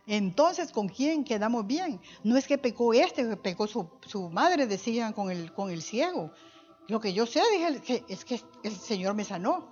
entonces, 0.05 0.71
¿con 0.71 0.89
quién 0.89 1.23
quedamos 1.23 1.65
bien? 1.65 1.99
No 2.23 2.37
es 2.37 2.47
que 2.47 2.57
pecó 2.57 2.93
este, 2.93 3.37
pecó 3.37 3.67
su, 3.67 4.29
madre, 4.31 4.67
decían 4.67 5.13
con 5.13 5.31
el, 5.31 5.53
con 5.53 5.69
el 5.69 5.81
ciego. 5.81 6.31
Lo 6.87 6.99
que 6.99 7.13
yo 7.13 7.25
sé 7.25 7.41
dije, 7.51 8.03
es 8.07 8.25
que 8.25 8.41
el 8.63 8.75
Señor 8.75 9.15
me 9.15 9.23
sanó, 9.23 9.67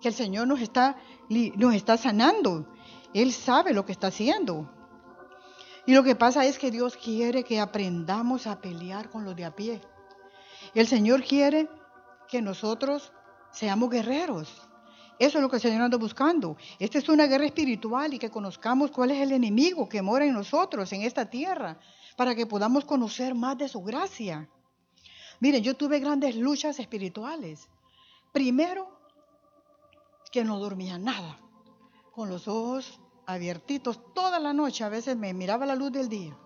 que 0.00 0.08
el 0.08 0.14
Señor 0.14 0.46
nos 0.46 0.60
está, 0.60 0.96
nos 1.28 1.74
está 1.74 1.96
sanando. 1.96 2.66
Él 3.12 3.32
sabe 3.32 3.74
lo 3.74 3.84
que 3.84 3.92
está 3.92 4.06
haciendo. 4.08 4.70
Y 5.84 5.94
lo 5.94 6.02
que 6.02 6.14
pasa 6.14 6.44
es 6.46 6.58
que 6.58 6.70
Dios 6.70 6.96
quiere 6.96 7.44
que 7.44 7.60
aprendamos 7.60 8.46
a 8.46 8.60
pelear 8.60 9.10
con 9.10 9.24
los 9.24 9.36
de 9.36 9.44
a 9.44 9.54
pie. 9.54 9.80
El 10.74 10.86
Señor 10.86 11.22
quiere 11.24 11.68
que 12.28 12.40
nosotros 12.40 13.12
seamos 13.50 13.90
guerreros. 13.90 14.68
Eso 15.22 15.38
es 15.38 15.42
lo 15.42 15.48
que 15.48 15.54
el 15.54 15.62
Señor 15.62 15.82
anda 15.82 15.96
buscando. 15.98 16.56
Esta 16.80 16.98
es 16.98 17.08
una 17.08 17.28
guerra 17.28 17.46
espiritual 17.46 18.12
y 18.12 18.18
que 18.18 18.28
conozcamos 18.28 18.90
cuál 18.90 19.12
es 19.12 19.22
el 19.22 19.30
enemigo 19.30 19.88
que 19.88 20.02
mora 20.02 20.24
en 20.24 20.34
nosotros, 20.34 20.92
en 20.92 21.02
esta 21.02 21.30
tierra, 21.30 21.78
para 22.16 22.34
que 22.34 22.44
podamos 22.44 22.84
conocer 22.84 23.32
más 23.32 23.56
de 23.56 23.68
su 23.68 23.82
gracia. 23.82 24.50
Miren, 25.38 25.62
yo 25.62 25.76
tuve 25.76 26.00
grandes 26.00 26.34
luchas 26.34 26.80
espirituales. 26.80 27.68
Primero, 28.32 28.98
que 30.32 30.42
no 30.42 30.58
dormía 30.58 30.98
nada, 30.98 31.38
con 32.10 32.28
los 32.28 32.48
ojos 32.48 32.98
abiertitos 33.24 34.00
toda 34.14 34.40
la 34.40 34.52
noche, 34.52 34.82
a 34.82 34.88
veces 34.88 35.16
me 35.16 35.32
miraba 35.34 35.66
la 35.66 35.76
luz 35.76 35.92
del 35.92 36.08
día. 36.08 36.36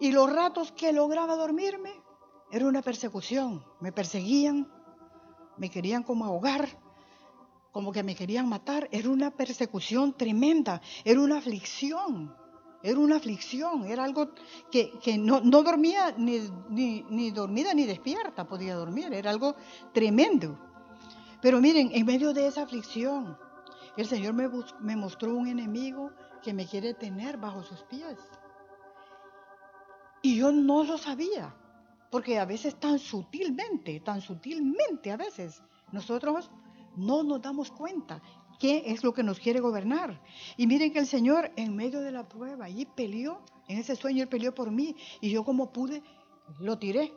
Y 0.00 0.12
los 0.12 0.32
ratos 0.32 0.72
que 0.72 0.94
lograba 0.94 1.36
dormirme, 1.36 1.92
Era 2.50 2.66
una 2.66 2.80
persecución. 2.80 3.62
Me 3.80 3.92
perseguían, 3.92 4.72
me 5.58 5.68
querían 5.68 6.02
como 6.02 6.24
ahogar, 6.24 6.87
como 7.72 7.92
que 7.92 8.02
me 8.02 8.14
querían 8.14 8.48
matar. 8.48 8.88
Era 8.90 9.08
una 9.10 9.30
persecución 9.30 10.16
tremenda, 10.16 10.80
era 11.04 11.20
una 11.20 11.38
aflicción. 11.38 12.34
Era 12.80 13.00
una 13.00 13.16
aflicción, 13.16 13.86
era 13.86 14.04
algo 14.04 14.30
que, 14.70 15.18
no, 15.18 15.40
dormía 15.40 16.14
ni, 16.16 16.48
ni, 16.70 17.30
dormida 17.32 17.74
ni 17.74 17.84
despierta, 17.84 18.46
podía 18.46 18.76
dormir, 18.76 19.12
era 19.12 19.30
algo 19.30 19.56
tremendo. 19.92 20.56
Pero 21.42 21.60
miren, 21.60 21.90
en 21.92 22.06
medio 22.06 22.32
de 22.32 22.46
esa 22.46 22.62
aflicción, 22.62 23.36
el 23.96 24.06
Señor 24.06 24.34
me, 24.34 24.48
me 24.80 24.94
mostró 24.94 25.34
un 25.34 25.48
enemigo 25.48 26.12
que 26.40 26.54
me 26.54 26.66
quiere 26.66 26.94
tener 26.94 27.36
bajo 27.36 27.64
sus 27.64 27.82
pies. 27.82 28.16
Y 30.22 30.36
yo 30.36 30.52
no 30.52 30.84
lo 30.84 30.98
sabía, 30.98 31.54
porque 32.12 32.38
a 32.38 32.44
veces 32.44 32.76
tan 32.76 33.00
sutilmente, 33.00 33.98
tan 34.00 34.20
sutilmente 34.20 35.10
a 35.10 35.16
veces, 35.16 35.62
nosotros 35.90 36.50
no 36.98 37.22
nos 37.22 37.40
damos 37.40 37.70
cuenta 37.70 38.20
qué 38.58 38.82
es 38.86 39.04
lo 39.04 39.14
que 39.14 39.22
nos 39.22 39.38
quiere 39.38 39.60
gobernar. 39.60 40.20
Y 40.56 40.66
miren 40.66 40.92
que 40.92 40.98
el 40.98 41.06
Señor 41.06 41.52
en 41.56 41.76
medio 41.76 42.00
de 42.00 42.12
la 42.12 42.28
prueba, 42.28 42.66
allí 42.66 42.86
peleó, 42.86 43.40
en 43.68 43.78
ese 43.78 43.96
sueño 43.96 44.22
Él 44.22 44.28
peleó 44.28 44.54
por 44.54 44.70
mí, 44.70 44.96
y 45.20 45.30
yo 45.30 45.44
como 45.44 45.72
pude, 45.72 46.02
lo 46.58 46.78
tiré. 46.78 47.12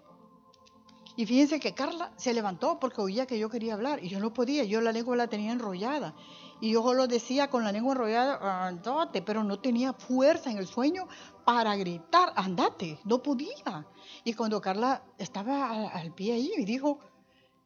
Y 1.17 1.25
fíjense 1.25 1.59
que 1.59 1.73
Carla 1.73 2.13
se 2.15 2.33
levantó 2.33 2.79
porque 2.79 3.01
oía 3.01 3.25
que 3.25 3.37
yo 3.37 3.49
quería 3.49 3.73
hablar, 3.73 4.03
y 4.03 4.09
yo 4.09 4.19
no 4.19 4.33
podía, 4.33 4.63
yo 4.63 4.81
la 4.81 4.91
lengua 4.91 5.15
la 5.15 5.27
tenía 5.27 5.51
enrollada. 5.51 6.15
Y 6.61 6.73
yo 6.73 6.93
lo 6.93 7.07
decía 7.07 7.49
con 7.49 7.63
la 7.63 7.71
lengua 7.71 7.93
enrollada, 7.93 8.67
andate, 8.67 9.21
pero 9.21 9.43
no 9.43 9.59
tenía 9.59 9.93
fuerza 9.93 10.51
en 10.51 10.57
el 10.57 10.67
sueño 10.67 11.07
para 11.43 11.75
gritar, 11.75 12.31
andate, 12.35 12.99
no 13.03 13.21
podía. 13.21 13.87
Y 14.23 14.33
cuando 14.33 14.61
Carla 14.61 15.03
estaba 15.17 15.89
al, 15.89 16.13
pie 16.13 16.33
ahí, 16.33 16.51
y 16.57 16.65
dijo 16.65 16.99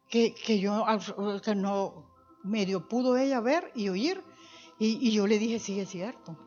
que, 0.09 0.33
que 0.33 0.59
yo, 0.59 0.85
que 1.43 1.55
no, 1.55 2.04
medio 2.45 2.87
pudo 2.87 3.17
ella 3.17 3.39
ver 3.39 3.71
y 3.75 3.89
oír. 3.89 4.23
Y, 4.77 5.11
yo 5.11 5.25
le 5.25 5.39
dije, 5.39 5.59
sí, 5.59 5.79
es 5.79 5.89
cierto. 5.89 6.37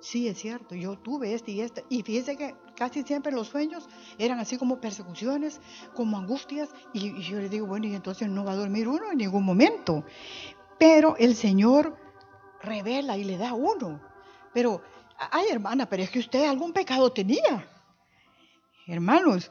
Sí, 0.00 0.28
es 0.28 0.38
cierto. 0.38 0.74
Yo 0.74 0.96
tuve 0.98 1.34
este 1.34 1.52
y 1.52 1.60
este. 1.60 1.84
Y 1.88 2.02
fíjese 2.02 2.36
que 2.36 2.54
casi 2.76 3.02
siempre 3.02 3.32
los 3.32 3.48
sueños 3.48 3.88
eran 4.18 4.38
así 4.38 4.56
como 4.56 4.80
persecuciones, 4.80 5.60
como 5.94 6.16
angustias. 6.18 6.70
Y, 6.92 7.20
yo 7.22 7.38
le 7.38 7.48
digo, 7.48 7.66
bueno, 7.66 7.86
y 7.86 7.94
entonces 7.94 8.28
no 8.28 8.44
va 8.44 8.52
a 8.52 8.56
dormir 8.56 8.88
uno 8.88 9.12
en 9.12 9.18
ningún 9.18 9.44
momento. 9.44 10.04
Pero 10.78 11.16
el 11.16 11.34
Señor 11.34 11.96
revela 12.62 13.16
y 13.16 13.24
le 13.24 13.36
da 13.36 13.52
uno. 13.52 14.00
Pero, 14.54 14.82
ay 15.18 15.46
hermana, 15.50 15.88
pero 15.88 16.02
es 16.02 16.10
que 16.10 16.20
usted 16.20 16.48
algún 16.48 16.72
pecado 16.72 17.12
tenía. 17.12 17.68
Hermanos, 18.86 19.50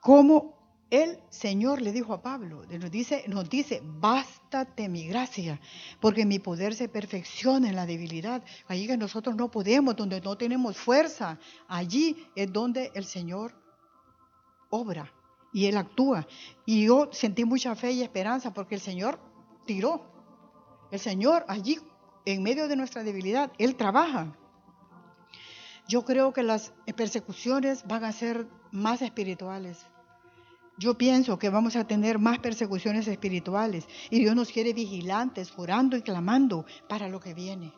¿cómo 0.00 0.59
el 0.90 1.20
Señor 1.30 1.80
le 1.80 1.92
dijo 1.92 2.12
a 2.12 2.20
Pablo, 2.20 2.64
nos 2.68 2.90
dice, 2.90 3.24
nos 3.28 3.48
dice, 3.48 3.80
bástate 3.84 4.88
mi 4.88 5.06
gracia, 5.06 5.60
porque 6.00 6.26
mi 6.26 6.40
poder 6.40 6.74
se 6.74 6.88
perfecciona 6.88 7.68
en 7.68 7.76
la 7.76 7.86
debilidad. 7.86 8.42
Allí 8.66 8.88
que 8.88 8.96
nosotros 8.96 9.36
no 9.36 9.52
podemos, 9.52 9.94
donde 9.94 10.20
no 10.20 10.36
tenemos 10.36 10.76
fuerza, 10.76 11.38
allí 11.68 12.26
es 12.34 12.52
donde 12.52 12.90
el 12.94 13.04
Señor 13.04 13.54
obra 14.68 15.12
y 15.52 15.66
Él 15.66 15.76
actúa. 15.76 16.26
Y 16.66 16.86
yo 16.86 17.08
sentí 17.12 17.44
mucha 17.44 17.76
fe 17.76 17.92
y 17.92 18.02
esperanza 18.02 18.52
porque 18.52 18.74
el 18.74 18.80
Señor 18.80 19.20
tiró. 19.66 20.10
El 20.90 20.98
Señor 20.98 21.44
allí, 21.46 21.78
en 22.24 22.42
medio 22.42 22.66
de 22.66 22.74
nuestra 22.74 23.04
debilidad, 23.04 23.52
Él 23.58 23.76
trabaja. 23.76 24.36
Yo 25.86 26.04
creo 26.04 26.32
que 26.32 26.42
las 26.42 26.72
persecuciones 26.96 27.84
van 27.86 28.02
a 28.02 28.12
ser 28.12 28.48
más 28.72 29.02
espirituales 29.02 29.86
yo 30.80 30.96
pienso 30.96 31.38
que 31.38 31.50
vamos 31.50 31.76
a 31.76 31.86
tener 31.86 32.18
más 32.18 32.38
persecuciones 32.38 33.06
espirituales 33.06 33.86
y 34.08 34.20
Dios 34.20 34.34
nos 34.34 34.50
quiere 34.50 34.72
vigilantes, 34.72 35.52
orando 35.58 35.94
y 35.94 36.00
clamando 36.00 36.64
para 36.88 37.06
lo 37.06 37.20
que 37.20 37.34
viene. 37.34 37.74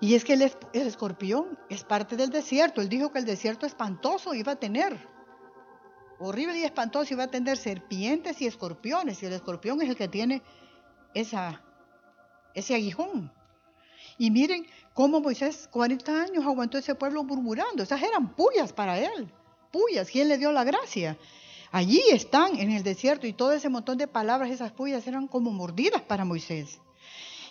Y 0.00 0.14
es 0.14 0.24
que 0.24 0.32
el, 0.32 0.50
escorpión 0.72 1.58
es 1.68 1.84
parte 1.84 2.16
del 2.16 2.30
desierto. 2.30 2.80
Él 2.80 2.88
dijo 2.88 3.12
que 3.12 3.18
el 3.18 3.26
desierto 3.26 3.66
espantoso 3.66 4.32
iba 4.32 4.52
a 4.52 4.56
tener. 4.56 5.06
Horrible 6.18 6.58
y 6.58 6.64
espantoso 6.64 7.12
iba 7.12 7.24
a 7.24 7.30
tener 7.30 7.58
serpientes 7.58 8.40
y 8.40 8.46
escorpiones. 8.46 9.22
Y 9.22 9.26
el 9.26 9.34
escorpión 9.34 9.82
es 9.82 9.90
el 9.90 9.96
que 9.96 10.08
tiene 10.08 10.42
ese 11.12 11.36
aguijón. 12.74 13.30
Y 14.16 14.30
miren 14.30 14.66
cómo 14.94 15.20
Moisés 15.20 15.68
40 15.70 16.22
años 16.22 16.46
aguantó 16.46 16.78
ese 16.78 16.94
pueblo 16.94 17.22
murmurando. 17.22 17.82
Esas 17.82 18.02
eran 18.02 18.34
pullas 18.34 18.72
para 18.72 18.98
él 18.98 19.30
puyas, 19.74 20.08
¿quién 20.08 20.28
le 20.28 20.38
dio 20.38 20.52
la 20.52 20.62
gracia? 20.62 21.18
Allí 21.72 22.00
están 22.12 22.56
en 22.60 22.70
el 22.70 22.84
desierto 22.84 23.26
y 23.26 23.32
todo 23.32 23.52
ese 23.52 23.68
montón 23.68 23.98
de 23.98 24.06
palabras, 24.06 24.52
esas 24.52 24.70
puyas 24.70 25.04
eran 25.08 25.26
como 25.26 25.50
mordidas 25.50 26.02
para 26.02 26.24
Moisés. 26.24 26.78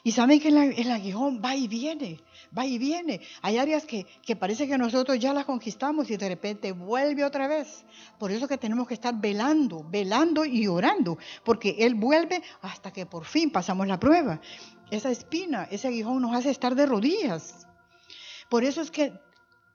Y 0.05 0.13
saben 0.13 0.39
que 0.39 0.47
el, 0.47 0.91
aguijón 0.91 1.41
va 1.43 1.55
y 1.55 1.67
viene, 1.67 2.21
va 2.57 2.65
y 2.65 2.77
viene. 2.77 3.19
Hay 3.41 3.57
áreas 3.57 3.85
que, 3.85 4.05
que, 4.25 4.37
parece 4.37 4.69
que 4.69 4.77
nosotros 4.77 5.19
ya 5.19 5.33
las 5.33 5.43
conquistamos 5.43 6.09
y 6.09 6.15
de 6.15 6.29
repente 6.29 6.71
vuelve 6.71 7.25
otra 7.25 7.49
vez. 7.49 7.83
Por 8.17 8.31
eso 8.31 8.47
que 8.47 8.57
tenemos 8.57 8.87
que 8.87 8.93
estar 8.93 9.13
velando, 9.19 9.85
velando 9.89 10.45
y 10.45 10.67
orando, 10.67 11.17
porque 11.43 11.75
Él 11.79 11.95
vuelve 11.95 12.41
hasta 12.61 12.91
que 12.91 13.05
por 13.05 13.25
fin 13.25 13.49
pasamos 13.49 13.85
la 13.87 13.99
prueba. 13.99 14.39
Esa 14.91 15.11
espina, 15.11 15.67
ese 15.71 15.89
aguijón 15.89 16.21
nos 16.21 16.33
hace 16.33 16.51
estar 16.51 16.75
de 16.75 16.85
rodillas. 16.85 17.67
Por 18.49 18.63
eso 18.63 18.81
es 18.81 18.91
que 18.91 19.11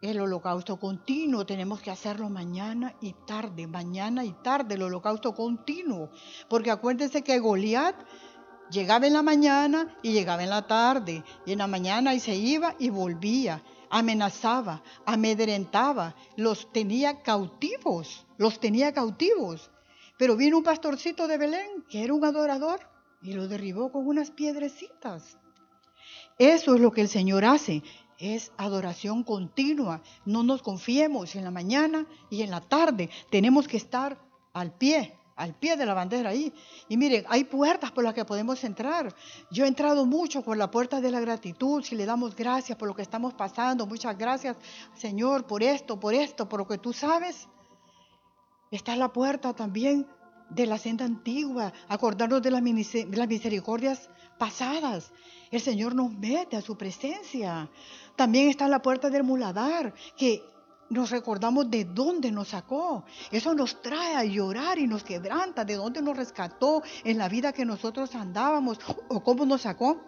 el 0.00 0.20
holocausto 0.20 0.78
continuo 0.78 1.44
tenemos 1.44 1.80
que 1.80 1.90
hacerlo 1.90 2.30
mañana 2.30 2.94
y 3.00 3.14
tarde, 3.26 3.66
mañana 3.66 4.24
y 4.24 4.32
tarde, 4.32 4.76
el 4.76 4.82
holocausto 4.82 5.34
continuo. 5.34 6.10
Porque 6.48 6.70
acuérdense 6.70 7.22
que 7.22 7.40
Goliat 7.40 7.96
llegaba 8.70 9.08
en 9.08 9.14
la 9.14 9.22
mañana 9.22 9.96
y 10.02 10.12
llegaba 10.12 10.44
en 10.44 10.50
la 10.50 10.66
tarde. 10.66 11.24
Y 11.46 11.52
en 11.52 11.58
la 11.58 11.66
mañana 11.66 12.14
y 12.14 12.20
se 12.20 12.36
iba 12.36 12.76
y 12.78 12.90
volvía. 12.90 13.62
Amenazaba, 13.90 14.82
amedrentaba, 15.04 16.14
los 16.36 16.70
tenía 16.72 17.22
cautivos, 17.22 18.26
los 18.36 18.60
tenía 18.60 18.92
cautivos. 18.92 19.70
Pero 20.16 20.36
vino 20.36 20.58
un 20.58 20.62
pastorcito 20.62 21.26
de 21.26 21.38
Belén, 21.38 21.84
que 21.88 22.04
era 22.04 22.12
un 22.12 22.24
adorador, 22.24 22.80
y 23.22 23.32
lo 23.32 23.48
derribó 23.48 23.90
con 23.90 24.06
unas 24.06 24.30
piedrecitas. 24.30 25.38
Eso 26.38 26.74
es 26.74 26.80
lo 26.80 26.92
que 26.92 27.00
el 27.00 27.08
Señor 27.08 27.44
hace 27.44 27.82
es 28.18 28.52
adoración 28.56 29.22
continua. 29.22 30.02
No 30.24 30.42
nos 30.42 30.62
confiemos 30.62 31.36
en 31.36 31.44
la 31.44 31.50
mañana 31.50 32.06
y 32.30 32.42
en 32.42 32.50
la 32.50 32.60
tarde. 32.60 33.08
Tenemos 33.30 33.68
que 33.68 33.76
estar 33.76 34.18
al 34.52 34.72
pie, 34.72 35.16
al 35.36 35.54
pie 35.54 35.76
de 35.76 35.86
la 35.86 35.94
bandera 35.94 36.30
ahí. 36.30 36.52
Y 36.88 36.96
miren, 36.96 37.24
hay 37.28 37.44
puertas 37.44 37.92
por 37.92 38.02
las 38.04 38.14
que 38.14 38.24
podemos 38.24 38.62
entrar. 38.64 39.14
Yo 39.50 39.64
he 39.64 39.68
entrado 39.68 40.04
mucho 40.04 40.42
por 40.42 40.56
la 40.56 40.70
puerta 40.70 41.00
de 41.00 41.10
la 41.10 41.20
gratitud, 41.20 41.82
si 41.82 41.94
le 41.94 42.06
damos 42.06 42.34
gracias 42.34 42.76
por 42.76 42.88
lo 42.88 42.94
que 42.94 43.02
estamos 43.02 43.34
pasando. 43.34 43.86
Muchas 43.86 44.18
gracias, 44.18 44.56
Señor, 44.94 45.46
por 45.46 45.62
esto, 45.62 45.98
por 45.98 46.12
esto, 46.12 46.48
por 46.48 46.60
lo 46.60 46.66
que 46.66 46.78
tú 46.78 46.92
sabes. 46.92 47.48
Está 48.70 48.96
la 48.96 49.12
puerta 49.12 49.54
también 49.54 50.06
de 50.50 50.66
la 50.66 50.78
senda 50.78 51.04
antigua, 51.04 51.72
acordarnos 51.88 52.42
de 52.42 52.50
las 52.50 52.62
misericordias 53.28 54.08
pasadas. 54.38 55.12
El 55.50 55.60
Señor 55.60 55.94
nos 55.94 56.12
mete 56.12 56.56
a 56.56 56.62
su 56.62 56.76
presencia. 56.76 57.70
También 58.16 58.48
está 58.48 58.68
la 58.68 58.82
puerta 58.82 59.10
del 59.10 59.24
muladar, 59.24 59.94
que 60.16 60.42
nos 60.90 61.10
recordamos 61.10 61.70
de 61.70 61.84
dónde 61.84 62.30
nos 62.32 62.48
sacó. 62.48 63.04
Eso 63.30 63.54
nos 63.54 63.82
trae 63.82 64.14
a 64.16 64.24
llorar 64.24 64.78
y 64.78 64.86
nos 64.86 65.04
quebranta, 65.04 65.64
de 65.64 65.74
dónde 65.74 66.02
nos 66.02 66.16
rescató 66.16 66.82
en 67.04 67.18
la 67.18 67.28
vida 67.28 67.52
que 67.52 67.64
nosotros 67.64 68.14
andábamos 68.14 68.78
o 69.08 69.22
cómo 69.22 69.44
nos 69.44 69.62
sacó 69.62 70.00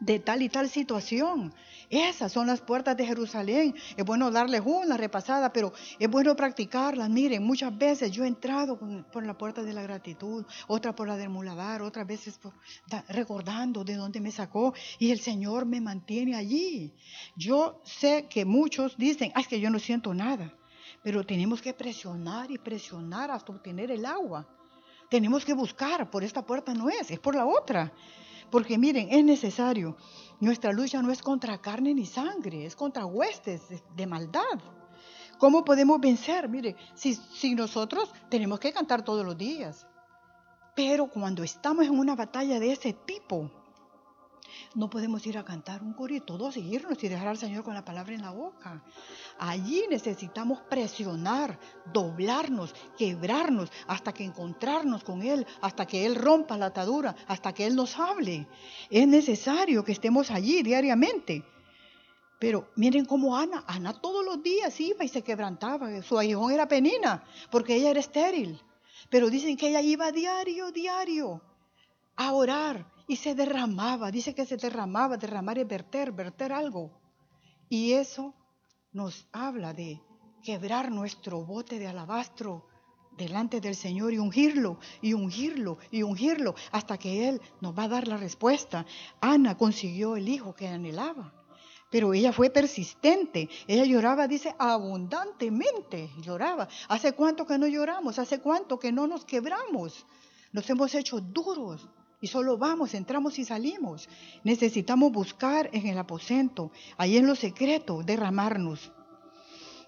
de 0.00 0.18
tal 0.18 0.42
y 0.42 0.48
tal 0.48 0.68
situación. 0.68 1.52
Esas 1.88 2.32
son 2.32 2.48
las 2.48 2.60
puertas 2.60 2.96
de 2.96 3.06
Jerusalén. 3.06 3.74
Es 3.96 4.04
bueno 4.04 4.30
darles 4.30 4.62
una 4.64 4.96
repasada, 4.96 5.52
pero 5.52 5.72
es 5.98 6.10
bueno 6.10 6.34
practicarlas. 6.34 7.08
Miren, 7.08 7.44
muchas 7.44 7.76
veces 7.76 8.10
yo 8.10 8.24
he 8.24 8.28
entrado 8.28 8.78
por 9.12 9.24
la 9.24 9.38
puerta 9.38 9.62
de 9.62 9.72
la 9.72 9.82
gratitud, 9.82 10.44
otra 10.66 10.94
por 10.94 11.06
la 11.06 11.16
del 11.16 11.28
muladar, 11.28 11.82
otras 11.82 12.06
veces 12.06 12.38
por, 12.38 12.52
recordando 13.08 13.84
de 13.84 13.94
dónde 13.94 14.20
me 14.20 14.32
sacó 14.32 14.74
y 14.98 15.10
el 15.10 15.20
Señor 15.20 15.64
me 15.66 15.80
mantiene 15.80 16.34
allí. 16.34 16.92
Yo 17.36 17.80
sé 17.84 18.26
que 18.28 18.44
muchos 18.44 18.96
dicen, 18.96 19.32
es 19.36 19.46
que 19.46 19.60
yo 19.60 19.70
no 19.70 19.78
siento 19.78 20.12
nada, 20.12 20.52
pero 21.02 21.24
tenemos 21.24 21.62
que 21.62 21.72
presionar 21.72 22.50
y 22.50 22.58
presionar 22.58 23.30
hasta 23.30 23.52
obtener 23.52 23.90
el 23.90 24.04
agua. 24.04 24.48
Tenemos 25.08 25.44
que 25.44 25.54
buscar, 25.54 26.10
por 26.10 26.24
esta 26.24 26.44
puerta 26.44 26.74
no 26.74 26.88
es, 26.88 27.12
es 27.12 27.20
por 27.20 27.36
la 27.36 27.46
otra. 27.46 27.92
Porque 28.50 28.78
miren, 28.78 29.08
es 29.10 29.24
necesario. 29.24 29.96
Nuestra 30.40 30.72
lucha 30.72 31.02
no 31.02 31.10
es 31.10 31.22
contra 31.22 31.60
carne 31.60 31.94
ni 31.94 32.06
sangre, 32.06 32.66
es 32.66 32.76
contra 32.76 33.06
huestes 33.06 33.62
de 33.94 34.06
maldad. 34.06 34.60
¿Cómo 35.38 35.64
podemos 35.64 36.00
vencer? 36.00 36.48
Mire, 36.48 36.76
si, 36.94 37.14
si 37.14 37.54
nosotros 37.54 38.10
tenemos 38.30 38.58
que 38.58 38.72
cantar 38.72 39.02
todos 39.02 39.24
los 39.24 39.36
días, 39.36 39.86
pero 40.74 41.08
cuando 41.08 41.42
estamos 41.42 41.86
en 41.86 41.98
una 41.98 42.14
batalla 42.14 42.60
de 42.60 42.72
ese 42.72 42.92
tipo, 42.92 43.50
No 44.74 44.90
podemos 44.90 45.26
ir 45.26 45.38
a 45.38 45.44
cantar 45.44 45.82
un 45.82 45.92
coro 45.92 46.14
y 46.14 46.20
todos 46.20 46.56
irnos 46.56 47.02
y 47.02 47.08
dejar 47.08 47.28
al 47.28 47.38
Señor 47.38 47.64
con 47.64 47.74
la 47.74 47.84
palabra 47.84 48.14
en 48.14 48.22
la 48.22 48.30
boca. 48.30 48.82
Allí 49.38 49.84
necesitamos 49.88 50.60
presionar, 50.68 51.58
doblarnos, 51.92 52.74
quebrarnos, 52.98 53.70
hasta 53.86 54.12
que 54.12 54.24
encontrarnos 54.24 55.04
con 55.04 55.22
Él, 55.22 55.46
hasta 55.60 55.86
que 55.86 56.04
Él 56.04 56.14
rompa 56.14 56.58
la 56.58 56.66
atadura, 56.66 57.14
hasta 57.26 57.52
que 57.52 57.66
Él 57.66 57.76
nos 57.76 57.98
hable. 57.98 58.46
Es 58.90 59.06
necesario 59.06 59.84
que 59.84 59.92
estemos 59.92 60.30
allí 60.30 60.62
diariamente. 60.62 61.44
Pero 62.38 62.68
miren 62.76 63.06
cómo 63.06 63.36
Ana, 63.36 63.64
Ana 63.66 63.94
todos 63.94 64.24
los 64.24 64.42
días 64.42 64.78
iba 64.80 65.04
y 65.04 65.08
se 65.08 65.22
quebrantaba. 65.22 66.02
Su 66.02 66.18
aguijón 66.18 66.52
era 66.52 66.68
penina, 66.68 67.24
porque 67.50 67.76
ella 67.76 67.90
era 67.90 68.00
estéril. 68.00 68.60
Pero 69.08 69.30
dicen 69.30 69.56
que 69.56 69.68
ella 69.68 69.80
iba 69.80 70.12
diario, 70.12 70.70
diario, 70.70 71.40
a 72.16 72.32
orar 72.32 72.95
y 73.06 73.16
se 73.16 73.34
derramaba. 73.34 74.10
Dice 74.10 74.34
que 74.34 74.46
se 74.46 74.56
derramaba, 74.56 75.16
derramar 75.16 75.58
es 75.58 75.68
verter, 75.68 76.12
verter 76.12 76.52
algo. 76.52 76.90
Y 77.68 77.92
eso 77.92 78.34
nos 78.92 79.26
habla 79.32 79.72
de 79.72 80.00
quebrar 80.42 80.90
nuestro 80.90 81.44
bote 81.44 81.78
de 81.78 81.86
alabastro 81.86 82.66
delante 83.16 83.60
del 83.60 83.74
Señor 83.74 84.12
y 84.12 84.18
ungirlo, 84.18 84.78
y 85.00 85.14
ungirlo, 85.14 85.78
y 85.90 86.02
ungirlo, 86.02 86.54
hasta 86.70 86.98
que 86.98 87.28
Él 87.28 87.40
nos 87.60 87.76
va 87.76 87.84
a 87.84 87.88
dar 87.88 88.08
la 88.08 88.16
respuesta. 88.16 88.86
Ana 89.20 89.56
consiguió 89.56 90.16
el 90.16 90.28
hijo 90.28 90.54
que 90.54 90.68
anhelaba. 90.68 91.32
Pero 91.90 92.12
ella 92.12 92.32
fue 92.32 92.50
persistente. 92.50 93.48
Ella 93.66 93.84
lloraba, 93.84 94.26
dice, 94.26 94.54
abundantemente. 94.58 96.10
Lloraba. 96.20 96.68
¿Hace 96.88 97.12
cuánto 97.12 97.46
que 97.46 97.58
no 97.58 97.66
lloramos? 97.68 98.18
¿Hace 98.18 98.40
cuánto 98.40 98.78
que 98.78 98.92
no 98.92 99.06
nos 99.06 99.24
quebramos? 99.24 100.04
Nos 100.52 100.68
hemos 100.68 100.94
hecho 100.94 101.20
duros. 101.20 101.88
Y 102.26 102.28
solo 102.28 102.58
vamos, 102.58 102.92
entramos 102.94 103.38
y 103.38 103.44
salimos. 103.44 104.08
Necesitamos 104.42 105.12
buscar 105.12 105.70
en 105.72 105.86
el 105.86 105.96
aposento, 105.96 106.72
ahí 106.96 107.16
en 107.16 107.24
lo 107.24 107.36
secreto, 107.36 108.02
derramarnos. 108.02 108.90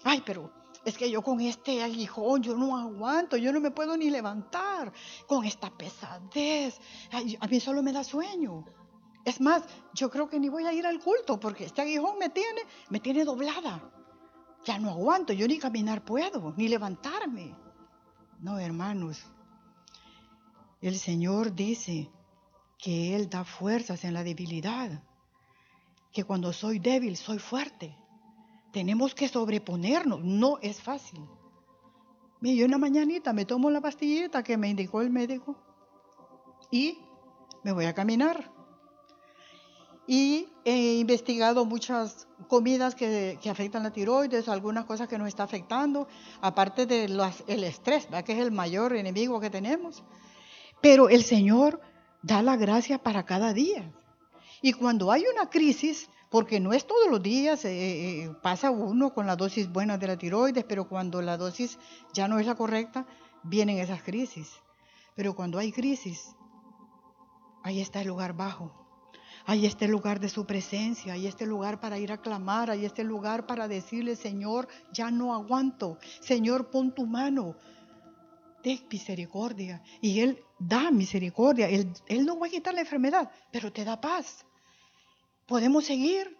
Ay, 0.05 0.23
pero 0.25 0.49
es 0.85 0.97
que 0.97 1.11
yo 1.11 1.21
con 1.21 1.41
este 1.41 1.83
aguijón, 1.83 2.41
yo 2.41 2.55
no 2.55 2.77
aguanto, 2.77 3.35
yo 3.35 3.51
no 3.51 3.59
me 3.59 3.71
puedo 3.71 3.97
ni 3.97 4.09
levantar 4.09 4.93
con 5.27 5.43
esta 5.43 5.69
pesadez. 5.69 6.79
a 7.11 7.47
mí 7.47 7.59
solo 7.59 7.83
me 7.83 7.91
da 7.91 8.05
sueño. 8.05 8.63
Es 9.25 9.41
más, 9.41 9.63
yo 9.93 10.09
creo 10.09 10.29
que 10.29 10.39
ni 10.39 10.47
voy 10.47 10.63
a 10.63 10.71
ir 10.71 10.85
al 10.87 11.01
culto 11.01 11.41
porque 11.41 11.65
este 11.65 11.81
aguijón 11.81 12.17
me 12.19 12.29
tiene, 12.29 12.61
me 12.89 13.01
tiene 13.01 13.25
doblada. 13.25 13.91
Ya 14.63 14.79
no 14.79 14.91
aguanto, 14.91 15.33
yo 15.33 15.45
ni 15.45 15.59
caminar 15.59 16.05
puedo, 16.05 16.53
ni 16.55 16.69
levantarme. 16.69 17.53
No, 18.39 18.57
hermanos. 18.57 19.25
El 20.81 20.97
Señor 20.97 21.53
dice 21.53 22.09
que 22.79 23.15
Él 23.15 23.29
da 23.29 23.43
fuerzas 23.43 24.03
en 24.03 24.13
la 24.13 24.23
debilidad, 24.23 25.03
que 26.11 26.23
cuando 26.23 26.53
soy 26.53 26.79
débil 26.79 27.17
soy 27.17 27.37
fuerte. 27.37 27.95
Tenemos 28.71 29.13
que 29.13 29.27
sobreponernos, 29.27 30.23
no 30.23 30.57
es 30.61 30.81
fácil. 30.81 31.21
Mira, 32.39 32.55
yo 32.55 32.65
en 32.65 32.71
la 32.71 32.77
mañanita 32.77 33.33
me 33.33 33.45
tomo 33.45 33.69
la 33.69 33.81
pastillita 33.81 34.43
que 34.43 34.57
me 34.57 34.69
indicó 34.69 35.01
el 35.01 35.09
médico 35.09 35.55
y 36.71 36.99
me 37.63 37.73
voy 37.73 37.85
a 37.85 37.93
caminar 37.93 38.51
y 40.11 40.47
he 40.65 40.95
investigado 40.95 41.65
muchas 41.65 42.27
comidas 42.47 42.95
que, 42.95 43.37
afectan 43.47 43.83
la 43.83 43.91
tiroides, 43.91 44.49
algunas 44.49 44.85
cosas 44.85 45.07
que 45.07 45.19
nos 45.19 45.27
está 45.27 45.43
afectando, 45.43 46.07
aparte 46.41 46.87
del 46.87 47.21
el 47.45 47.63
estrés, 47.63 48.07
que 48.25 48.33
es 48.33 48.39
el 48.39 48.51
mayor 48.51 48.95
enemigo 48.95 49.39
que 49.39 49.51
tenemos. 49.51 50.03
Pero 50.81 51.09
el 51.09 51.23
Señor 51.23 51.79
da 52.21 52.41
la 52.41 52.55
gracia 52.55 52.97
para 52.97 53.25
cada 53.25 53.53
día. 53.53 53.91
Y 54.61 54.73
cuando 54.73 55.11
hay 55.11 55.23
una 55.31 55.49
crisis, 55.49 56.09
porque 56.29 56.59
no 56.59 56.73
es 56.73 56.85
todos 56.85 57.09
los 57.09 57.21
días, 57.21 57.63
eh, 57.65 58.23
eh, 58.23 58.35
pasa 58.41 58.71
uno 58.71 59.13
con 59.13 59.25
la 59.25 59.35
dosis 59.35 59.71
buena 59.71 59.97
de 59.97 60.07
la 60.07 60.17
tiroides, 60.17 60.65
pero 60.65 60.87
cuando 60.87 61.21
la 61.21 61.37
dosis 61.37 61.79
ya 62.13 62.27
no 62.27 62.39
es 62.39 62.45
la 62.45 62.55
correcta, 62.55 63.05
vienen 63.43 63.79
esas 63.79 64.03
crisis. 64.03 64.51
Pero 65.15 65.35
cuando 65.35 65.59
hay 65.59 65.71
crisis, 65.71 66.35
ahí 67.63 67.79
está 67.79 68.01
el 68.01 68.07
lugar 68.07 68.33
bajo 68.33 68.79
hay 69.49 69.65
este 69.65 69.87
lugar 69.87 70.19
de 70.19 70.29
su 70.29 70.45
presencia, 70.45 71.13
hay 71.13 71.25
este 71.25 71.47
lugar 71.47 71.79
para 71.79 71.97
ir 71.97 72.11
a 72.11 72.21
clamar, 72.21 72.69
hay 72.69 72.85
este 72.85 73.03
lugar 73.03 73.47
para 73.47 73.67
decirle, 73.67 74.15
Señor, 74.15 74.67
ya 74.93 75.09
no 75.09 75.33
aguanto. 75.33 75.97
Señor, 76.21 76.69
pon 76.69 76.93
tu 76.93 77.07
mano. 77.07 77.55
De 78.63 78.79
misericordia. 78.91 79.81
Y 80.01 80.19
Él 80.19 80.43
da 80.59 80.91
misericordia. 80.91 81.69
Él, 81.69 82.25
no 82.25 82.37
va 82.37 82.47
a 82.47 82.49
quitar 82.49 82.73
la 82.73 82.81
enfermedad, 82.81 83.31
pero 83.51 83.71
te 83.71 83.85
da 83.85 83.99
paz. 83.99 84.45
Podemos 85.47 85.85
seguir 85.85 86.37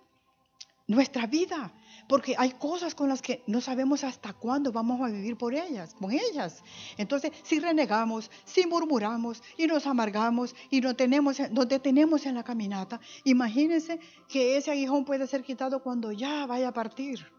nuestra 0.87 1.25
vida 1.25 1.73
porque 2.07 2.35
hay 2.37 2.51
cosas 2.53 2.95
con 2.95 3.07
las 3.07 3.21
que 3.21 3.43
no 3.45 3.61
sabemos 3.61 4.03
hasta 4.03 4.33
cuándo 4.33 4.71
vamos 4.71 4.99
a 5.01 5.11
vivir 5.11 5.37
por 5.37 5.53
ellas, 5.53 5.93
con 5.93 6.11
ellas. 6.11 6.63
Entonces, 6.97 7.31
si 7.43 7.59
renegamos, 7.59 8.31
si 8.45 8.65
murmuramos 8.65 9.43
y 9.57 9.67
nos 9.67 9.85
amargamos 9.85 10.55
y 10.71 10.81
no 10.81 10.95
tenemos, 10.95 11.39
nos 11.51 11.67
detenemos 11.67 12.25
en 12.25 12.35
la 12.35 12.43
caminata, 12.43 12.99
imagínense 13.23 13.99
que 14.27 14.57
ese 14.57 14.71
aguijón 14.71 15.05
puede 15.05 15.27
ser 15.27 15.43
quitado 15.43 15.81
cuando 15.83 16.11
ya 16.11 16.47
vaya 16.47 16.69
a 16.69 16.73
partir. 16.73 17.31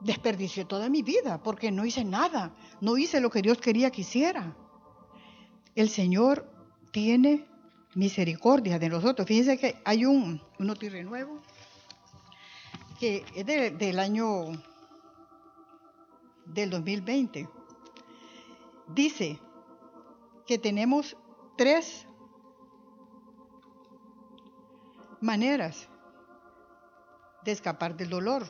Desperdicié 0.00 0.66
toda 0.66 0.90
mi 0.90 1.02
vida 1.02 1.42
porque 1.42 1.70
no 1.70 1.86
hice 1.86 2.04
nada, 2.04 2.54
no 2.82 2.98
hice 2.98 3.20
lo 3.20 3.30
que 3.30 3.40
Dios 3.40 3.58
quería 3.58 3.90
que 3.90 4.02
hiciera. 4.02 4.54
El 5.74 5.88
Señor 5.88 6.48
tiene 6.92 7.46
misericordia 7.94 8.78
de 8.78 8.88
nosotros. 8.88 9.26
Fíjense 9.26 9.58
que 9.58 9.80
hay 9.84 10.04
un, 10.04 10.40
un 10.58 10.74
nuevo 11.04 11.42
que 12.98 13.24
es 13.34 13.44
del 13.46 13.98
año 13.98 14.52
del 16.46 16.70
2020, 16.70 17.48
dice 18.88 19.40
que 20.46 20.58
tenemos 20.58 21.16
tres 21.56 22.06
maneras 25.20 25.88
de 27.44 27.52
escapar 27.52 27.96
del 27.96 28.10
dolor. 28.10 28.46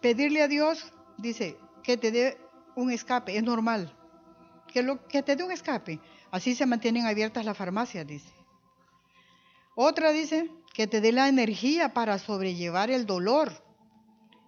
Pedirle 0.00 0.42
a 0.42 0.48
Dios, 0.48 0.92
dice, 1.18 1.58
que 1.82 1.96
te 1.96 2.10
dé 2.10 2.38
un 2.74 2.90
escape, 2.90 3.36
es 3.36 3.42
normal. 3.42 3.96
Que, 4.72 4.82
lo, 4.82 5.06
que 5.06 5.22
te 5.22 5.36
dé 5.36 5.44
un 5.44 5.52
escape. 5.52 6.00
Así 6.30 6.54
se 6.54 6.66
mantienen 6.66 7.06
abiertas 7.06 7.44
las 7.44 7.56
farmacias, 7.56 8.06
dice. 8.06 8.32
Otra 9.74 10.12
dice, 10.12 10.50
que 10.72 10.86
te 10.86 11.00
dé 11.00 11.12
la 11.12 11.28
energía 11.28 11.92
para 11.92 12.18
sobrellevar 12.18 12.90
el 12.90 13.06
dolor. 13.06 13.52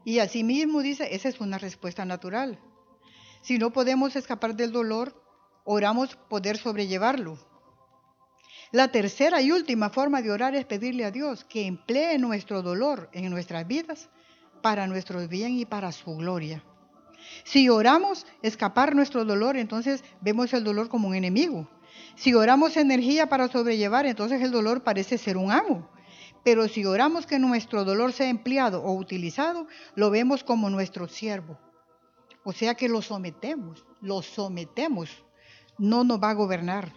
Y 0.05 0.19
asimismo 0.19 0.81
dice, 0.81 1.15
esa 1.15 1.29
es 1.29 1.41
una 1.41 1.59
respuesta 1.59 2.05
natural. 2.05 2.59
Si 3.43 3.59
no 3.59 3.73
podemos 3.73 4.17
escapar 4.17 4.55
del 4.55 4.73
dolor, 4.73 5.23
oramos 5.65 6.17
poder 6.17 6.57
sobrellevarlo. 6.57 7.39
La 8.73 8.89
tercera 8.89 9.41
y 9.41 9.53
última 9.53 9.91
forma 9.91 10.21
de 10.21 10.31
orar 10.31 10.55
es 10.55 10.65
pedirle 10.65 11.05
a 11.05 11.11
Dios 11.11 11.45
que 11.45 11.67
emplee 11.67 12.19
nuestro 12.19 12.63
dolor 12.63 13.09
en 13.13 13.31
nuestras 13.31 13.67
vidas 13.67 14.09
para 14.63 14.87
nuestro 14.87 15.29
bien 15.29 15.59
y 15.59 15.65
para 15.65 15.93
su 15.93 16.17
gloria. 16.17 16.65
Si 17.45 17.69
oramos 17.69 18.27
escapar 18.43 18.95
nuestro 18.95 19.25
dolor, 19.25 19.57
entonces 19.57 20.05
vemos 20.21 20.53
el 20.53 20.65
dolor 20.65 20.89
como 20.89 21.09
un 21.09 21.15
enemigo. 21.15 21.69
Si 22.17 22.35
oramos 22.35 22.77
energía 22.77 23.29
para 23.29 23.49
sobrellevar, 23.49 24.07
entonces 24.07 24.41
el 24.43 24.51
dolor 24.51 24.83
parece 24.83 25.19
ser 25.19 25.37
un 25.37 25.51
amo. 25.51 25.89
Pero 26.45 26.69
si 26.69 26.85
oramos 26.85 27.27
que 27.27 27.39
nuestro 27.39 27.85
dolor 27.85 28.13
sea 28.13 28.29
empleado 28.29 28.83
o 28.83 28.93
utilizado, 28.95 29.67
lo 29.95 30.11
vemos 30.11 30.45
como 30.45 30.71
nuestro 30.71 31.09
siervo. 31.09 31.59
O 32.45 32.53
sea 32.53 32.75
que 32.75 32.89
lo 32.89 33.01
sometemos, 33.01 33.85
lo 34.01 34.21
sometemos. 34.23 35.25
No 35.79 36.05
nos 36.05 36.23
va 36.23 36.31
a 36.31 36.35
gobernar. 36.35 36.93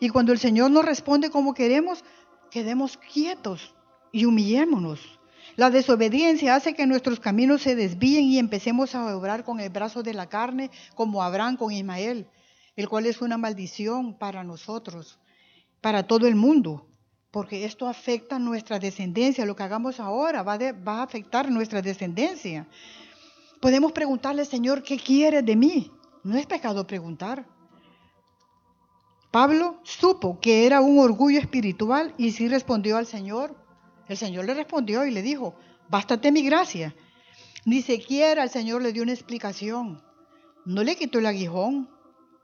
Y 0.00 0.08
cuando 0.10 0.32
el 0.32 0.38
Señor 0.38 0.70
nos 0.70 0.84
responde 0.84 1.30
como 1.30 1.54
queremos, 1.54 2.04
quedemos 2.50 2.96
quietos 2.96 3.74
y 4.12 4.24
humillémonos. 4.24 5.17
La 5.58 5.70
desobediencia 5.70 6.54
hace 6.54 6.72
que 6.72 6.86
nuestros 6.86 7.18
caminos 7.18 7.62
se 7.62 7.74
desvíen 7.74 8.26
y 8.26 8.38
empecemos 8.38 8.94
a 8.94 9.16
obrar 9.16 9.42
con 9.42 9.58
el 9.58 9.70
brazo 9.70 10.04
de 10.04 10.14
la 10.14 10.28
carne, 10.28 10.70
como 10.94 11.20
Abraham 11.20 11.56
con 11.56 11.72
Ismael, 11.72 12.28
el 12.76 12.88
cual 12.88 13.06
es 13.06 13.20
una 13.20 13.38
maldición 13.38 14.16
para 14.16 14.44
nosotros 14.44 15.18
para 15.80 16.06
todo 16.06 16.28
el 16.28 16.36
mundo, 16.36 16.86
porque 17.32 17.64
esto 17.64 17.88
afecta 17.88 18.38
nuestra 18.38 18.78
descendencia. 18.78 19.44
Lo 19.44 19.56
que 19.56 19.64
hagamos 19.64 19.98
ahora 19.98 20.44
va, 20.44 20.54
a 20.54 21.02
afectar 21.02 21.50
nuestra 21.50 21.82
descendencia. 21.82 22.68
Podemos 23.60 23.90
preguntarle, 23.90 24.44
Señor, 24.44 24.84
¿qué 24.84 24.96
quiere 24.96 25.42
de 25.42 25.56
mí? 25.56 25.90
No 26.22 26.36
es 26.36 26.46
pecado 26.46 26.86
preguntar. 26.86 27.44
Pablo 29.32 29.80
supo 29.82 30.38
que 30.38 30.66
era 30.66 30.80
un 30.80 31.00
orgullo 31.00 31.40
espiritual 31.40 32.14
y 32.16 32.30
sí 32.30 32.46
respondió 32.46 32.96
al 32.96 33.06
Señor. 33.06 33.66
El 34.08 34.16
Señor 34.16 34.46
le 34.46 34.54
respondió 34.54 35.04
y 35.04 35.10
le 35.10 35.22
dijo, 35.22 35.54
bástate 35.88 36.32
mi 36.32 36.42
gracia. 36.42 36.94
Ni 37.64 37.82
siquiera 37.82 38.42
el 38.42 38.50
Señor 38.50 38.82
le 38.82 38.92
dio 38.92 39.02
una 39.02 39.12
explicación. 39.12 40.02
No 40.64 40.82
le 40.82 40.96
quitó 40.96 41.18
el 41.18 41.26
aguijón. 41.26 41.90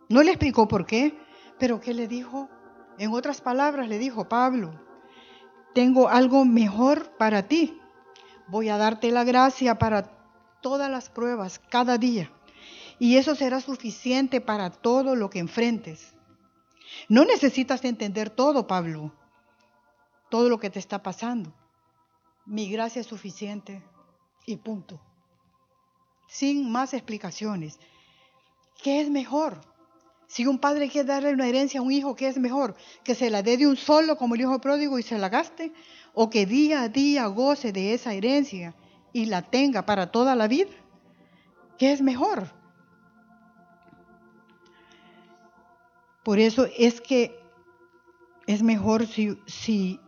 No 0.08 0.22
le 0.22 0.32
explicó 0.32 0.68
por 0.68 0.86
qué. 0.86 1.16
Pero 1.58 1.80
¿qué 1.80 1.94
le 1.94 2.08
dijo? 2.08 2.48
En 2.98 3.12
otras 3.12 3.40
palabras, 3.40 3.88
le 3.88 3.98
dijo 3.98 4.28
Pablo, 4.28 4.78
tengo 5.74 6.08
algo 6.08 6.44
mejor 6.44 7.16
para 7.16 7.48
ti. 7.48 7.80
Voy 8.46 8.68
a 8.68 8.76
darte 8.76 9.10
la 9.10 9.24
gracia 9.24 9.78
para 9.78 10.10
todas 10.60 10.90
las 10.90 11.08
pruebas 11.08 11.60
cada 11.70 11.98
día. 11.98 12.30
Y 12.98 13.16
eso 13.16 13.34
será 13.34 13.60
suficiente 13.60 14.40
para 14.40 14.70
todo 14.70 15.16
lo 15.16 15.30
que 15.30 15.40
enfrentes. 15.40 16.14
No 17.08 17.24
necesitas 17.24 17.84
entender 17.84 18.30
todo, 18.30 18.66
Pablo, 18.66 19.12
todo 20.34 20.48
lo 20.48 20.58
que 20.58 20.68
te 20.68 20.80
está 20.80 21.00
pasando. 21.00 21.52
Mi 22.44 22.68
gracia 22.68 23.00
es 23.00 23.06
suficiente 23.06 23.84
y 24.44 24.56
punto. 24.56 25.00
Sin 26.26 26.72
más 26.72 26.92
explicaciones. 26.92 27.78
¿Qué 28.82 29.00
es 29.00 29.10
mejor? 29.10 29.60
Si 30.26 30.44
un 30.44 30.58
padre 30.58 30.88
quiere 30.88 31.06
darle 31.06 31.32
una 31.32 31.46
herencia 31.46 31.78
a 31.78 31.84
un 31.84 31.92
hijo, 31.92 32.16
¿qué 32.16 32.26
es 32.26 32.36
mejor? 32.36 32.74
¿Que 33.04 33.14
se 33.14 33.30
la 33.30 33.44
dé 33.44 33.56
de 33.56 33.68
un 33.68 33.76
solo 33.76 34.16
como 34.16 34.34
el 34.34 34.40
hijo 34.40 34.60
pródigo 34.60 34.98
y 34.98 35.04
se 35.04 35.18
la 35.18 35.28
gaste? 35.28 35.72
¿O 36.14 36.30
que 36.30 36.46
día 36.46 36.82
a 36.82 36.88
día 36.88 37.26
goce 37.26 37.70
de 37.70 37.94
esa 37.94 38.12
herencia 38.12 38.74
y 39.12 39.26
la 39.26 39.42
tenga 39.42 39.86
para 39.86 40.10
toda 40.10 40.34
la 40.34 40.48
vida? 40.48 40.72
¿Qué 41.78 41.92
es 41.92 42.02
mejor? 42.02 42.50
Por 46.24 46.40
eso 46.40 46.66
es 46.76 47.00
que 47.00 47.38
es 48.48 48.64
mejor 48.64 49.06
si, 49.06 49.38
si 49.46 50.00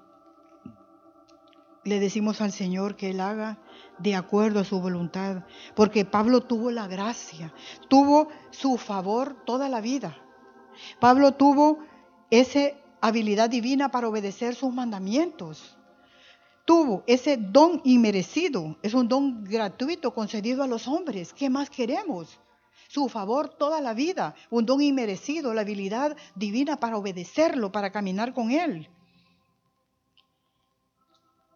le 1.86 2.00
decimos 2.00 2.40
al 2.40 2.52
Señor 2.52 2.96
que 2.96 3.10
Él 3.10 3.20
haga 3.20 3.58
de 3.98 4.14
acuerdo 4.14 4.60
a 4.60 4.64
su 4.64 4.80
voluntad, 4.80 5.44
porque 5.74 6.04
Pablo 6.04 6.42
tuvo 6.42 6.70
la 6.70 6.88
gracia, 6.88 7.54
tuvo 7.88 8.28
su 8.50 8.76
favor 8.76 9.36
toda 9.46 9.68
la 9.68 9.80
vida. 9.80 10.16
Pablo 11.00 11.32
tuvo 11.32 11.78
esa 12.30 12.72
habilidad 13.00 13.48
divina 13.48 13.90
para 13.90 14.08
obedecer 14.08 14.54
sus 14.54 14.74
mandamientos. 14.74 15.78
Tuvo 16.64 17.04
ese 17.06 17.36
don 17.36 17.80
inmerecido, 17.84 18.76
es 18.82 18.92
un 18.92 19.06
don 19.06 19.44
gratuito 19.44 20.12
concedido 20.12 20.64
a 20.64 20.66
los 20.66 20.88
hombres. 20.88 21.32
¿Qué 21.32 21.48
más 21.48 21.70
queremos? 21.70 22.40
Su 22.88 23.08
favor 23.08 23.48
toda 23.48 23.80
la 23.80 23.94
vida, 23.94 24.34
un 24.50 24.66
don 24.66 24.80
inmerecido, 24.82 25.54
la 25.54 25.60
habilidad 25.60 26.16
divina 26.34 26.76
para 26.78 26.96
obedecerlo, 26.96 27.70
para 27.70 27.92
caminar 27.92 28.34
con 28.34 28.50
Él. 28.50 28.90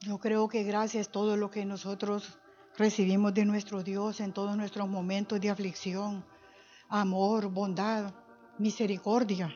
Yo 0.03 0.17
creo 0.17 0.49
que 0.49 0.63
gracias 0.63 1.11
todo 1.11 1.37
lo 1.37 1.51
que 1.51 1.67
nosotros 1.67 2.39
recibimos 2.79 3.35
de 3.35 3.45
nuestro 3.45 3.83
Dios 3.83 4.21
en 4.21 4.33
todos 4.33 4.57
nuestros 4.57 4.89
momentos 4.89 5.39
de 5.39 5.51
aflicción, 5.51 6.25
amor, 6.89 7.51
bondad, 7.51 8.15
misericordia. 8.57 9.55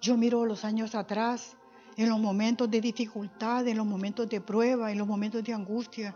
Yo 0.00 0.16
miro 0.16 0.44
los 0.46 0.64
años 0.64 0.96
atrás, 0.96 1.56
en 1.96 2.08
los 2.08 2.18
momentos 2.18 2.68
de 2.68 2.80
dificultad, 2.80 3.68
en 3.68 3.76
los 3.76 3.86
momentos 3.86 4.28
de 4.28 4.40
prueba, 4.40 4.90
en 4.90 4.98
los 4.98 5.06
momentos 5.06 5.44
de 5.44 5.54
angustia. 5.54 6.12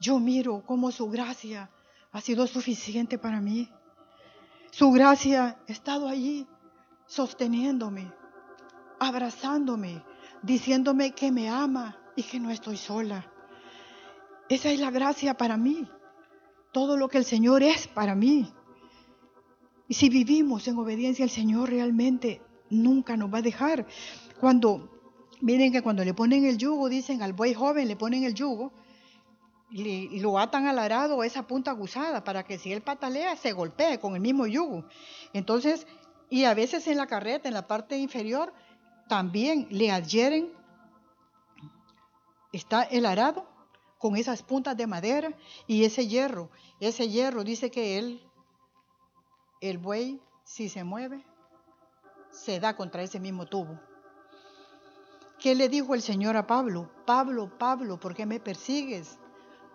Yo 0.00 0.18
miro 0.18 0.62
cómo 0.64 0.90
su 0.90 1.10
gracia 1.10 1.68
ha 2.10 2.22
sido 2.22 2.46
suficiente 2.46 3.18
para 3.18 3.38
mí. 3.38 3.68
Su 4.70 4.90
gracia 4.92 5.58
ha 5.68 5.70
estado 5.70 6.08
allí 6.08 6.46
sosteniéndome, 7.06 8.10
abrazándome, 8.98 10.02
diciéndome 10.42 11.12
que 11.12 11.30
me 11.30 11.50
ama, 11.50 11.98
y 12.16 12.22
que 12.22 12.40
no 12.40 12.50
estoy 12.50 12.76
sola. 12.76 13.30
Esa 14.48 14.70
es 14.70 14.80
la 14.80 14.90
gracia 14.90 15.34
para 15.34 15.56
mí. 15.56 15.88
Todo 16.72 16.96
lo 16.96 17.08
que 17.08 17.18
el 17.18 17.24
Señor 17.24 17.62
es 17.62 17.86
para 17.86 18.14
mí. 18.14 18.52
Y 19.88 19.94
si 19.94 20.08
vivimos 20.08 20.66
en 20.68 20.78
obediencia 20.78 21.24
al 21.24 21.30
Señor, 21.30 21.70
realmente 21.70 22.40
nunca 22.70 23.16
nos 23.16 23.32
va 23.32 23.38
a 23.38 23.42
dejar. 23.42 23.86
Cuando, 24.40 24.90
miren 25.40 25.72
que 25.72 25.82
cuando 25.82 26.04
le 26.04 26.14
ponen 26.14 26.44
el 26.44 26.58
yugo, 26.58 26.88
dicen 26.88 27.22
al 27.22 27.32
buey 27.32 27.54
joven, 27.54 27.88
le 27.88 27.96
ponen 27.96 28.24
el 28.24 28.34
yugo 28.34 28.72
y, 29.72 30.20
lo 30.20 30.38
atan 30.38 30.66
al 30.66 30.78
arado 30.78 31.24
esa 31.24 31.46
punta 31.46 31.70
aguzada 31.70 32.24
para 32.24 32.42
que 32.44 32.58
si 32.58 32.72
él 32.72 32.82
patalea, 32.82 33.36
se 33.36 33.52
golpee 33.52 33.98
con 33.98 34.14
el 34.14 34.20
mismo 34.20 34.46
yugo. 34.46 34.84
Entonces, 35.32 35.86
y 36.28 36.44
a 36.44 36.54
veces 36.54 36.86
en 36.88 36.98
la 36.98 37.06
carreta, 37.06 37.48
en 37.48 37.54
la 37.54 37.66
parte 37.66 37.96
inferior, 37.96 38.52
también 39.08 39.66
le 39.70 39.90
adhieren 39.90 40.52
está 42.52 42.82
el 42.82 43.06
arado 43.06 43.46
con 43.98 44.16
esas 44.16 44.42
puntas 44.42 44.76
de 44.76 44.86
madera 44.86 45.32
y 45.66 45.84
ese 45.84 46.06
hierro. 46.06 46.50
Ese 46.80 47.08
hierro 47.08 47.44
dice 47.44 47.70
que 47.70 47.98
él, 47.98 48.20
el 49.60 49.78
buey, 49.78 50.20
si 50.44 50.68
se 50.68 50.84
mueve, 50.84 51.24
se 52.30 52.60
da 52.60 52.76
contra 52.76 53.02
ese 53.02 53.20
mismo 53.20 53.46
tubo. 53.46 53.78
¿Qué 55.38 55.54
le 55.54 55.68
dijo 55.68 55.94
el 55.94 56.02
Señor 56.02 56.36
a 56.36 56.46
Pablo? 56.46 56.90
Pablo, 57.04 57.58
Pablo, 57.58 57.98
¿por 57.98 58.14
qué 58.14 58.26
me 58.26 58.40
persigues? 58.40 59.18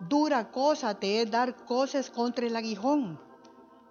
Dura 0.00 0.50
cosa 0.50 0.98
te 0.98 1.22
es 1.22 1.30
dar 1.30 1.64
cosas 1.64 2.10
contra 2.10 2.46
el 2.46 2.56
aguijón. 2.56 3.20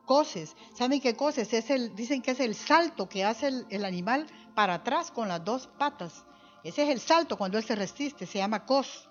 Coses. 0.05 0.55
¿Saben 0.73 1.01
qué 1.01 1.15
coses? 1.15 1.51
Es 1.53 1.69
el, 1.69 1.95
dicen 1.95 2.21
que 2.21 2.31
es 2.31 2.39
el 2.39 2.55
salto 2.55 3.09
que 3.09 3.25
hace 3.25 3.47
el, 3.47 3.65
el 3.69 3.85
animal 3.85 4.25
para 4.55 4.75
atrás 4.75 5.11
con 5.11 5.27
las 5.27 5.43
dos 5.43 5.67
patas. 5.67 6.25
Ese 6.63 6.83
es 6.83 6.89
el 6.89 6.99
salto 6.99 7.37
cuando 7.37 7.57
él 7.57 7.63
se 7.63 7.75
resiste, 7.75 8.25
se 8.25 8.39
llama 8.39 8.65
cos. 8.65 9.09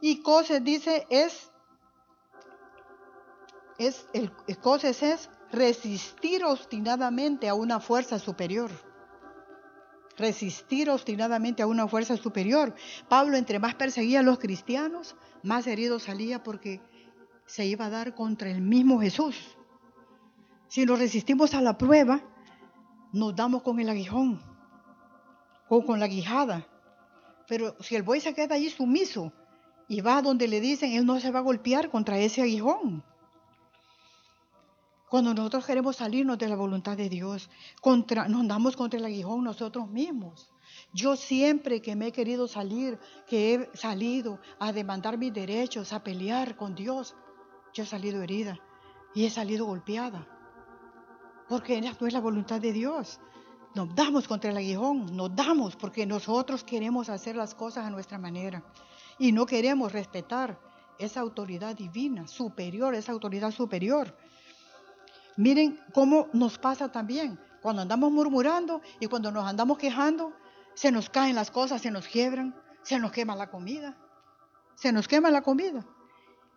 Y 0.00 0.22
coses 0.22 0.62
dice 0.62 1.06
es, 1.10 1.50
es 3.78 4.06
el, 4.12 4.32
es 4.46 5.30
resistir 5.50 6.44
obstinadamente 6.44 7.48
a 7.48 7.54
una 7.54 7.80
fuerza 7.80 8.18
superior. 8.18 8.70
Resistir 10.16 10.90
obstinadamente 10.90 11.62
a 11.62 11.66
una 11.66 11.88
fuerza 11.88 12.16
superior. 12.16 12.74
Pablo, 13.08 13.36
entre 13.36 13.58
más 13.58 13.74
perseguía 13.74 14.20
a 14.20 14.22
los 14.22 14.38
cristianos, 14.38 15.16
más 15.42 15.66
herido 15.66 15.98
salía 15.98 16.42
porque 16.42 16.80
se 17.46 17.66
iba 17.66 17.86
a 17.86 17.90
dar 17.90 18.14
contra 18.14 18.48
el 18.48 18.60
mismo 18.60 19.00
Jesús. 19.00 19.36
Si 20.68 20.86
nos 20.86 20.98
resistimos 20.98 21.54
a 21.54 21.60
la 21.60 21.76
prueba, 21.76 22.22
nos 23.12 23.34
damos 23.34 23.62
con 23.62 23.80
el 23.80 23.88
aguijón 23.88 24.53
o 25.68 25.84
con 25.84 26.00
la 26.00 26.08
guijada. 26.08 26.66
Pero 27.46 27.76
si 27.80 27.96
el 27.96 28.02
buey 28.02 28.20
se 28.20 28.34
queda 28.34 28.54
allí 28.54 28.70
sumiso 28.70 29.32
y 29.88 30.00
va 30.00 30.22
donde 30.22 30.48
le 30.48 30.60
dicen, 30.60 30.92
él 30.92 31.04
no 31.04 31.20
se 31.20 31.30
va 31.30 31.40
a 31.40 31.42
golpear 31.42 31.90
contra 31.90 32.18
ese 32.18 32.42
aguijón. 32.42 33.04
Cuando 35.08 35.32
nosotros 35.34 35.66
queremos 35.66 35.96
salirnos 35.96 36.38
de 36.38 36.48
la 36.48 36.56
voluntad 36.56 36.96
de 36.96 37.08
Dios, 37.08 37.48
contra, 37.80 38.26
nos 38.26 38.48
damos 38.48 38.76
contra 38.76 38.98
el 38.98 39.04
aguijón 39.04 39.44
nosotros 39.44 39.88
mismos. 39.88 40.50
Yo 40.92 41.14
siempre 41.14 41.80
que 41.82 41.94
me 41.94 42.08
he 42.08 42.12
querido 42.12 42.48
salir, 42.48 42.98
que 43.26 43.54
he 43.54 43.76
salido 43.76 44.40
a 44.58 44.72
demandar 44.72 45.18
mis 45.18 45.32
derechos, 45.32 45.92
a 45.92 46.02
pelear 46.02 46.56
con 46.56 46.74
Dios, 46.74 47.14
yo 47.72 47.84
he 47.84 47.86
salido 47.86 48.22
herida 48.22 48.58
y 49.14 49.24
he 49.24 49.30
salido 49.30 49.66
golpeada. 49.66 50.26
Porque 51.48 51.80
no 51.80 52.06
es 52.06 52.12
la 52.12 52.20
voluntad 52.20 52.60
de 52.60 52.72
Dios. 52.72 53.20
Nos 53.74 53.92
damos 53.94 54.28
contra 54.28 54.50
el 54.50 54.56
aguijón, 54.56 55.16
nos 55.16 55.34
damos 55.34 55.74
porque 55.74 56.06
nosotros 56.06 56.62
queremos 56.62 57.08
hacer 57.08 57.34
las 57.34 57.54
cosas 57.54 57.84
a 57.84 57.90
nuestra 57.90 58.18
manera 58.18 58.62
y 59.18 59.32
no 59.32 59.46
queremos 59.46 59.92
respetar 59.92 60.58
esa 60.98 61.20
autoridad 61.20 61.74
divina, 61.74 62.28
superior, 62.28 62.94
esa 62.94 63.12
autoridad 63.12 63.50
superior. 63.50 64.16
Miren 65.36 65.80
cómo 65.92 66.28
nos 66.32 66.58
pasa 66.58 66.92
también 66.92 67.40
cuando 67.60 67.82
andamos 67.82 68.12
murmurando 68.12 68.80
y 69.00 69.06
cuando 69.06 69.32
nos 69.32 69.44
andamos 69.44 69.78
quejando, 69.78 70.32
se 70.74 70.92
nos 70.92 71.10
caen 71.10 71.34
las 71.34 71.50
cosas, 71.50 71.82
se 71.82 71.90
nos 71.90 72.06
quiebran, 72.06 72.54
se 72.82 72.98
nos 72.98 73.10
quema 73.10 73.34
la 73.34 73.50
comida, 73.50 73.96
se 74.76 74.92
nos 74.92 75.08
quema 75.08 75.30
la 75.30 75.42
comida. 75.42 75.84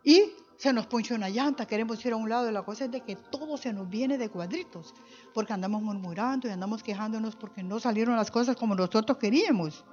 Y 0.03 0.33
se 0.57 0.73
nos 0.73 0.87
poncha 0.87 1.13
una 1.13 1.29
llanta, 1.29 1.67
queremos 1.67 2.03
ir 2.03 2.13
a 2.13 2.15
un 2.15 2.29
lado, 2.29 2.51
la 2.51 2.63
cosa 2.63 2.85
es 2.85 2.91
de 2.91 3.01
que 3.01 3.15
todo 3.15 3.57
se 3.57 3.71
nos 3.71 3.87
viene 3.87 4.17
de 4.17 4.29
cuadritos, 4.29 4.93
porque 5.33 5.53
andamos 5.53 5.83
murmurando 5.83 6.47
y 6.47 6.51
andamos 6.51 6.81
quejándonos 6.81 7.35
porque 7.35 7.61
no 7.61 7.79
salieron 7.79 8.15
las 8.15 8.31
cosas 8.31 8.55
como 8.55 8.73
nosotros 8.73 9.17
queríamos. 9.19 9.85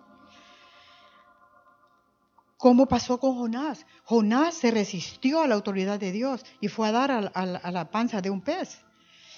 ¿Cómo 2.56 2.86
pasó 2.86 3.20
con 3.20 3.36
Jonás? 3.36 3.84
Jonás 4.04 4.54
se 4.54 4.70
resistió 4.70 5.42
a 5.42 5.46
la 5.46 5.54
autoridad 5.54 6.00
de 6.00 6.12
Dios 6.12 6.46
y 6.62 6.68
fue 6.68 6.88
a 6.88 6.92
dar 6.92 7.10
a, 7.10 7.18
a 7.18 7.70
la 7.70 7.90
panza 7.90 8.22
de 8.22 8.30
un 8.30 8.40
pez. 8.40 8.82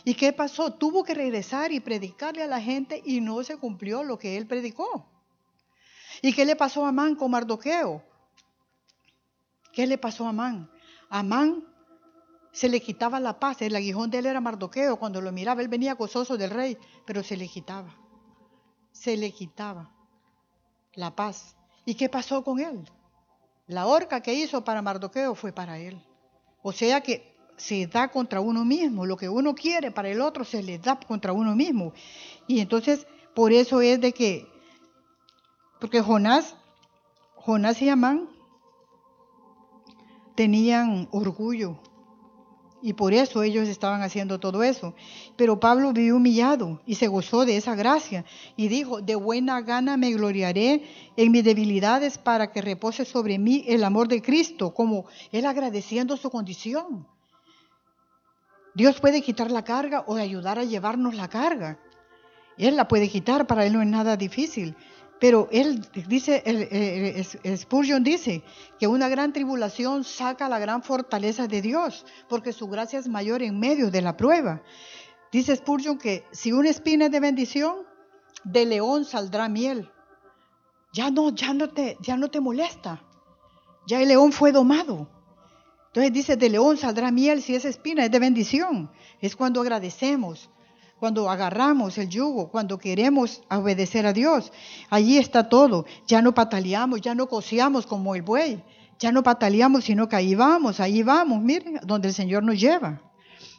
¿Y 0.04 0.14
qué 0.14 0.32
pasó? 0.32 0.74
Tuvo 0.74 1.02
que 1.02 1.14
regresar 1.14 1.72
y 1.72 1.80
predicarle 1.80 2.44
a 2.44 2.46
la 2.46 2.60
gente 2.60 3.02
y 3.04 3.20
no 3.20 3.42
se 3.42 3.56
cumplió 3.56 4.04
lo 4.04 4.16
que 4.16 4.36
él 4.36 4.46
predicó. 4.46 5.10
¿Y 6.22 6.32
qué 6.32 6.44
le 6.44 6.54
pasó 6.54 6.86
a 6.86 6.90
Amán 6.90 7.16
con 7.16 7.32
Mardoqueo? 7.32 8.04
¿Qué 9.72 9.88
le 9.88 9.98
pasó 9.98 10.26
a 10.26 10.28
Amán? 10.28 10.70
Amán 11.08 11.64
se 12.52 12.68
le 12.68 12.80
quitaba 12.80 13.20
la 13.20 13.38
paz. 13.38 13.62
El 13.62 13.76
aguijón 13.76 14.10
de 14.10 14.18
él 14.18 14.26
era 14.26 14.40
Mardoqueo. 14.40 14.98
Cuando 14.98 15.20
lo 15.20 15.32
miraba, 15.32 15.62
él 15.62 15.68
venía 15.68 15.94
gozoso 15.94 16.36
del 16.36 16.50
rey, 16.50 16.78
pero 17.04 17.22
se 17.22 17.36
le 17.36 17.48
quitaba. 17.48 17.94
Se 18.92 19.16
le 19.16 19.30
quitaba 19.32 19.90
la 20.94 21.14
paz. 21.14 21.56
¿Y 21.84 21.94
qué 21.94 22.08
pasó 22.08 22.42
con 22.42 22.58
él? 22.58 22.88
La 23.66 23.86
horca 23.86 24.20
que 24.22 24.34
hizo 24.34 24.64
para 24.64 24.82
Mardoqueo 24.82 25.34
fue 25.34 25.52
para 25.52 25.78
él. 25.78 26.02
O 26.62 26.72
sea 26.72 27.00
que 27.00 27.36
se 27.56 27.86
da 27.86 28.08
contra 28.08 28.40
uno 28.40 28.64
mismo. 28.64 29.06
Lo 29.06 29.16
que 29.16 29.28
uno 29.28 29.54
quiere 29.54 29.90
para 29.90 30.08
el 30.08 30.20
otro 30.20 30.44
se 30.44 30.62
le 30.62 30.78
da 30.78 30.98
contra 30.98 31.32
uno 31.32 31.54
mismo. 31.54 31.92
Y 32.46 32.60
entonces 32.60 33.06
Por 33.36 33.52
eso 33.52 33.82
es 33.82 34.00
de 34.00 34.12
que, 34.12 34.48
porque 35.78 36.00
Jonás, 36.00 36.56
Jonás 37.34 37.82
y 37.82 37.90
Amán 37.90 38.30
tenían 40.36 41.08
orgullo 41.10 41.80
y 42.82 42.92
por 42.92 43.12
eso 43.14 43.42
ellos 43.42 43.68
estaban 43.68 44.02
haciendo 44.02 44.38
todo 44.38 44.62
eso. 44.62 44.94
Pero 45.36 45.58
Pablo 45.58 45.92
vivió 45.92 46.14
humillado 46.14 46.80
y 46.86 46.94
se 46.94 47.08
gozó 47.08 47.44
de 47.44 47.56
esa 47.56 47.74
gracia 47.74 48.24
y 48.56 48.68
dijo, 48.68 49.00
de 49.00 49.16
buena 49.16 49.60
gana 49.62 49.96
me 49.96 50.12
gloriaré 50.12 50.84
en 51.16 51.32
mis 51.32 51.42
debilidades 51.42 52.16
para 52.16 52.52
que 52.52 52.62
repose 52.62 53.04
sobre 53.04 53.40
mí 53.40 53.64
el 53.66 53.82
amor 53.82 54.06
de 54.06 54.22
Cristo, 54.22 54.72
como 54.72 55.06
él 55.32 55.46
agradeciendo 55.46 56.16
su 56.16 56.30
condición. 56.30 57.08
Dios 58.76 59.00
puede 59.00 59.22
quitar 59.22 59.50
la 59.50 59.64
carga 59.64 60.04
o 60.06 60.14
ayudar 60.14 60.60
a 60.60 60.64
llevarnos 60.64 61.16
la 61.16 61.28
carga. 61.28 61.80
Él 62.58 62.76
la 62.76 62.86
puede 62.86 63.08
quitar, 63.08 63.48
para 63.48 63.66
él 63.66 63.72
no 63.72 63.82
es 63.82 63.88
nada 63.88 64.16
difícil. 64.16 64.76
Pero 65.18 65.48
él 65.50 65.80
dice, 66.08 66.42
Spurgeon 67.56 68.04
dice 68.04 68.42
que 68.78 68.86
una 68.86 69.08
gran 69.08 69.32
tribulación 69.32 70.04
saca 70.04 70.48
la 70.48 70.58
gran 70.58 70.82
fortaleza 70.82 71.46
de 71.46 71.62
Dios, 71.62 72.04
porque 72.28 72.52
su 72.52 72.68
gracia 72.68 72.98
es 72.98 73.08
mayor 73.08 73.42
en 73.42 73.58
medio 73.58 73.90
de 73.90 74.02
la 74.02 74.16
prueba. 74.16 74.62
Dice 75.32 75.56
Spurgeon 75.56 75.98
que 75.98 76.24
si 76.32 76.52
una 76.52 76.68
espina 76.68 77.06
es 77.06 77.10
de 77.10 77.20
bendición, 77.20 77.76
de 78.44 78.66
león 78.66 79.04
saldrá 79.04 79.48
miel. 79.48 79.90
Ya 80.92 81.10
no, 81.10 81.30
ya 81.30 81.52
no 81.54 81.70
te, 81.70 81.96
ya 82.00 82.16
no 82.16 82.30
te 82.30 82.40
molesta. 82.40 83.02
Ya 83.86 84.00
el 84.00 84.08
león 84.08 84.32
fue 84.32 84.52
domado. 84.52 85.08
Entonces 85.88 86.12
dice, 86.12 86.36
de 86.36 86.50
león 86.50 86.76
saldrá 86.76 87.10
miel 87.10 87.40
si 87.40 87.54
esa 87.54 87.68
espina 87.68 88.04
es 88.04 88.10
de 88.10 88.18
bendición. 88.18 88.90
Es 89.20 89.34
cuando 89.34 89.62
agradecemos, 89.62 90.50
cuando 90.98 91.28
agarramos 91.30 91.98
el 91.98 92.08
yugo, 92.08 92.48
cuando 92.48 92.78
queremos 92.78 93.42
obedecer 93.50 94.06
a 94.06 94.12
Dios. 94.12 94.52
Allí 94.88 95.18
está 95.18 95.48
todo. 95.48 95.84
Ya 96.06 96.22
no 96.22 96.34
pataleamos, 96.34 97.00
ya 97.00 97.14
no 97.14 97.28
cociamos 97.28 97.86
como 97.86 98.14
el 98.14 98.22
buey. 98.22 98.62
Ya 98.98 99.12
no 99.12 99.22
pataleamos, 99.22 99.84
sino 99.84 100.08
que 100.08 100.16
ahí 100.16 100.34
vamos, 100.34 100.80
ahí 100.80 101.02
vamos, 101.02 101.42
miren, 101.42 101.80
donde 101.84 102.08
el 102.08 102.14
Señor 102.14 102.42
nos 102.42 102.58
lleva. 102.58 103.02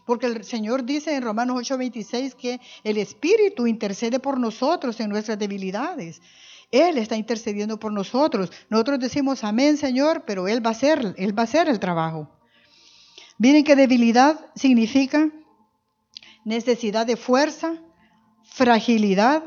Porque 0.05 0.25
el 0.25 0.43
Señor 0.43 0.83
dice 0.83 1.15
en 1.15 1.21
Romanos 1.21 1.57
8:26 1.57 2.33
que 2.33 2.59
el 2.83 2.97
Espíritu 2.97 3.67
intercede 3.67 4.19
por 4.19 4.39
nosotros 4.39 4.99
en 4.99 5.09
nuestras 5.09 5.37
debilidades. 5.37 6.21
Él 6.71 6.97
está 6.97 7.15
intercediendo 7.15 7.79
por 7.79 7.91
nosotros. 7.91 8.51
Nosotros 8.69 8.99
decimos 8.99 9.43
amén, 9.43 9.77
Señor, 9.77 10.23
pero 10.25 10.47
Él 10.47 10.65
va 10.65 10.69
a 10.69 10.71
hacer, 10.71 11.13
Él 11.17 11.37
va 11.37 11.43
a 11.43 11.45
hacer 11.45 11.69
el 11.69 11.79
trabajo. 11.79 12.29
Miren 13.37 13.63
que 13.63 13.75
debilidad 13.75 14.39
significa 14.55 15.29
necesidad 16.47 17.05
de 17.05 17.17
fuerza, 17.17 17.73
fragilidad, 18.43 19.43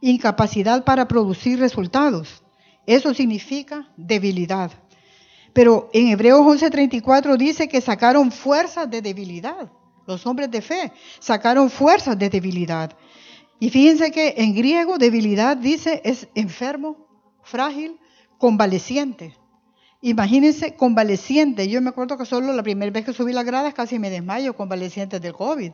incapacidad 0.00 0.84
para 0.84 1.08
producir 1.08 1.58
resultados. 1.58 2.44
Eso 2.86 3.12
significa 3.12 3.88
debilidad. 3.96 4.70
Pero 5.52 5.90
en 5.92 6.06
Hebreos 6.08 6.42
11:34 6.46 7.36
dice 7.36 7.66
que 7.66 7.80
sacaron 7.80 8.30
fuerzas 8.30 8.88
de 8.88 9.02
debilidad. 9.02 9.72
Los 10.06 10.24
hombres 10.26 10.48
de 10.48 10.62
fe 10.62 10.92
sacaron 11.18 11.70
fuerzas 11.70 12.16
de 12.16 12.30
debilidad. 12.30 12.96
Y 13.58 13.70
fíjense 13.70 14.12
que 14.12 14.34
en 14.36 14.54
griego 14.54 14.96
debilidad 14.96 15.56
dice 15.56 16.02
es 16.04 16.28
enfermo, 16.36 17.08
frágil, 17.42 17.98
convaleciente. 18.38 19.34
Imagínense 20.02 20.76
convaleciente. 20.76 21.68
Yo 21.68 21.82
me 21.82 21.88
acuerdo 21.88 22.16
que 22.16 22.26
solo 22.26 22.52
la 22.52 22.62
primera 22.62 22.92
vez 22.92 23.04
que 23.04 23.12
subí 23.12 23.32
las 23.32 23.44
gradas 23.44 23.74
casi 23.74 23.98
me 23.98 24.10
desmayo 24.10 24.54
convaleciente 24.54 25.18
del 25.18 25.32
COVID. 25.32 25.72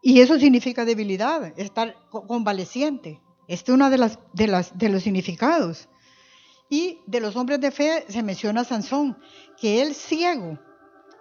Y 0.00 0.20
eso 0.20 0.38
significa 0.38 0.84
debilidad, 0.84 1.52
estar 1.58 1.96
convaleciente. 2.10 3.20
Este 3.48 3.72
es 3.72 3.74
uno 3.74 3.90
de, 3.90 3.98
las, 3.98 4.18
de, 4.32 4.88
los 4.88 5.02
significados. 5.02 5.88
Y 6.70 7.00
de 7.06 7.20
los 7.20 7.34
hombres 7.36 7.60
de 7.60 7.70
fe 7.70 8.04
se 8.08 8.22
menciona 8.22 8.60
a 8.60 8.64
Sansón, 8.64 9.18
que 9.56 9.82
él 9.82 9.94
ciego, 9.94 10.58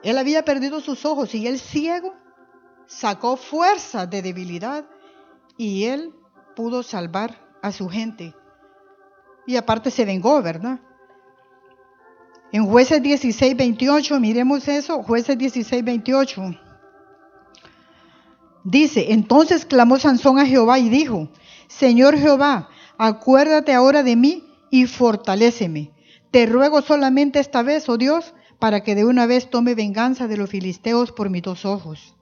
él 0.03 0.17
había 0.17 0.43
perdido 0.43 0.79
sus 0.81 1.05
ojos 1.05 1.33
y 1.33 1.47
él 1.47 1.59
ciego 1.59 2.13
sacó 2.85 3.35
fuerza 3.37 4.05
de 4.05 4.21
debilidad 4.21 4.85
y 5.57 5.85
él 5.85 6.13
pudo 6.55 6.83
salvar 6.83 7.47
a 7.61 7.71
su 7.71 7.89
gente. 7.89 8.35
Y 9.45 9.55
aparte 9.55 9.89
se 9.89 10.05
vengó, 10.05 10.41
¿verdad? 10.41 10.79
En 12.51 12.65
jueces 12.65 13.01
16, 13.01 13.55
28, 13.55 14.19
miremos 14.19 14.67
eso, 14.67 15.01
jueces 15.03 15.37
16, 15.37 15.83
28. 15.83 16.66
Dice, 18.69 19.13
entonces 19.13 19.65
clamó 19.65 19.97
Sansón 19.97 20.39
a 20.39 20.45
Jehová 20.45 20.77
y 20.77 20.89
dijo, 20.89 21.29
Señor 21.69 22.17
Jehová, 22.17 22.67
acuérdate 22.97 23.73
ahora 23.73 24.03
de 24.03 24.17
mí 24.17 24.43
y 24.69 24.87
fortaléceme. 24.87 25.93
Te 26.31 26.45
ruego 26.45 26.81
solamente 26.81 27.39
esta 27.39 27.63
vez, 27.63 27.87
oh 27.87 27.95
Dios, 27.95 28.33
para 28.59 28.83
que 28.83 28.93
de 28.93 29.05
una 29.05 29.25
vez 29.25 29.49
tome 29.49 29.73
venganza 29.73 30.27
de 30.27 30.35
los 30.35 30.49
filisteos 30.49 31.13
por 31.13 31.29
mis 31.29 31.43
dos 31.43 31.63
ojos. 31.63 32.17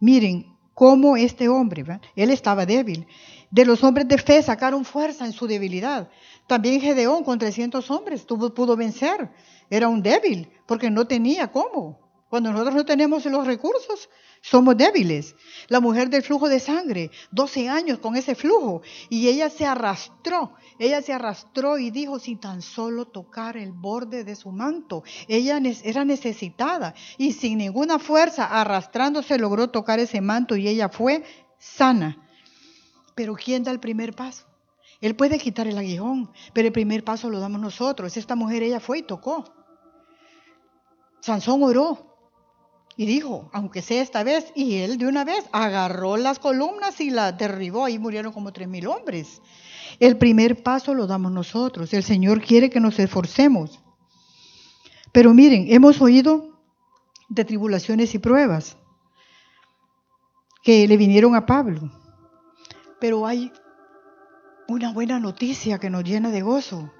Miren 0.00 0.46
cómo 0.74 1.16
este 1.16 1.48
hombre, 1.48 1.84
él 2.16 2.30
estaba 2.30 2.66
débil. 2.66 3.06
De 3.52 3.64
los 3.64 3.84
hombres 3.84 4.08
de 4.08 4.18
fe 4.18 4.42
sacaron 4.42 4.84
fuerza 4.84 5.26
en 5.26 5.32
su 5.32 5.46
debilidad. 5.46 6.08
También 6.48 6.80
Gedeón 6.80 7.22
con 7.22 7.38
300 7.38 7.88
hombres 7.92 8.26
tuvo, 8.26 8.52
pudo 8.52 8.76
vencer. 8.76 9.30
Era 9.70 9.86
un 9.86 10.02
débil 10.02 10.50
porque 10.66 10.90
no 10.90 11.06
tenía 11.06 11.52
cómo. 11.52 12.00
Cuando 12.28 12.50
nosotros 12.50 12.74
no 12.74 12.84
tenemos 12.84 13.24
los 13.26 13.46
recursos, 13.46 14.10
somos 14.40 14.76
débiles. 14.76 15.34
La 15.68 15.80
mujer 15.80 16.08
del 16.08 16.22
flujo 16.22 16.48
de 16.48 16.60
sangre, 16.60 17.10
12 17.30 17.68
años 17.68 17.98
con 17.98 18.16
ese 18.16 18.34
flujo, 18.34 18.82
y 19.08 19.28
ella 19.28 19.50
se 19.50 19.66
arrastró, 19.66 20.54
ella 20.78 21.02
se 21.02 21.12
arrastró 21.12 21.78
y 21.78 21.90
dijo, 21.90 22.18
sin 22.18 22.38
tan 22.38 22.62
solo 22.62 23.06
tocar 23.06 23.56
el 23.56 23.72
borde 23.72 24.24
de 24.24 24.36
su 24.36 24.50
manto, 24.50 25.02
ella 25.26 25.60
era 25.84 26.04
necesitada 26.04 26.94
y 27.16 27.32
sin 27.32 27.58
ninguna 27.58 27.98
fuerza, 27.98 28.44
arrastrándose, 28.44 29.38
logró 29.38 29.70
tocar 29.70 29.98
ese 29.98 30.20
manto 30.20 30.56
y 30.56 30.68
ella 30.68 30.88
fue 30.88 31.24
sana. 31.58 32.24
Pero 33.14 33.34
¿quién 33.34 33.64
da 33.64 33.72
el 33.72 33.80
primer 33.80 34.14
paso? 34.14 34.46
Él 35.00 35.14
puede 35.14 35.38
quitar 35.38 35.66
el 35.66 35.78
aguijón, 35.78 36.30
pero 36.52 36.66
el 36.66 36.72
primer 36.72 37.04
paso 37.04 37.30
lo 37.30 37.38
damos 37.38 37.60
nosotros. 37.60 38.16
Esta 38.16 38.34
mujer, 38.34 38.62
ella 38.62 38.80
fue 38.80 38.98
y 38.98 39.02
tocó. 39.02 39.44
Sansón 41.20 41.62
oró, 41.62 42.07
y 42.98 43.06
dijo, 43.06 43.48
aunque 43.52 43.80
sea 43.80 44.02
esta 44.02 44.24
vez, 44.24 44.50
y 44.56 44.78
él 44.78 44.98
de 44.98 45.06
una 45.06 45.22
vez 45.22 45.44
agarró 45.52 46.16
las 46.16 46.40
columnas 46.40 47.00
y 47.00 47.10
las 47.10 47.38
derribó, 47.38 47.84
ahí 47.84 47.96
murieron 47.96 48.32
como 48.32 48.52
tres 48.52 48.66
mil 48.66 48.88
hombres. 48.88 49.40
El 50.00 50.18
primer 50.18 50.64
paso 50.64 50.94
lo 50.94 51.06
damos 51.06 51.30
nosotros, 51.30 51.94
el 51.94 52.02
Señor 52.02 52.40
quiere 52.42 52.70
que 52.70 52.80
nos 52.80 52.98
esforcemos. 52.98 53.78
Pero 55.12 55.32
miren, 55.32 55.66
hemos 55.68 56.02
oído 56.02 56.60
de 57.28 57.44
tribulaciones 57.44 58.16
y 58.16 58.18
pruebas 58.18 58.76
que 60.64 60.88
le 60.88 60.96
vinieron 60.96 61.36
a 61.36 61.46
Pablo, 61.46 61.92
pero 62.98 63.28
hay 63.28 63.52
una 64.66 64.92
buena 64.92 65.20
noticia 65.20 65.78
que 65.78 65.88
nos 65.88 66.02
llena 66.02 66.32
de 66.32 66.42
gozo. 66.42 66.92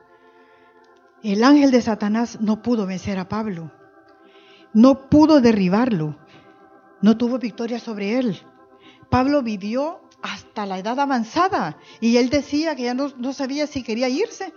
El 1.25 1.43
ángel 1.43 1.73
de 1.73 1.83
Satanás 1.83 2.41
no 2.41 2.63
pudo 2.63 2.87
vencer 2.87 3.19
a 3.19 3.29
Pablo 3.29 3.73
no 4.73 5.09
pudo 5.09 5.41
derribarlo, 5.41 6.17
no 7.01 7.17
tuvo 7.17 7.39
victoria 7.39 7.79
sobre 7.79 8.19
él. 8.19 8.41
Pablo 9.11 9.43
vivió 9.43 10.01
hasta 10.23 10.67
la 10.67 10.79
edad 10.79 10.99
avanzada 10.99 11.79
y 12.01 12.17
él 12.17 12.31
decía 12.31 12.75
que 12.77 12.85
ya 12.85 12.95
no, 12.95 13.33
sabía 13.33 13.67
si 13.67 13.83
quería 13.83 14.09
irse 14.09 14.53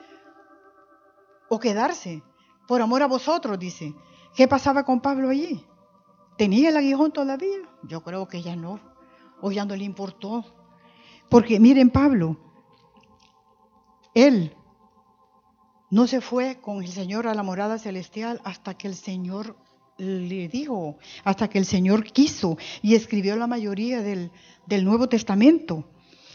o 1.49 1.59
quedarse. 1.59 2.23
Por 2.67 2.81
amor 2.81 3.03
a 3.03 3.07
vosotros, 3.07 3.59
dice. 3.59 3.93
¿Qué 4.35 4.47
pasaba 4.47 4.83
con 4.83 5.01
Pablo 5.01 5.29
allí? 5.29 5.65
¿Tenía 6.37 6.69
el 6.69 6.77
aguijón 6.77 7.11
todavía? 7.11 7.57
Yo 7.83 8.01
creo 8.01 8.27
que 8.27 8.41
ya 8.41 8.55
no. 8.55 8.79
O 9.41 9.51
ya 9.51 9.65
no 9.65 9.75
le 9.75 9.83
importó. 9.83 10.45
Porque 11.29 11.59
miren 11.59 11.89
Pablo, 11.89 12.37
él 14.13 14.55
no 15.89 16.07
se 16.07 16.21
fue 16.21 16.61
con 16.61 16.81
el 16.81 16.87
Señor 16.87 17.27
a 17.27 17.33
la 17.33 17.43
morada 17.43 17.77
celestial 17.77 18.41
hasta 18.45 18.73
que 18.75 18.87
el 18.87 18.95
Señor 18.95 19.57
le 20.01 20.47
dijo, 20.47 20.97
hasta 21.23 21.47
que 21.47 21.59
el 21.59 21.65
Señor 21.65 22.03
quiso 22.03 22.57
y 22.81 22.95
escribió 22.95 23.35
la 23.35 23.45
mayoría 23.45 24.01
del, 24.01 24.31
del 24.65 24.83
Nuevo 24.83 25.07
Testamento. 25.07 25.85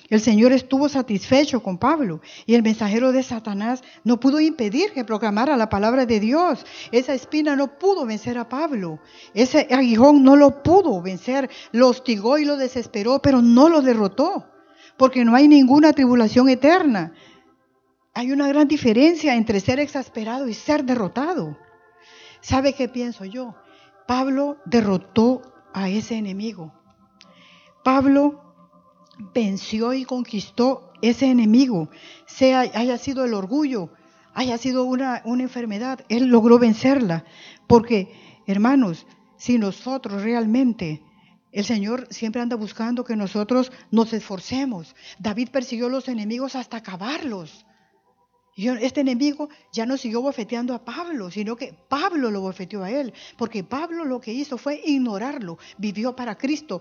El 0.09 0.21
Señor 0.21 0.53
estuvo 0.53 0.89
satisfecho 0.89 1.61
con 1.65 1.79
Pablo 1.79 2.21
y 2.47 2.55
el 2.55 2.63
mensajero 2.63 3.11
de 3.11 3.25
Satanás 3.25 3.83
no 4.05 4.21
pudo 4.21 4.39
impedir 4.39 4.93
que 4.93 5.05
proclamara 5.05 5.57
la 5.57 5.69
palabra 5.69 6.07
de 6.07 6.21
Dios. 6.21 6.65
Esa 6.93 7.13
espina 7.13 7.57
no 7.57 7.77
pudo 7.77 8.07
vencer 8.07 8.39
a 8.39 8.49
Pablo. 8.49 9.01
Ese 9.35 9.67
aguijón 9.69 10.23
no 10.23 10.37
lo 10.37 10.63
pudo 10.63 11.03
vencer. 11.03 11.51
Lo 11.73 11.89
hostigó 11.89 12.39
y 12.39 12.45
lo 12.45 12.57
desesperó, 12.57 13.21
pero 13.21 13.43
no 13.43 13.69
lo 13.69 13.83
derrotó. 13.83 14.47
Porque 14.97 15.25
no 15.25 15.35
hay 15.35 15.49
ninguna 15.49 15.93
tribulación 15.93 16.49
eterna. 16.49 17.13
Hay 18.15 18.31
una 18.31 18.47
gran 18.47 18.69
diferencia 18.69 19.35
entre 19.35 19.59
ser 19.59 19.81
exasperado 19.81 20.47
y 20.47 20.55
ser 20.55 20.85
derrotado. 20.85 21.59
¿Sabe 22.47 22.75
qué 22.75 22.89
pienso 22.89 23.25
yo? 23.25 23.57
Pablo 24.07 24.59
derrotó 24.67 25.43
a 25.75 25.89
ese 25.89 26.15
enemigo. 26.15 26.73
Pablo 27.83 28.55
venció 29.35 29.93
y 29.95 30.05
conquistó 30.05 30.93
ese 31.03 31.27
enemigo, 31.27 31.91
sea 32.25 32.61
haya 32.61 32.99
sido 32.99 33.25
el 33.25 33.35
orgullo, 33.35 33.91
haya 34.33 34.59
sido 34.59 34.85
una, 34.85 35.23
una 35.25 35.43
enfermedad, 35.43 36.05
Él 36.09 36.27
logró 36.27 36.61
vencerla. 36.61 37.25
Porque, 37.67 38.15
hermanos, 38.47 39.09
si 39.37 39.59
nosotros 39.59 40.23
realmente 40.23 41.03
el 41.51 41.65
Señor 41.65 42.07
siempre 42.11 42.41
anda 42.43 42.55
buscando 42.55 43.03
que 43.03 43.17
nosotros 43.17 43.73
nos 43.91 44.13
esforcemos. 44.13 44.95
David 45.19 45.49
persiguió 45.51 45.87
a 45.87 45.91
los 45.91 46.07
enemigos 46.07 46.55
hasta 46.55 46.77
acabarlos. 46.77 47.66
Este 48.57 49.03
enemigo 49.03 49.51
ya 49.71 49.85
no 49.85 49.99
siguió 49.99 50.23
bofeteando 50.23 50.75
a 50.75 50.83
Pablo, 50.83 51.31
sino 51.31 51.57
que 51.57 51.75
Pablo 51.89 52.31
lo 52.31 52.41
bofeteó 52.41 52.83
a 52.83 52.91
él, 52.91 53.13
porque 53.37 53.63
Pablo 53.63 54.07
lo 54.07 54.19
que 54.19 54.33
hizo 54.33 54.57
fue 54.57 54.81
ignorarlo, 54.83 55.59
vivió 55.77 56.17
para 56.17 56.39
Cristo. 56.39 56.81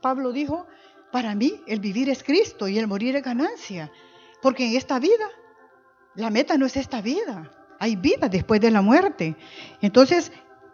Pablo 0.00 0.32
dijo, 0.32 0.66
para 1.10 1.34
mí 1.34 1.60
el 1.66 1.80
vivir 1.80 2.08
es 2.08 2.22
Cristo 2.22 2.68
y 2.68 2.78
el 2.78 2.86
morir 2.86 3.16
es 3.16 3.24
ganancia, 3.24 3.90
porque 4.40 4.64
en 4.64 4.76
esta 4.76 5.00
vida, 5.00 5.28
la 6.14 6.30
meta 6.30 6.56
no 6.56 6.66
es 6.66 6.76
esta 6.76 7.02
vida, 7.02 7.50
hay 7.80 7.96
vida 7.96 8.28
después 8.28 8.60
de 8.60 8.70
la 8.70 8.80
muerte. 8.80 9.36
Entonces, 9.80 10.30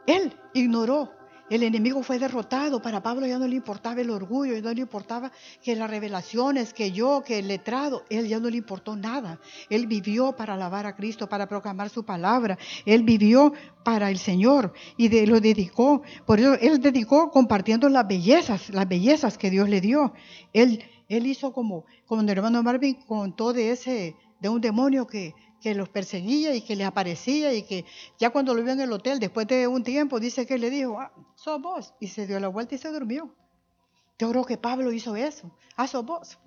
él 0.07 0.37
ignoró 0.53 1.11
el 1.55 1.63
enemigo 1.65 2.03
fue 2.03 2.19
derrotado. 2.19 2.81
Para 2.81 3.03
Pablo 3.03 3.27
ya 3.27 3.39
no 3.39 3.47
le 3.47 3.57
importaba 3.57 4.01
el 4.01 4.09
orgullo, 4.09 4.55
ya 4.55 4.63
no 4.63 4.73
le 4.73 4.81
importaba 4.81 5.31
que 5.63 5.77
las 5.77 5.91
revelaciones, 5.91 6.73
que 6.73 6.93
yo, 6.93 7.23
que 7.23 7.41
el 7.41 7.49
letrado, 7.49 8.05
él 8.09 8.27
ya 8.27 8.41
no 8.41 8.49
le 8.49 8.57
importó 8.57 8.97
nada. 8.97 9.39
Él 9.69 9.87
vivió 9.87 10.33
para 10.35 10.55
alabar 10.55 10.87
a 10.87 10.97
Cristo, 10.97 11.29
para 11.29 11.47
proclamar 11.47 11.91
su 11.91 12.05
palabra. 12.05 12.57
Él 12.87 13.03
vivió 13.03 13.53
para 13.85 14.11
el 14.11 14.17
Señor 14.17 14.73
y 14.97 15.09
de, 15.09 15.27
lo 15.27 15.41
dedicó. 15.41 16.01
Por 16.25 16.41
eso 16.41 16.55
él 16.55 16.81
dedicó 16.81 17.31
compartiendo 17.31 17.91
las 17.91 18.09
bellezas, 18.09 18.71
las 18.71 18.89
bellezas 18.89 19.37
que 19.37 19.51
Dios 19.51 19.69
le 19.69 19.83
dio. 19.83 20.15
Él, 20.55 20.83
él 21.11 21.27
hizo 21.27 21.53
como, 21.53 21.85
como 22.07 22.23
el 22.23 22.31
hermano 22.31 22.63
Marvin 22.63 22.95
contó 23.07 23.53
de 23.53 23.73
ese, 23.73 24.17
de 24.41 24.49
un 24.49 24.63
demonio 24.63 25.07
que 25.07 25.35
que 25.63 25.75
los 25.75 25.89
perseguía 25.89 26.55
y 26.55 26.61
que 26.61 26.77
le 26.77 26.85
aparecía 26.85 27.55
y 27.55 27.63
que 27.63 27.87
ya 28.19 28.31
cuando 28.31 28.53
lo 28.55 28.63
vio 28.63 28.73
en 28.73 28.81
el 28.81 28.93
hotel, 28.93 29.21
después 29.21 29.47
de 29.47 29.67
un 29.67 29.83
tiempo, 29.85 30.21
dice 30.21 30.45
que 30.45 30.59
le 30.59 30.69
dijo, 30.69 31.01
ah, 31.01 31.13
sos 31.37 31.63
vos, 31.63 31.95
y 32.01 32.09
se 32.09 32.27
dio 32.27 32.39
la 32.41 32.49
vuelta 32.49 32.75
y 32.75 32.79
se 32.79 32.91
durmió. 32.91 33.35
Yo 34.19 34.31
creo 34.31 34.45
que 34.45 34.59
Pablo 34.59 34.93
hizo 34.93 35.17
eso, 35.17 35.51
ah, 35.77 35.87
sos 35.87 36.05
vos. 36.05 36.39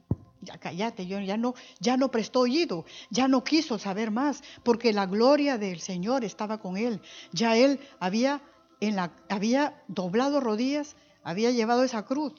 Ya 0.41 0.59
cállate, 0.59 1.07
yo 1.07 1.19
ya 1.19 1.37
no, 1.37 1.55
ya 1.79 1.97
no 1.97 2.11
prestó 2.11 2.41
oído, 2.41 2.85
ya 3.09 3.27
no 3.27 3.43
quiso 3.43 3.79
saber 3.79 4.11
más, 4.11 4.43
porque 4.63 4.93
la 4.93 5.07
gloria 5.07 5.57
del 5.57 5.79
Señor 5.79 6.23
estaba 6.23 6.59
con 6.59 6.77
él. 6.77 7.01
Ya 7.31 7.57
él 7.57 7.79
había, 7.99 8.43
en 8.79 8.95
la, 8.95 9.15
había 9.29 9.83
doblado 9.87 10.41
rodillas, 10.41 10.97
había 11.23 11.49
llevado 11.49 11.83
esa 11.83 12.05
cruz 12.05 12.33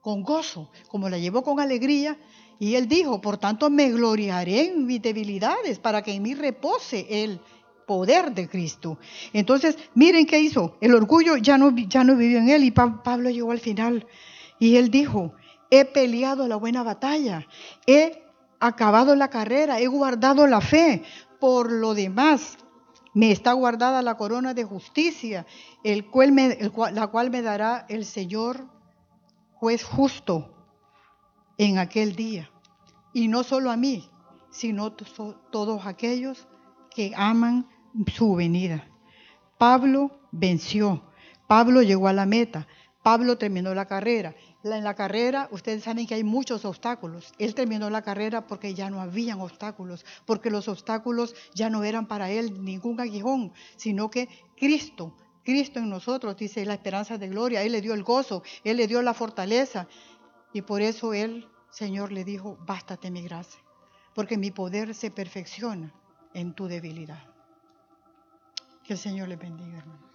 con 0.00 0.22
gozo, 0.22 0.70
como 0.88 1.10
la 1.10 1.18
llevó 1.18 1.42
con 1.42 1.60
alegría, 1.60 2.18
y 2.60 2.74
él 2.74 2.88
dijo, 2.88 3.22
por 3.22 3.38
tanto 3.38 3.70
me 3.70 3.90
gloriaré 3.90 4.66
en 4.66 4.84
mis 4.84 5.00
debilidades 5.00 5.78
para 5.78 6.02
que 6.02 6.12
en 6.12 6.22
mí 6.22 6.34
repose 6.34 7.06
el 7.08 7.40
poder 7.86 8.32
de 8.34 8.50
Cristo. 8.50 8.98
Entonces, 9.32 9.78
miren 9.94 10.26
qué 10.26 10.40
hizo. 10.40 10.76
El 10.82 10.94
orgullo 10.94 11.38
ya 11.38 11.56
no, 11.56 11.74
ya 11.74 12.04
no 12.04 12.16
vivió 12.16 12.38
en 12.38 12.50
él 12.50 12.62
y 12.62 12.70
Pablo 12.70 13.30
llegó 13.30 13.52
al 13.52 13.60
final. 13.60 14.06
Y 14.58 14.76
él 14.76 14.90
dijo, 14.90 15.32
he 15.70 15.86
peleado 15.86 16.46
la 16.48 16.56
buena 16.56 16.82
batalla, 16.82 17.46
he 17.86 18.22
acabado 18.60 19.16
la 19.16 19.30
carrera, 19.30 19.80
he 19.80 19.86
guardado 19.86 20.46
la 20.46 20.60
fe. 20.60 21.02
Por 21.40 21.72
lo 21.72 21.94
demás, 21.94 22.58
me 23.14 23.32
está 23.32 23.54
guardada 23.54 24.02
la 24.02 24.18
corona 24.18 24.52
de 24.52 24.64
justicia, 24.64 25.46
la 25.82 27.06
cual 27.06 27.30
me 27.30 27.40
dará 27.40 27.86
el 27.88 28.04
Señor 28.04 28.66
juez 29.54 29.82
justo 29.82 30.59
en 31.60 31.76
aquel 31.76 32.16
día. 32.16 32.50
Y 33.12 33.28
no 33.28 33.42
solo 33.44 33.70
a 33.70 33.76
mí, 33.76 34.08
sino 34.50 34.92
todos 34.94 35.84
aquellos 35.84 36.48
que 36.90 37.12
aman 37.14 37.68
su 38.14 38.34
venida. 38.34 38.88
Pablo 39.58 40.10
venció, 40.32 41.04
Pablo 41.46 41.82
llegó 41.82 42.08
a 42.08 42.14
la 42.14 42.24
meta, 42.24 42.66
Pablo 43.02 43.36
terminó 43.36 43.74
la 43.74 43.84
carrera. 43.84 44.34
En 44.64 44.84
la 44.84 44.94
carrera, 44.94 45.48
ustedes 45.52 45.84
saben 45.84 46.06
que 46.06 46.14
hay 46.14 46.24
muchos 46.24 46.64
obstáculos. 46.64 47.34
Él 47.38 47.54
terminó 47.54 47.90
la 47.90 48.00
carrera 48.00 48.46
porque 48.46 48.72
ya 48.72 48.88
no 48.88 49.02
habían 49.02 49.42
obstáculos, 49.42 50.06
porque 50.24 50.50
los 50.50 50.66
obstáculos 50.66 51.34
ya 51.54 51.68
no 51.68 51.84
eran 51.84 52.06
para 52.06 52.30
él 52.30 52.64
ningún 52.64 52.98
aguijón, 53.00 53.52
sino 53.76 54.10
que 54.10 54.30
Cristo, 54.56 55.14
Cristo 55.44 55.78
en 55.78 55.90
nosotros, 55.90 56.38
dice 56.38 56.64
la 56.64 56.74
esperanza 56.74 57.18
de 57.18 57.28
gloria. 57.28 57.62
Él 57.62 57.72
le 57.72 57.82
dio 57.82 57.92
el 57.92 58.02
gozo, 58.02 58.42
Él 58.64 58.78
le 58.78 58.86
dio 58.86 59.02
la 59.02 59.12
fortaleza. 59.12 59.88
Y 60.52 60.62
por 60.62 60.82
eso 60.82 61.14
Él 61.14 61.48
Señor 61.70 62.10
le 62.10 62.24
dijo, 62.24 62.58
bástate 62.66 63.10
mi 63.10 63.22
gracia, 63.22 63.60
porque 64.14 64.36
mi 64.36 64.50
poder 64.50 64.94
se 64.94 65.10
perfecciona 65.10 65.94
en 66.34 66.52
tu 66.52 66.66
debilidad. 66.66 67.22
Que 68.82 68.94
el 68.94 68.98
Señor 68.98 69.28
le 69.28 69.36
bendiga, 69.36 69.78
hermano. 69.78 70.09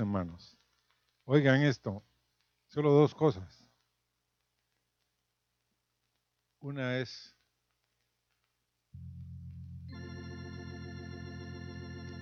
Hermanos. 0.00 0.56
Oigan 1.24 1.62
esto, 1.62 2.02
solo 2.66 2.90
dos 2.90 3.14
cosas. 3.14 3.70
Una 6.60 6.98
es, 6.98 7.34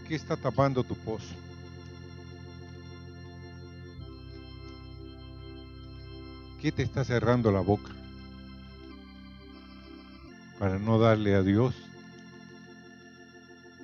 ¿qué 0.07 0.15
está 0.15 0.37
tapando 0.37 0.85
tu 0.85 0.95
pozo? 0.97 1.35
¿Qué 6.61 6.73
te 6.73 6.83
está 6.83 7.05
cerrando 7.05 7.51
la 7.53 7.61
boca? 7.61 7.93
Para 10.59 10.79
no 10.79 10.99
darle 10.99 11.35
a 11.35 11.43
Dios 11.43 11.75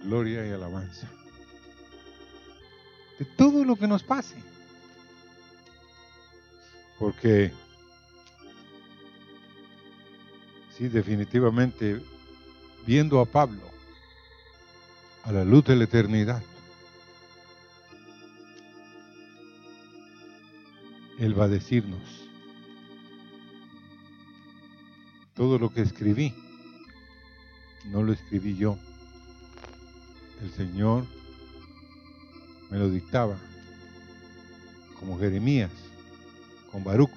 gloria 0.02 0.46
y 0.46 0.50
alabanza 0.50 1.08
de 3.18 3.24
todo 3.24 3.64
lo 3.64 3.76
que 3.76 3.86
nos 3.86 4.02
pase. 4.02 4.36
Porque 6.98 7.52
sí, 10.76 10.88
definitivamente, 10.88 12.00
viendo 12.86 13.20
a 13.20 13.26
Pablo 13.26 13.62
a 15.24 15.32
la 15.32 15.44
luz 15.44 15.64
de 15.64 15.76
la 15.76 15.84
eternidad, 15.84 16.42
Él 21.18 21.38
va 21.38 21.44
a 21.44 21.48
decirnos, 21.48 22.02
todo 25.34 25.58
lo 25.58 25.70
que 25.70 25.80
escribí, 25.80 26.34
no 27.86 28.02
lo 28.02 28.12
escribí 28.12 28.56
yo, 28.56 28.78
el 30.42 30.50
Señor 30.52 31.06
me 32.70 32.78
lo 32.78 32.90
dictaba, 32.90 33.36
como 34.98 35.18
Jeremías, 35.18 35.70
con 36.70 36.82
Baruch, 36.84 37.10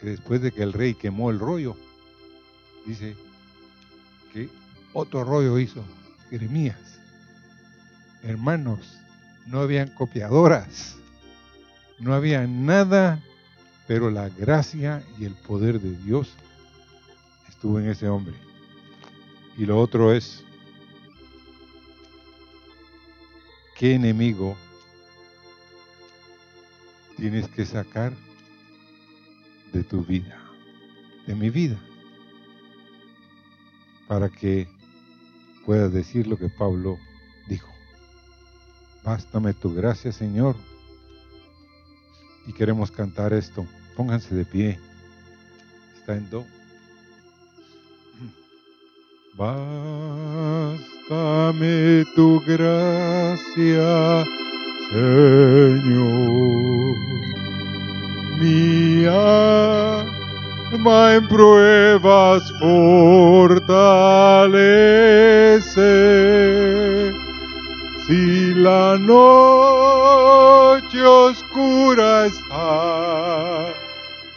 que 0.00 0.10
después 0.10 0.42
de 0.42 0.50
que 0.52 0.62
el 0.62 0.72
rey 0.72 0.94
quemó 0.94 1.30
el 1.30 1.38
rollo, 1.38 1.76
dice 2.86 3.16
que 4.32 4.48
otro 4.92 5.24
rollo 5.24 5.58
hizo 5.58 5.84
Jeremías. 6.30 6.78
Hermanos, 8.22 8.98
no 9.46 9.60
habían 9.60 9.88
copiadoras, 9.94 10.96
no 11.98 12.14
había 12.14 12.46
nada, 12.46 13.22
pero 13.86 14.10
la 14.10 14.28
gracia 14.28 15.02
y 15.18 15.24
el 15.24 15.34
poder 15.34 15.80
de 15.80 15.96
Dios 16.04 16.34
estuvo 17.48 17.78
en 17.78 17.88
ese 17.88 18.08
hombre. 18.08 18.34
Y 19.56 19.66
lo 19.66 19.78
otro 19.78 20.12
es 20.12 20.44
¿Qué 23.82 23.94
enemigo 23.96 24.56
tienes 27.16 27.48
que 27.48 27.66
sacar 27.66 28.12
de 29.72 29.82
tu 29.82 30.04
vida, 30.04 30.40
de 31.26 31.34
mi 31.34 31.50
vida, 31.50 31.82
para 34.06 34.28
que 34.28 34.68
puedas 35.66 35.92
decir 35.92 36.28
lo 36.28 36.38
que 36.38 36.48
Pablo 36.48 36.96
dijo? 37.48 37.72
Bástame 39.02 39.52
tu 39.52 39.74
gracia, 39.74 40.12
Señor. 40.12 40.54
Y 42.46 42.52
queremos 42.52 42.92
cantar 42.92 43.32
esto. 43.32 43.66
Pónganse 43.96 44.32
de 44.32 44.44
pie. 44.44 44.78
Está 45.98 46.14
en 46.14 46.30
do. 46.30 46.46
Bástame 49.36 51.01
tu 52.14 52.40
gracia, 52.46 54.24
Señor. 54.90 56.96
Mi 58.38 59.04
alma 59.06 61.14
en 61.14 61.26
pruebas 61.28 62.42
fortalece. 62.58 63.52
Si 68.06 68.54
la 68.54 68.98
noche 68.98 71.02
oscura 71.02 72.26
está, 72.26 73.72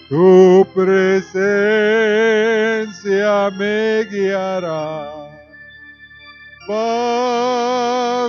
tu 0.09 0.65
presencia 0.75 1.41
me 3.57 4.05
guiará. 4.05 5.14
Bástame 6.67 8.27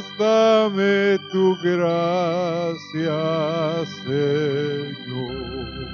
tu 1.33 1.57
gracia, 1.63 3.87
Señor. 4.05 5.87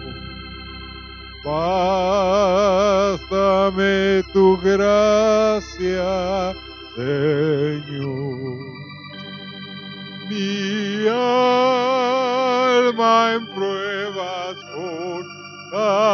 Bástame 1.44 3.24
tu 4.32 4.58
gracia, 4.60 6.52
Señor. 6.96 8.58
Mi 10.28 11.06
alma 11.06 13.14
en 13.34 13.46
pruebas 13.54 14.56
fortalece. 15.70 16.10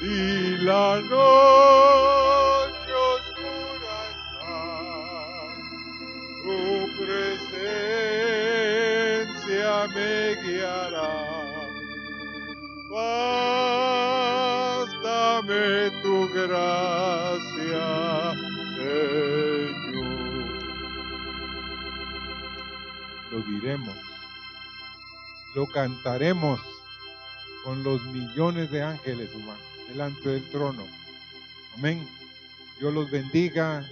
Si 0.00 0.16
la 0.64 1.00
noche 1.08 1.81
Bástame 14.82 15.90
tu 16.02 16.28
gracia, 16.32 17.84
Señor. 19.84 20.22
Lo 23.30 23.38
diremos, 23.42 23.96
lo 25.54 25.66
cantaremos 25.66 26.60
con 27.64 27.82
los 27.82 28.02
millones 28.06 28.70
de 28.70 28.82
ángeles 28.82 29.34
humanos 29.34 29.62
delante 29.88 30.28
del 30.28 30.48
trono. 30.50 30.84
Amén. 31.76 32.06
Dios 32.78 32.92
los 32.92 33.10
bendiga 33.10 33.84